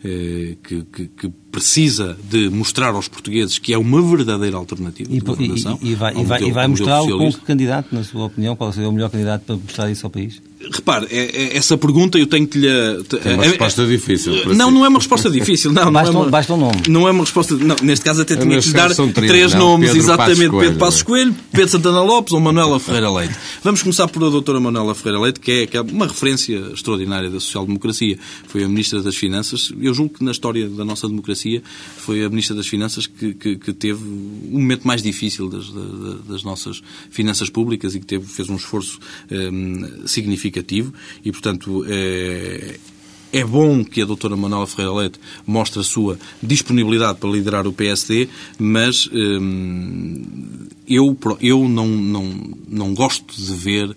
eh, 0.05 0.57
que, 0.63 0.83
que- 0.93 1.07
que 1.09 1.29
precisa 1.53 2.19
de 2.29 2.49
mostrar 2.51 2.95
aos 2.95 3.07
portugueses 3.09 3.59
que 3.59 3.73
é 3.73 3.79
uma 3.79 4.01
verdadeira 4.03 4.57
alternativa 4.57 5.09
E, 5.11 5.15
de 5.15 5.21
governação. 5.21 5.79
e- 5.83 5.91
e 5.91 5.95
vai, 5.95 6.13
e 6.13 6.25
vai, 6.25 6.41
modelo- 6.41 6.55
vai 6.55 6.69
socialista. 7.13 7.41
que 7.41 7.47
candidato, 7.47 7.95
na 7.95 8.03
sua 8.03 8.25
opinião? 8.25 8.57
Qual 8.57 8.73
seria 8.73 8.89
o 8.89 8.93
melhor 8.93 9.11
candidato 9.11 9.45
para 9.45 9.57
mostrar 9.57 9.91
isso 9.91 10.05
ao 10.07 10.11
país? 10.11 10.41
Repare, 10.71 11.07
é- 11.11 11.43
é- 11.55 11.57
essa 11.57 11.77
pergunta 11.77 12.19
eu 12.19 12.27
tenho 12.27 12.47
que 12.47 12.59
lhe... 12.59 12.69
Tem 13.05 13.35
uma 13.35 13.45
é- 13.45 13.49
resposta 13.49 13.87
difícil 13.87 14.33
para 14.43 14.55
Não, 14.55 14.69
si. 14.69 14.75
não 14.75 14.85
é 14.85 14.89
uma 14.89 14.99
resposta 14.99 15.31
difícil. 15.31 15.73
Não, 15.73 15.91
Basta 15.93 16.13
não 16.13 16.21
é 16.21 16.23
um- 16.23 16.25
uma, 16.27 16.31
basta 16.31 16.55
um 16.55 16.57
nome. 16.57 16.83
Não 16.89 17.09
é 17.09 17.11
uma 17.11 17.25
resposta... 17.25 17.55
Não, 17.57 17.77
neste 17.83 18.05
caso 18.05 18.23
até 18.23 18.37
tinha 18.37 18.61
que 18.61 18.67
lhe 18.69 18.73
dar 18.75 18.95
três, 18.95 19.13
três 19.31 19.53
não? 19.55 19.61
nomes, 19.61 19.91
Pedro 19.91 20.03
exatamente. 20.05 20.39
Passos 20.39 20.49
Coelho, 20.51 20.61
Pedro 20.63 20.79
Passos 20.79 21.03
Coelho, 21.03 21.37
Pedro 21.53 21.69
Santana 21.69 22.03
Lopes 22.03 22.33
ou 22.33 22.41
Manuela 22.41 22.79
Ferreira 22.81 23.11
Leite. 23.11 23.35
Vamos 23.65 23.83
começar 23.83 24.07
por 24.09 24.25
a 24.25 24.31
doutora 24.31 24.61
Manuela 24.61 24.95
Ferreira 24.95 25.21
Leite, 25.21 25.41
que 25.41 25.51
é, 25.51 25.67
que 25.67 25.77
é 25.77 25.81
uma 25.81 26.07
referência 26.07 26.57
extraordinária 26.73 27.29
da 27.29 27.41
social-democracia. 27.41 28.19
Foi 28.47 28.63
a 28.63 28.69
Ministra 28.69 29.03
das 29.03 29.17
Finanças. 29.17 29.73
Eu 29.81 29.93
julgo 29.95 30.15
que 30.19 30.25
na 30.25 30.31
história 30.31 30.69
da 30.69 30.85
nossa 30.85 31.09
democracia 31.09 31.63
foi 31.97 32.23
a 32.25 32.29
Ministra 32.29 32.55
das 32.57 32.67
Finanças 32.67 33.07
que, 33.07 33.35
que- 33.35 33.57
que 33.57 33.73
teve 33.73 34.03
um 34.05 34.61
momento 34.61 34.87
mais 34.87 35.03
difícil 35.03 35.49
das, 35.49 35.71
da- 35.71 36.19
das 36.29 36.43
nossas 36.45 36.81
finanças 37.11 37.49
públicas 37.51 37.95
e 37.95 38.01
que 38.01 38.07
teve, 38.07 38.27
fez 38.27 38.49
um 38.49 38.57
esforço 38.57 38.99
hum, 39.31 39.87
significativo 40.07 40.52
e, 41.25 41.33
portanto, 41.33 41.85
é, 41.89 42.79
é 43.33 43.45
bom 43.45 43.83
que 43.83 44.03
a 44.03 44.05
doutora 44.05 44.37
Manuela 44.37 44.67
Ferreira 44.67 44.93
Leite 44.93 45.19
mostre 45.47 45.81
a 45.81 45.83
sua 45.83 46.19
disponibilidade 46.43 47.19
para 47.19 47.31
liderar 47.31 47.67
o 47.67 47.73
PSD, 47.73 48.29
mas 48.59 49.09
hum, 49.13 50.69
eu, 50.87 51.17
eu 51.41 51.69
não, 51.69 51.89
não, 51.89 52.57
não 52.69 52.95
gosto 52.95 53.35
de 53.35 53.55
ver 53.55 53.97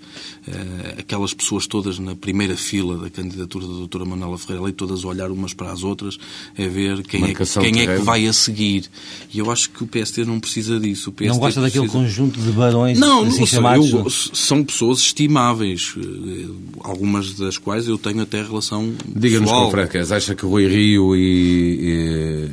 aquelas 1.00 1.34
pessoas 1.34 1.66
todas 1.68 1.98
na 2.00 2.16
primeira 2.16 2.56
fila 2.56 2.98
da 2.98 3.10
candidatura 3.10 3.66
da 3.68 3.74
doutora 3.74 4.06
Manuela 4.06 4.38
Ferreira 4.38 4.64
Leite, 4.64 4.76
todas 4.76 5.04
a 5.04 5.08
olhar 5.08 5.32
umas 5.32 5.54
para 5.54 5.72
as 5.72 5.84
outras, 5.84 6.18
a 6.58 6.62
ver 6.68 7.02
quem, 7.04 7.24
é, 7.24 7.34
quem 7.34 7.82
é 7.82 7.96
que 7.98 8.02
vai 8.04 8.28
a 8.28 8.34
seguir. 8.34 8.86
E 9.34 9.40
eu 9.40 9.50
acho 9.52 9.70
que 9.72 9.84
o 9.84 9.88
PSD 9.88 10.24
não 10.26 10.40
precisa 10.40 10.80
disso. 10.80 11.10
O 11.20 11.24
Não 11.26 11.38
gosta 11.38 11.62
daquele 11.62 11.84
precisa- 11.88 12.04
conjunto 12.04 12.40
de 12.40 12.52
barões 12.52 13.00
não, 13.00 13.24
assim 13.24 13.40
não 13.40 13.46
chamados? 13.48 13.92
eu- 13.92 14.10
são 14.10 14.64
pessoas 14.64 15.00
estimáveis, 15.00 15.94
eh, 15.98 16.46
algumas 16.82 17.34
das 17.34 17.58
quais 17.58 17.88
eu 17.88 17.98
tenho 17.98 18.22
até 18.22 18.42
relação 18.42 18.94
Diga-nos 19.08 19.50
com 19.50 19.72
franqueza, 19.72 20.16
acha 20.16 20.36
que 20.36 20.46
Rui 20.46 20.68
Rio 20.68 21.16
e, 21.16 21.80
e 21.82 22.50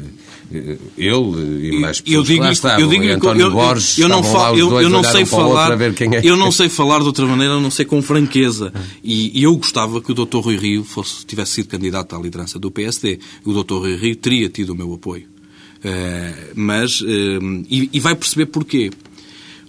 ele 0.51 1.68
e 1.68 1.80
mais 1.80 2.01
pessoas 2.01 2.16
eu 2.16 2.22
digo, 2.22 2.45
lá 2.45 2.53
estavam, 2.53 2.80
eu 2.80 2.88
digo, 2.88 3.09
António 3.09 3.47
eu, 3.47 3.51
Borges, 3.51 3.99
eu 3.99 4.09
não, 4.09 4.22
falo, 4.22 4.59
eu, 4.59 4.80
eu 4.80 4.90
não 4.90 5.03
sei 5.03 5.24
falar, 5.24 5.80
é. 5.80 6.20
eu 6.22 6.36
não 6.36 6.53
sei 6.53 6.68
falar 6.68 6.99
de 7.01 7.07
outra 7.07 7.26
maneira, 7.26 7.59
não 7.61 7.70
sei 7.70 7.84
com 7.84 8.03
franqueza. 8.03 8.72
E, 9.03 9.38
e 9.38 9.43
eu 9.45 9.57
gostava 9.57 10.01
que 10.01 10.12
o 10.12 10.14
Dr. 10.14 10.38
Rui 10.38 10.57
Rio 10.57 10.84
fosse, 10.84 11.24
tivesse 11.24 11.53
sido 11.53 11.68
candidato 11.68 12.14
à 12.14 12.18
liderança 12.18 12.59
do 12.59 12.70
PSD. 12.70 13.18
O 13.45 13.53
Dr. 13.53 13.74
Rui 13.74 13.97
Rio 13.97 14.16
teria 14.16 14.49
tido 14.49 14.70
o 14.70 14.74
meu 14.74 14.93
apoio. 14.93 15.24
Uh, 15.84 16.53
mas, 16.55 17.01
uh, 17.01 17.05
e, 17.68 17.90
e, 17.93 18.01
vai 18.01 18.14
perceber 18.14 18.47
porquê. 18.47 18.90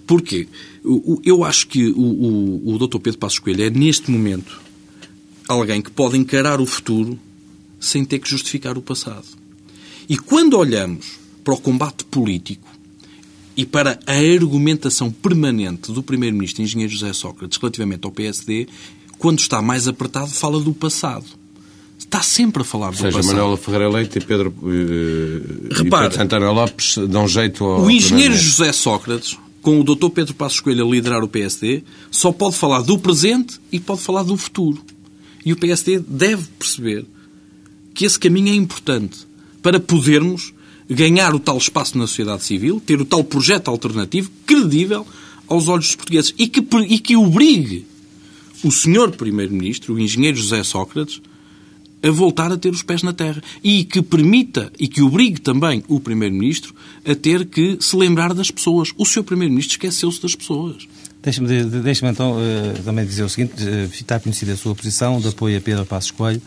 Porquê? 0.06 0.46
O, 0.84 1.20
eu 1.24 1.42
acho 1.42 1.66
que 1.66 1.88
o, 1.88 2.00
o, 2.00 2.74
o 2.74 2.78
Dr. 2.78 2.98
Pedro 2.98 3.18
Passos 3.18 3.38
Coelho 3.38 3.64
é, 3.64 3.70
neste 3.70 4.10
momento, 4.10 4.60
alguém 5.48 5.80
que 5.80 5.90
pode 5.90 6.16
encarar 6.16 6.60
o 6.60 6.66
futuro 6.66 7.18
sem 7.80 8.04
ter 8.04 8.18
que 8.18 8.28
justificar 8.28 8.78
o 8.78 8.82
passado. 8.82 9.26
E 10.08 10.16
quando 10.16 10.58
olhamos 10.58 11.18
para 11.42 11.54
o 11.54 11.60
combate 11.60 12.04
político 12.04 12.68
e 13.56 13.64
para 13.64 13.98
a 14.06 14.12
argumentação 14.12 15.10
permanente 15.10 15.92
do 15.92 16.02
Primeiro-Ministro 16.02 16.62
Engenheiro 16.62 16.92
José 16.92 17.12
Sócrates 17.12 17.58
relativamente 17.58 18.04
ao 18.04 18.10
PSD, 18.10 18.66
quando 19.18 19.38
está 19.38 19.62
mais 19.62 19.86
apertado, 19.86 20.30
fala 20.30 20.60
do 20.60 20.72
passado. 20.72 21.24
Está 21.98 22.20
sempre 22.20 22.62
a 22.62 22.64
falar 22.64 22.90
do 22.90 22.96
seja, 22.96 23.16
passado. 23.16 23.34
Manuela 23.34 23.56
Ferreira 23.56 23.88
Leite 23.88 24.18
e 24.18 24.20
Pedro, 24.20 24.52
uh, 24.62 25.74
Repara, 25.74 26.06
e 26.06 26.08
Pedro 26.08 26.18
Santana 26.18 26.50
Lopes 26.50 26.98
dão 27.08 27.26
jeito 27.28 27.64
ao 27.64 27.82
O 27.82 27.90
engenheiro 27.90 28.34
José 28.34 28.72
Sócrates, 28.72 29.38
com 29.62 29.80
o 29.80 29.84
Dr. 29.84 30.10
Pedro 30.10 30.34
Passos 30.34 30.60
Coelho 30.60 30.86
a 30.86 30.90
liderar 30.90 31.22
o 31.22 31.28
PSD, 31.28 31.82
só 32.10 32.32
pode 32.32 32.56
falar 32.56 32.82
do 32.82 32.98
presente 32.98 33.58
e 33.72 33.80
pode 33.80 34.02
falar 34.02 34.24
do 34.24 34.36
futuro. 34.36 34.82
E 35.44 35.52
o 35.52 35.56
PSD 35.56 36.00
deve 36.00 36.44
perceber 36.58 37.06
que 37.94 38.04
esse 38.04 38.18
caminho 38.18 38.48
é 38.48 38.54
importante 38.54 39.26
para 39.64 39.80
podermos 39.80 40.52
ganhar 40.86 41.34
o 41.34 41.40
tal 41.40 41.56
espaço 41.56 41.96
na 41.96 42.06
sociedade 42.06 42.44
civil, 42.44 42.82
ter 42.84 43.00
o 43.00 43.04
tal 43.06 43.24
projeto 43.24 43.68
alternativo 43.68 44.30
credível 44.44 45.06
aos 45.48 45.68
olhos 45.68 45.86
dos 45.86 45.96
portugueses 45.96 46.34
e 46.36 46.46
que, 46.46 46.62
e 46.86 46.98
que 46.98 47.16
obrigue 47.16 47.86
o 48.62 48.70
senhor 48.70 49.10
Primeiro-Ministro, 49.12 49.94
o 49.94 49.98
engenheiro 49.98 50.36
José 50.36 50.62
Sócrates, 50.62 51.22
a 52.02 52.10
voltar 52.10 52.52
a 52.52 52.58
ter 52.58 52.74
os 52.74 52.82
pés 52.82 53.02
na 53.02 53.14
terra 53.14 53.42
e 53.62 53.84
que 53.84 54.02
permita 54.02 54.70
e 54.78 54.86
que 54.86 55.00
obrigue 55.00 55.40
também 55.40 55.82
o 55.88 55.98
Primeiro-Ministro 55.98 56.74
a 57.02 57.14
ter 57.14 57.46
que 57.46 57.78
se 57.80 57.96
lembrar 57.96 58.34
das 58.34 58.50
pessoas. 58.50 58.90
O 58.98 59.06
seu 59.06 59.24
Primeiro-Ministro 59.24 59.76
esqueceu-se 59.76 60.20
das 60.20 60.34
pessoas. 60.34 60.86
Deixa-me 61.24 61.64
deixa 61.64 62.06
então 62.06 62.32
uh, 62.32 62.82
também 62.84 63.02
dizer 63.06 63.22
o 63.22 63.28
seguinte, 63.30 63.54
uh, 63.64 63.84
está 63.84 64.20
conhecida 64.20 64.52
a 64.52 64.56
sua 64.58 64.74
posição 64.74 65.18
de 65.18 65.28
apoio 65.28 65.56
a 65.56 65.60
Pedro 65.60 65.86
Passos 65.86 66.10
Coelho, 66.10 66.42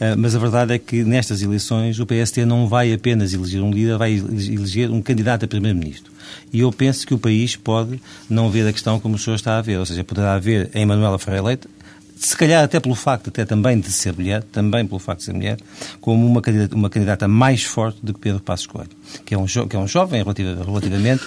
uh, 0.00 0.18
mas 0.18 0.34
a 0.34 0.38
verdade 0.40 0.74
é 0.74 0.78
que 0.80 1.04
nestas 1.04 1.42
eleições 1.42 2.00
o 2.00 2.04
PST 2.04 2.44
não 2.44 2.66
vai 2.66 2.92
apenas 2.92 3.32
eleger 3.32 3.62
um 3.62 3.70
líder, 3.70 3.96
vai 3.96 4.14
eleger 4.14 4.90
um 4.90 5.00
candidato 5.00 5.44
a 5.44 5.48
Primeiro-Ministro. 5.48 6.12
E 6.52 6.58
eu 6.58 6.72
penso 6.72 7.06
que 7.06 7.14
o 7.14 7.18
país 7.18 7.54
pode 7.54 8.00
não 8.28 8.50
ver 8.50 8.66
a 8.66 8.72
questão 8.72 8.98
como 8.98 9.14
o 9.14 9.18
senhor 9.18 9.36
está 9.36 9.58
a 9.58 9.62
ver, 9.62 9.78
ou 9.78 9.86
seja, 9.86 10.02
poderá 10.02 10.34
haver 10.34 10.70
em 10.74 10.84
Manuela 10.84 11.20
Ferreira 11.20 11.46
Leite 11.46 11.68
se 12.16 12.34
calhar 12.34 12.64
até 12.64 12.80
pelo 12.80 12.94
facto 12.94 13.28
até 13.28 13.44
também 13.44 13.78
de 13.78 13.92
ser 13.92 14.14
mulher, 14.14 14.42
também 14.44 14.86
pelo 14.86 14.98
facto 14.98 15.18
de 15.18 15.26
ser 15.26 15.34
mulher, 15.34 15.58
como 16.00 16.26
uma 16.26 16.40
candidata, 16.40 16.74
uma 16.74 16.88
candidata 16.88 17.28
mais 17.28 17.62
forte 17.62 17.98
do 18.02 18.14
que 18.14 18.20
Pedro 18.20 18.40
Passos 18.40 18.66
Coelho, 18.66 18.88
que 19.24 19.34
é 19.34 19.38
um, 19.38 19.44
que 19.44 19.76
é 19.76 19.78
um 19.78 19.86
jovem 19.86 20.24
relativamente 20.24 21.22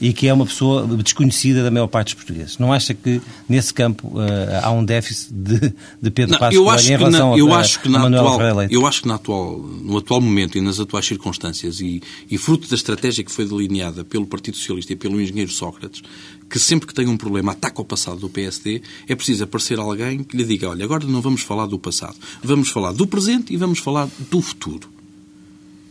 e 0.00 0.12
que 0.12 0.28
é 0.28 0.34
uma 0.34 0.44
pessoa 0.44 0.86
desconhecida 0.98 1.64
da 1.64 1.70
maior 1.70 1.86
parte 1.86 2.08
dos 2.08 2.22
portugueses. 2.22 2.58
Não 2.58 2.74
acha 2.74 2.92
que 2.92 3.22
nesse 3.48 3.72
campo 3.72 4.06
uh, 4.08 4.20
há 4.62 4.70
um 4.70 4.84
déficit 4.84 5.32
de, 5.32 5.74
de 6.02 6.10
Pedro 6.10 6.32
não, 6.32 6.38
Passos 6.38 6.58
Coelho 6.58 6.82
em 6.82 6.98
relação 6.98 7.30
na, 7.30 7.38
eu 7.38 7.54
a, 7.54 7.58
acho 7.58 7.80
que 7.80 7.88
na 7.88 7.98
Manuel 8.00 8.28
atual, 8.28 8.62
Eu 8.64 8.86
acho 8.86 9.00
que 9.00 9.08
na 9.08 9.14
atual, 9.14 9.58
no 9.58 9.96
atual 9.96 10.20
momento 10.20 10.58
e 10.58 10.60
nas 10.60 10.78
atuais 10.78 11.06
circunstâncias 11.06 11.80
e, 11.80 12.02
e 12.30 12.36
fruto 12.36 12.68
da 12.68 12.74
estratégia 12.74 13.24
que 13.24 13.32
foi 13.32 13.46
delineada 13.46 14.04
pelo 14.04 14.26
Partido 14.26 14.58
Socialista 14.58 14.92
e 14.92 14.96
pelo 14.96 15.18
engenheiro 15.18 15.50
Sócrates, 15.50 16.02
que 16.48 16.58
sempre 16.58 16.86
que 16.86 16.94
tem 16.94 17.08
um 17.08 17.16
problema 17.16 17.52
ataca 17.52 17.80
o 17.80 17.84
passado 17.84 18.18
do 18.20 18.28
PSD, 18.28 18.82
é 19.08 19.14
preciso 19.14 19.44
aparecer 19.44 19.78
alguém 19.78 20.22
que 20.22 20.36
lhe 20.36 20.44
diga, 20.44 20.70
olha, 20.70 20.84
agora 20.84 21.06
não 21.06 21.20
vamos 21.20 21.42
falar 21.42 21.66
do 21.66 21.78
passado, 21.78 22.16
vamos 22.42 22.68
falar 22.68 22.92
do 22.92 23.06
presente 23.06 23.52
e 23.52 23.56
vamos 23.56 23.78
falar 23.78 24.08
do 24.30 24.40
futuro. 24.40 24.88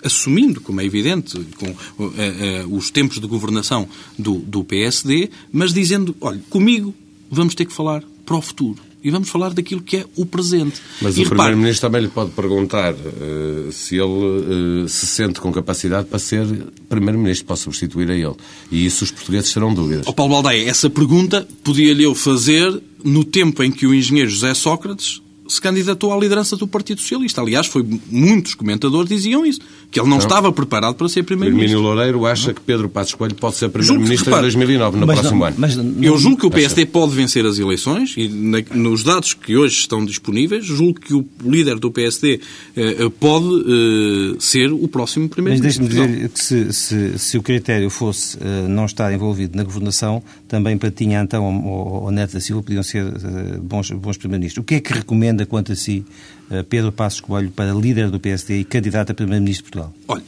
Assumindo, 0.04 0.60
como 0.60 0.82
é 0.82 0.86
evidente, 0.86 1.40
com 1.58 1.70
uh, 1.70 1.78
uh, 2.04 2.76
os 2.76 2.92
tempos 2.92 3.20
de 3.20 3.28
governação 3.28 3.88
do, 4.20 4.40
do 4.40 4.64
PSD, 4.64 5.30
mas 5.52 5.74
dizendo, 5.74 6.16
olha, 6.20 6.42
comigo 6.50 6.94
vamos 7.32 7.56
ter 7.56 7.66
que 7.66 7.74
falar 7.74 8.04
para 8.26 8.36
o 8.36 8.42
futuro 8.42 8.93
e 9.04 9.12
vamos 9.12 9.30
falar 9.30 9.54
daquilo 9.54 9.82
que 9.82 9.98
é 9.98 10.06
o 10.16 10.26
presente. 10.26 10.82
Mas 11.02 11.18
e 11.18 11.24
o 11.24 11.30
Primeiro-Ministro 11.30 11.90
também 11.90 12.02
lhe 12.02 12.08
pode 12.08 12.32
perguntar 12.32 12.94
uh, 12.94 13.72
se 13.72 13.96
ele 13.96 14.84
uh, 14.84 14.88
se 14.88 15.06
sente 15.06 15.42
com 15.42 15.52
capacidade 15.52 16.08
para 16.08 16.20
ser 16.20 16.46
Primeiro-Ministro, 16.88 17.46
para 17.46 17.56
substituir 17.56 18.10
a 18.10 18.16
ele. 18.16 18.36
E 18.72 18.86
isso 18.86 19.04
os 19.04 19.12
portugueses 19.12 19.54
terão 19.54 19.74
dúvidas. 19.74 20.08
Ao 20.08 20.14
Paulo 20.14 20.34
Baldaia, 20.34 20.70
essa 20.70 20.90
pergunta 20.90 21.48
podia-lhe 21.64 22.04
eu 22.04 22.16
fazer 22.16 22.82
no 23.04 23.26
tempo 23.26 23.62
em 23.62 23.72
que 23.72 23.86
o 23.86 23.94
engenheiro 23.94 24.30
José 24.30 24.54
Sócrates 24.54 25.23
se 25.48 25.60
candidatou 25.60 26.14
à 26.14 26.18
liderança 26.18 26.56
do 26.56 26.68
Partido 26.68 27.02
Socialista. 27.02 27.42
Aliás, 27.42 27.68
foi, 27.68 27.86
muitos 28.10 28.56
comentadores 28.56 29.10
diziam 29.10 29.46
isso, 29.46 29.60
que 29.92 30.00
ele 30.00 30.08
não, 30.08 30.18
não. 30.18 30.24
estava 30.24 30.52
preparado 30.52 30.96
para 30.96 31.08
ser 31.10 31.24
Primeiro-Ministro. 31.24 31.78
Firmino 31.78 31.96
Loureiro 31.96 32.26
acha 32.26 32.48
não. 32.48 32.54
que 32.56 32.62
Pedro 32.62 32.90
Passos 32.90 33.14
Coelho 33.14 33.36
pode 33.36 33.56
ser 33.56 33.70
Primeiro-Ministro 33.70 34.36
em 34.36 34.42
2009, 34.42 34.98
no 34.98 35.06
próximo 35.06 35.40
não, 35.40 35.46
ano. 35.46 35.56
Mas 35.60 35.78
Eu 36.02 36.18
julgo 36.18 36.38
que 36.38 36.46
o 36.46 36.52
PSD 36.52 36.86
pode 36.86 37.14
vencer 37.14 37.46
as 37.46 37.60
eleições 37.60 38.16
e 38.18 38.28
na, 38.28 38.60
nos 38.74 39.04
dados 39.04 39.34
que 39.34 39.56
hoje 39.56 39.76
estão 39.76 40.06
disponíveis, 40.06 40.66
julgo 40.66 41.00
que 41.00 41.14
o 41.14 41.26
líder 41.44 41.78
do 41.78 41.92
PSD 41.92 42.40
eh, 42.76 43.10
pode 43.20 43.46
eh, 43.46 44.36
ser 44.40 44.72
o 44.72 44.88
próximo 44.88 45.28
Primeiro-Ministro. 45.28 45.84
Mas 45.84 45.94
deixe-me 45.94 46.18
dizer 46.18 46.30
que 46.30 46.40
se, 46.40 46.74
se, 46.74 47.20
se, 47.20 47.38
o 47.38 47.44
critério 47.44 47.90
fosse 47.90 48.38
eh, 48.40 48.68
não 48.68 48.86
estar 48.86 49.14
envolvido 49.14 49.58
na 49.58 49.64
governação, 49.64 50.24
também 50.54 50.78
para 50.78 50.92
Tinha 50.92 51.20
Antão 51.20 51.66
ou, 51.66 52.04
ou 52.04 52.12
Neto 52.12 52.34
da 52.34 52.40
Silva 52.40 52.62
podiam 52.62 52.84
ser 52.84 53.08
eh, 53.08 53.58
bons, 53.58 53.90
bons 53.90 54.18
Primeiros-Ministros. 54.18 54.62
O 54.62 54.64
que 54.64 54.76
é 54.76 54.80
que 54.80 54.94
recomenda 54.94 55.48
quanto 55.48 55.72
a 55.72 55.76
si 55.76 56.06
eh, 56.52 56.62
Pedro 56.62 56.92
Passos 56.92 57.22
Coelho 57.22 57.50
para 57.50 57.74
líder 57.74 58.12
do 58.12 58.20
PSD 58.20 58.60
e 58.60 58.64
candidato 58.64 59.12
a 59.12 59.16
Primeiro-Ministro 59.16 59.66
de 59.66 59.72
Portugal? 59.72 59.96
Olha, 60.08 60.24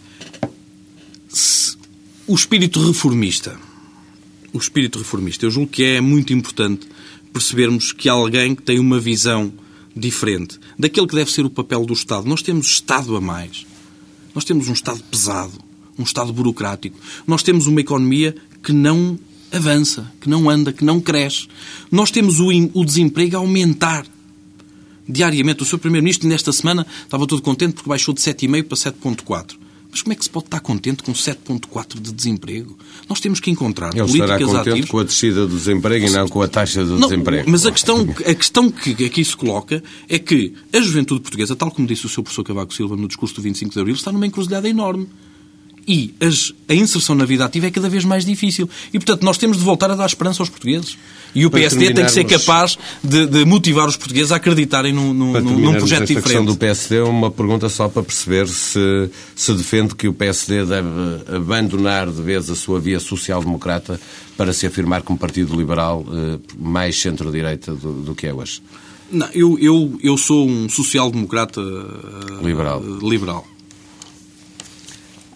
o 2.26 2.34
espírito 2.34 2.84
reformista, 2.88 3.56
o 4.52 4.58
espírito 4.58 4.98
reformista, 4.98 5.46
eu 5.46 5.52
julgo 5.52 5.70
que 5.70 5.84
é 5.84 6.02
muito 6.02 6.34
importante 6.34 6.88
percebermos 7.32 7.94
que 7.94 8.10
alguém 8.10 8.56
que 8.56 8.64
tem 8.64 8.80
uma 8.80 9.00
visão 9.00 9.54
diferente 9.96 10.60
daquele 10.80 11.06
que 11.06 11.14
deve 11.14 11.32
ser 11.32 11.46
o 11.46 11.52
papel 11.52 11.86
do 11.86 11.94
Estado. 11.94 12.28
Nós 12.28 12.42
temos 12.42 12.66
Estado 12.66 13.16
a 13.16 13.22
mais. 13.22 13.68
Nós 14.34 14.44
temos 14.44 14.68
um 14.70 14.74
Estado 14.74 15.04
pesado, 15.04 15.54
um 16.00 16.04
Estado 16.04 16.34
burocrático. 16.34 16.98
Nós 17.28 17.44
temos 17.44 17.68
uma 17.68 17.80
economia 17.80 18.36
que 18.64 18.74
não 18.74 19.20
avança, 19.52 20.12
que 20.20 20.30
não 20.30 20.50
anda, 20.50 20.74
que 20.74 20.84
não 20.84 21.00
cresce. 21.00 21.48
Nós 21.92 22.12
temos 22.12 22.40
o, 22.40 22.50
o 22.74 22.86
desemprego 22.86 23.36
a 23.36 23.40
aumentar 23.40 24.06
diariamente. 25.08 25.64
O 25.64 25.66
Sr. 25.66 25.78
Primeiro-Ministro, 25.78 26.28
nesta 26.28 26.52
semana, 26.52 26.86
estava 27.04 27.26
todo 27.28 27.42
contente 27.42 27.74
porque 27.74 27.90
baixou 27.90 28.14
de 28.14 28.22
7,5 28.22 28.64
para 28.64 28.78
7,4. 28.78 29.66
Mas 29.96 30.02
como 30.02 30.12
é 30.12 30.16
que 30.18 30.26
se 30.26 30.30
pode 30.30 30.48
estar 30.48 30.60
contente 30.60 31.04
com 31.04 31.14
7,4 31.14 32.02
de 32.02 32.12
desemprego? 32.12 32.78
Nós 33.08 33.22
temos 33.22 33.40
que 33.40 33.50
encontrar 33.50 33.96
Ele 33.96 34.06
políticas 34.06 34.42
estará 34.42 34.46
contente 34.46 34.70
ativas... 34.72 34.90
com 34.90 35.00
a 35.00 35.04
descida 35.06 35.48
do 35.48 35.56
desemprego 35.56 36.06
e 36.06 36.10
não 36.10 36.28
com 36.28 36.42
a 36.42 36.50
taxa 36.50 36.84
de 36.84 36.92
não, 36.92 37.08
desemprego. 37.08 37.50
Mas 37.50 37.66
a 37.66 37.72
questão, 37.72 38.02
a 38.02 38.34
questão 38.34 38.70
que 38.70 39.06
aqui 39.06 39.24
se 39.24 39.38
coloca 39.38 39.82
é 40.10 40.20
que 40.20 40.54
a 40.74 40.82
juventude 40.82 41.22
portuguesa, 41.22 41.56
tal 41.56 41.72
como 41.72 41.88
disse 41.88 42.06
o 42.06 42.10
Sr. 42.10 42.24
professor 42.24 42.44
Cavaco 42.44 42.74
Silva 42.74 42.98
no 42.98 43.08
discurso 43.08 43.36
do 43.36 43.42
25 43.42 43.74
de 43.74 43.80
Abril, 43.80 43.96
está 43.96 44.12
numa 44.12 44.28
encruzilhada 44.28 44.68
enorme. 44.68 45.08
E 45.88 46.14
as, 46.20 46.52
a 46.68 46.74
inserção 46.74 47.14
na 47.16 47.26
vida 47.26 47.46
ativa 47.46 47.68
é 47.68 47.72
cada 47.72 47.88
vez 47.88 48.04
mais 48.04 48.26
difícil. 48.26 48.68
E, 48.92 48.98
portanto, 48.98 49.24
nós 49.24 49.38
temos 49.38 49.58
de 49.58 49.64
voltar 49.64 49.92
a 49.92 49.96
dar 49.96 50.06
esperança 50.06 50.42
aos 50.42 50.50
portugueses. 50.50 50.98
E 51.36 51.46
o 51.46 51.52
Para 51.52 51.60
PSD 51.60 51.94
tem 51.94 52.06
que 52.06 52.12
ser 52.12 52.24
capaz 52.24 52.78
de, 53.04 53.28
de 53.28 53.46
motivar 53.46 53.88
os 53.88 53.96
portugueses 53.98 54.32
a 54.32 54.38
acreditarem 54.38 54.94
num, 54.94 55.14
num, 55.14 55.34
num- 55.42 55.74
projeto 55.74 56.04
esta 56.04 56.14
questão 56.14 56.22
diferente. 56.22 56.48
do 56.48 56.56
PSD, 56.58 57.02
uma 57.02 57.30
pergunta 57.30 57.68
só 57.70 57.88
para 57.90 58.02
perceber 58.04 58.48
se, 58.48 59.10
se 59.36 59.54
defende 59.54 59.94
que 59.96 60.08
o 60.08 60.14
PSD 60.14 60.66
deve 60.66 60.88
abandonar 61.36 62.10
de 62.10 62.22
vez 62.22 62.50
a 62.50 62.56
sua 62.56 62.80
via 62.80 63.00
social-democrata 63.00 64.00
para 64.38 64.54
se 64.54 64.66
afirmar 64.66 65.02
como 65.02 65.20
partido 65.20 65.56
liberal 65.56 66.06
eh, 66.10 66.40
mais 66.58 67.00
centro-direita 67.00 67.74
do, 67.76 67.92
do 68.02 68.16
que 68.16 68.28
é 68.28 68.34
hoje. 68.34 68.62
Não, 69.12 69.28
eu, 69.34 69.60
eu, 69.60 70.00
eu 70.02 70.18
sou 70.18 70.48
um 70.48 70.68
social-democrata 70.68 71.62
eh, 71.62 72.44
Liberal. 72.46 72.82
liberal. 73.02 73.48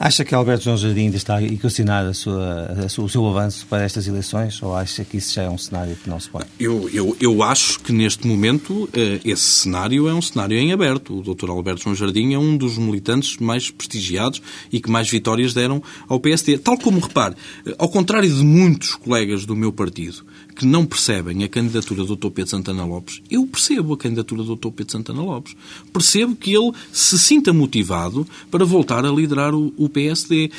Acha 0.02 0.24
que 0.24 0.34
Alberto 0.34 0.64
João 0.64 0.78
Jardim 0.78 1.02
ainda 1.08 1.18
está 1.18 1.36
a 1.36 1.44
equacionar 1.44 2.06
a 2.06 2.14
sua, 2.14 2.68
a 2.86 2.88
sua- 2.88 3.04
o 3.04 3.10
seu 3.10 3.28
avanço 3.28 3.68
para 3.68 3.84
estas 3.84 4.08
eleições 4.08 4.64
ou 4.64 4.74
acha 4.74 5.04
que 5.04 5.18
isso 5.18 5.34
já 5.34 5.44
é 5.44 5.50
um 5.50 5.58
cenário 5.58 5.94
que 6.02 6.10
não 6.10 6.18
se 6.18 6.30
pode? 6.30 6.46
Eu, 6.58 6.90
eu, 6.94 7.18
eu 7.20 7.44
acho 7.44 7.82
que 7.82 7.92
neste 7.92 8.26
momento 8.26 8.88
eh, 8.94 9.20
esse 9.26 9.44
cenário 9.44 10.08
é 10.08 10.14
um 10.14 10.22
cenário 10.22 10.58
em 10.58 10.72
aberto. 10.72 11.20
O 11.20 11.22
Dr. 11.36 11.50
Alberto 11.50 11.82
João 11.84 11.96
Jardim 11.96 12.34
é 12.34 12.40
um 12.40 12.56
dos 12.56 12.78
militantes 12.78 13.36
mais 13.40 13.70
prestigiados 13.70 14.42
e 14.72 14.80
que 14.80 14.90
mais 14.90 15.10
vitórias 15.10 15.54
deram 15.54 15.84
ao 16.08 16.18
PSD. 16.18 16.58
Tal 16.60 16.78
como, 16.78 17.02
repare, 17.02 17.36
eh, 17.68 17.76
ao 17.78 17.90
contrário 17.90 18.34
de 18.34 18.42
muitos 18.42 18.96
colegas 18.96 19.46
do 19.46 19.54
meu 19.54 19.74
partido 19.74 20.26
que 20.60 20.66
não 20.66 20.86
percebem 20.86 21.42
a 21.46 21.48
candidatura 21.48 22.04
do 22.04 22.18
Dr. 22.18 22.32
Pedro 22.32 22.52
Santana 22.52 22.84
Lopes, 22.84 23.22
eu 23.32 23.48
percebo 23.48 23.94
a 23.94 23.98
candidatura 23.98 24.44
do 24.44 24.58
Dr. 24.58 24.72
Pedro 24.72 24.92
Santana 24.92 25.22
Lopes. 25.22 25.56
Percebo 25.94 26.36
que 26.36 26.54
ele 26.54 26.74
se 26.92 27.18
sinta 27.18 27.54
motivado 27.54 28.28
para 28.52 28.66
voltar 28.66 29.06
a 29.06 29.10
liderar 29.10 29.56
o, 29.56 29.74
o 29.78 29.88
PSD. 29.88 30.52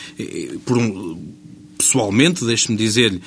Por 0.64 0.78
um, 0.78 1.18
pessoalmente, 1.80 2.44
deixe-me 2.44 2.76
dizer-lhe, 2.76 3.22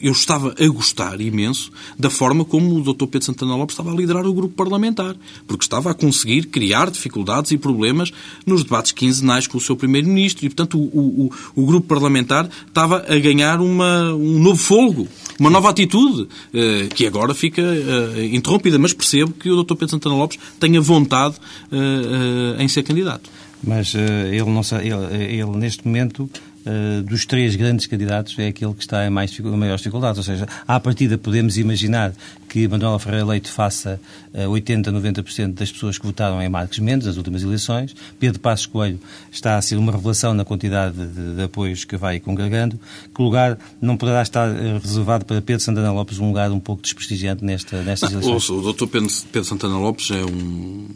eu 0.00 0.12
estava 0.12 0.54
a 0.58 0.68
gostar 0.68 1.20
imenso 1.20 1.70
da 1.98 2.10
forma 2.10 2.44
como 2.44 2.76
o 2.76 2.82
Dr. 2.82 3.06
Pedro 3.06 3.24
Santana 3.24 3.56
Lopes 3.56 3.74
estava 3.74 3.92
a 3.92 3.94
liderar 3.94 4.26
o 4.26 4.32
grupo 4.32 4.54
parlamentar, 4.54 5.16
porque 5.46 5.64
estava 5.64 5.90
a 5.90 5.94
conseguir 5.94 6.46
criar 6.46 6.90
dificuldades 6.90 7.50
e 7.52 7.58
problemas 7.58 8.12
nos 8.46 8.62
debates 8.62 8.92
quinzenais 8.92 9.46
com 9.46 9.58
o 9.58 9.60
seu 9.60 9.76
primeiro-ministro 9.76 10.44
e, 10.44 10.48
portanto, 10.48 10.78
o, 10.78 11.26
o, 11.26 11.30
o, 11.54 11.66
grupo 11.66 11.86
parlamentar 11.86 12.48
estava 12.66 13.04
a 13.08 13.18
ganhar 13.18 13.60
uma, 13.60 14.12
um 14.14 14.38
novo 14.38 14.60
folgo, 14.60 15.08
uma 15.38 15.50
nova 15.50 15.70
atitude, 15.70 16.28
eh, 16.52 16.88
que 16.94 17.06
agora 17.06 17.34
fica 17.34 17.62
eh, 17.62 18.30
interrompida. 18.32 18.78
Mas 18.78 18.92
percebo 18.92 19.32
que 19.32 19.50
o 19.50 19.62
Dr. 19.62 19.74
Pedro 19.74 19.90
Santana 19.90 20.16
Lopes 20.16 20.38
tenha 20.58 20.80
vontade 20.80 21.36
eh, 21.70 22.62
em 22.62 22.68
ser 22.68 22.82
candidato. 22.82 23.30
Mas 23.62 23.94
ele, 23.94 24.44
não, 24.44 24.60
ele, 24.80 25.24
ele 25.40 25.56
neste 25.56 25.86
momento 25.86 26.30
eh, 26.68 27.00
dos 27.00 27.24
três 27.24 27.56
grandes 27.56 27.86
candidatos 27.86 28.38
é 28.38 28.48
aquele 28.48 28.74
que 28.74 28.82
está 28.82 29.06
em, 29.06 29.08
mais, 29.08 29.36
em 29.38 29.42
maiores 29.56 29.80
dificuldades. 29.80 30.18
Ou 30.18 30.24
seja, 30.24 30.46
à 30.66 30.78
partida 30.78 31.16
podemos 31.16 31.56
imaginar 31.56 32.12
que 32.46 32.68
Manuela 32.68 32.98
Ferreira 32.98 33.24
Leite 33.24 33.50
faça 33.50 33.98
80, 34.34 34.90
eh, 34.90 34.92
90% 34.92 35.54
das 35.54 35.72
pessoas 35.72 35.96
que 35.96 36.04
votaram 36.04 36.42
em 36.42 36.48
Marcos 36.48 36.78
Mendes 36.78 37.06
nas 37.06 37.16
últimas 37.16 37.42
eleições. 37.42 37.96
Pedro 38.20 38.38
Passos 38.40 38.66
Coelho 38.66 39.00
está 39.32 39.56
a 39.56 39.62
ser 39.62 39.76
uma 39.76 39.90
revelação 39.90 40.34
na 40.34 40.44
quantidade 40.44 40.94
de, 40.94 41.36
de 41.36 41.42
apoios 41.42 41.86
que 41.86 41.96
vai 41.96 42.20
congregando. 42.20 42.78
Que 43.14 43.22
lugar 43.22 43.58
não 43.80 43.96
poderá 43.96 44.20
estar 44.20 44.48
eh, 44.48 44.78
reservado 44.82 45.24
para 45.24 45.40
Pedro 45.40 45.64
Santana 45.64 45.90
Lopes, 45.90 46.18
um 46.18 46.28
lugar 46.28 46.52
um 46.52 46.60
pouco 46.60 46.82
desprestigiante 46.82 47.42
nesta, 47.42 47.82
nestas 47.82 48.12
eleições? 48.12 48.50
o 48.50 48.72
Dr. 48.74 48.86
Pedro 48.86 49.44
Santana 49.44 49.78
Lopes 49.78 50.10
é 50.10 50.22
um, 50.22 50.86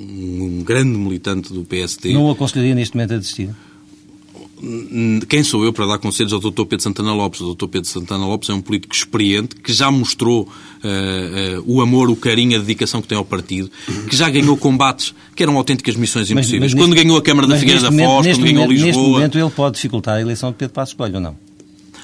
um 0.00 0.62
grande 0.62 0.98
militante 0.98 1.50
do 1.50 1.64
PSD. 1.64 2.12
Não 2.12 2.26
o 2.26 2.30
aconselharia 2.30 2.74
neste 2.74 2.94
momento 2.94 3.14
a 3.14 3.16
desistir? 3.16 3.48
Quem 5.28 5.42
sou 5.42 5.64
eu 5.64 5.72
para 5.72 5.86
dar 5.86 5.98
conselhos 5.98 6.32
ao 6.32 6.40
Dr. 6.40 6.64
Pedro 6.64 6.82
Santana 6.82 7.12
Lopes? 7.12 7.40
O 7.40 7.54
Dr. 7.54 7.66
Pedro 7.66 7.88
Santana 7.88 8.26
Lopes 8.26 8.48
é 8.48 8.54
um 8.54 8.60
político 8.60 8.94
experiente 8.94 9.56
que 9.56 9.72
já 9.72 9.90
mostrou 9.90 10.42
uh, 10.42 10.46
uh, 10.46 11.62
o 11.66 11.80
amor, 11.80 12.10
o 12.10 12.16
carinho, 12.16 12.56
a 12.56 12.60
dedicação 12.60 13.00
que 13.02 13.08
tem 13.08 13.16
ao 13.18 13.24
partido, 13.24 13.70
que 14.08 14.16
já 14.16 14.28
ganhou 14.30 14.56
combates 14.56 15.14
que 15.34 15.42
eram 15.42 15.56
autênticas 15.56 15.96
missões 15.96 16.30
impossíveis. 16.30 16.60
Mas, 16.60 16.74
mas 16.74 16.82
quando 16.82 16.92
neste, 16.92 17.04
ganhou 17.04 17.18
a 17.18 17.22
Câmara 17.22 17.46
da 17.46 17.56
Figueira 17.56 17.80
da 17.80 17.92
Foz, 17.92 18.26
quando 18.26 18.44
ganhou 18.44 18.66
Lisboa... 18.66 18.86
Neste 18.86 19.02
momento 19.02 19.38
ele 19.38 19.50
pode 19.50 19.74
dificultar 19.76 20.16
a 20.16 20.20
eleição 20.20 20.50
de 20.50 20.56
Pedro 20.56 20.74
Passos 20.74 20.94
Coelho 20.94 21.16
ou 21.16 21.20
não? 21.20 21.36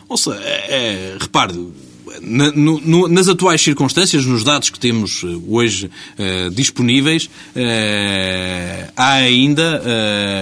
Ou 0.09 0.17
seja, 0.17 0.41
é, 0.43 1.15
é, 1.15 1.17
repare, 1.21 1.55
na, 2.21 2.51
no, 2.53 3.09
nas 3.09 3.29
atuais 3.29 3.61
circunstâncias, 3.61 4.25
nos 4.27 4.45
dados 4.45 4.71
que 4.71 4.79
temos 4.79 5.23
eh, 5.25 5.27
hoje 5.47 5.87
uh, 5.87 6.51
disponíveis, 6.51 7.25
uh, 7.27 8.93
há 8.97 9.15
ainda 9.15 9.83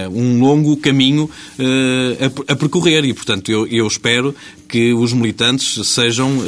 uh, 0.09 0.17
um 0.17 0.39
longo 0.39 0.75
caminho 0.77 1.29
a, 2.47 2.53
a, 2.53 2.55
percorrer. 2.55 3.05
E, 3.05 3.13
portanto, 3.13 3.51
eu, 3.51 3.67
eu 3.67 3.87
espero 3.87 4.35
que 4.67 4.93
os 4.93 5.13
militantes 5.13 5.87
sejam 5.87 6.39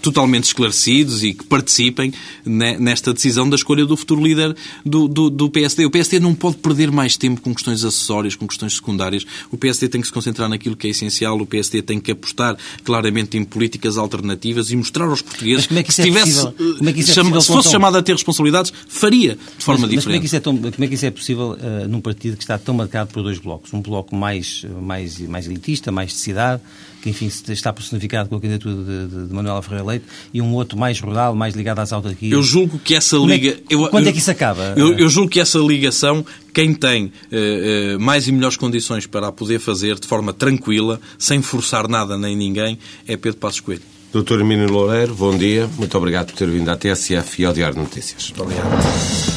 totalmente 0.00 0.44
esclarecidos 0.44 1.22
e 1.24 1.34
que 1.34 1.44
participem 1.44 2.12
nesta 2.44 3.12
decisão 3.12 3.48
da 3.48 3.56
escolha 3.56 3.84
do 3.86 3.96
futuro 3.96 4.22
líder 4.22 4.54
do, 4.84 5.08
do, 5.08 5.30
do, 5.30 5.50
PSD. 5.50 5.86
O 5.86 5.90
PSD 5.90 6.20
não 6.20 6.34
pode 6.34 6.56
perder 6.56 6.90
mais 6.90 7.16
tempo 7.16 7.40
com 7.40 7.54
questões 7.54 7.84
acessórias, 7.84 8.34
com 8.34 8.46
questões 8.46 8.74
secundárias. 8.74 9.24
O 9.50 9.56
PSD 9.56 9.88
tem 9.88 10.00
que 10.00 10.06
se 10.06 10.12
concentrar 10.12 10.48
naquilo 10.48 10.76
que 10.76 10.86
é 10.86 10.90
essencial. 10.90 11.38
O 11.38 11.46
PSD 11.46 11.82
tem 11.82 11.98
que 12.00 12.10
apostar 12.10 12.56
claramente 12.84 13.36
em 13.36 13.44
políticas 13.44 13.96
alternativas 13.96 14.70
e 14.70 14.76
mostrar 14.76 15.06
aos 15.06 15.22
portugueses 15.22 15.66
que, 15.66 15.78
é 15.78 15.82
que, 15.82 15.92
se, 15.92 16.02
é 16.02 16.04
tivesse, 16.04 16.42
como 16.52 16.88
é 16.88 16.92
que 16.92 17.00
isso 17.00 17.12
é 17.12 17.14
possível, 17.14 17.40
se 17.40 17.46
fosse 17.48 17.70
chamado 17.70 17.96
a 17.96 18.02
ter 18.02 18.12
responsabilidades, 18.12 18.72
faria 18.88 19.36
de 19.58 19.64
forma 19.64 19.86
mas, 19.86 19.90
diferente. 19.90 19.96
Mas 19.96 20.04
como 20.04 20.16
é 20.16 20.18
que 20.18 20.26
isso 20.26 20.36
é, 20.36 20.40
tão, 20.40 20.56
como 20.56 20.84
é, 20.84 20.88
que 20.88 20.94
isso 20.94 21.06
é 21.06 21.10
possível 21.10 21.52
uh, 21.52 21.88
num 21.88 22.00
partido 22.00 22.36
que 22.36 22.44
está 22.44 22.58
tão 22.58 22.74
marcado 22.74 23.10
por 23.12 23.22
dois 23.22 23.38
blocos? 23.38 23.72
Um 23.72 23.80
bloco 23.80 24.14
mais, 24.14 24.64
mais, 24.82 25.18
mais 25.20 25.46
elitista, 25.46 25.90
mais 25.90 26.10
de 26.10 26.16
cidade, 26.16 26.62
que 27.02 27.10
enfim 27.10 27.26
está 27.48 27.72
personificado 27.72 28.28
com 28.28 28.36
a 28.36 28.40
candidatura 28.40 28.74
de, 28.74 29.06
de, 29.08 29.26
de 29.26 29.34
Manuela 29.34 29.60
Ferreira 29.60 29.84
Leite, 29.84 30.04
e 30.32 30.40
um 30.40 30.54
outro 30.54 30.78
mais 30.78 31.00
rural, 31.00 31.34
mais 31.34 31.54
ligado 31.54 31.80
às 31.80 31.92
autarquias. 31.92 32.32
Eu 32.32 32.42
julgo 32.42 32.78
que 32.78 32.94
essa 32.94 33.16
liga... 33.16 33.50
É 33.50 33.52
que, 33.54 33.88
quando 33.88 34.06
é 34.06 34.12
que 34.12 34.18
isso 34.18 34.30
acaba? 34.30 34.74
Eu, 34.76 34.96
eu, 34.96 35.08
julgo 35.08 35.28
que 35.28 35.40
essa 35.40 35.58
ligação, 35.58 36.24
quem 36.54 36.72
tem 36.72 37.06
uh, 37.06 37.96
uh, 37.96 38.00
mais 38.00 38.28
e 38.28 38.32
melhores 38.32 38.56
condições 38.56 39.04
para 39.04 39.28
a 39.28 39.32
poder 39.32 39.58
fazer 39.58 39.98
de 39.98 40.06
forma 40.06 40.32
tranquila, 40.32 41.00
sem 41.18 41.42
forçar 41.42 41.88
nada 41.88 42.16
nem 42.16 42.36
ninguém, 42.36 42.78
é 43.06 43.16
Pedro 43.16 43.38
Passos 43.38 43.60
Coelho. 43.60 43.82
Doutor 44.12 44.40
Emílio 44.40 44.70
Loureiro, 44.70 45.14
bom 45.14 45.36
dia. 45.36 45.68
Muito 45.76 45.96
obrigado 45.98 46.26
por 46.26 46.36
ter 46.36 46.48
vindo 46.48 46.68
à 46.68 46.76
TSF 46.76 47.42
e 47.42 47.44
ao 47.44 47.52
Diário 47.52 47.74
de 47.74 47.80
Notícias. 47.80 48.28
Muito 48.28 48.42
obrigado. 48.42 49.31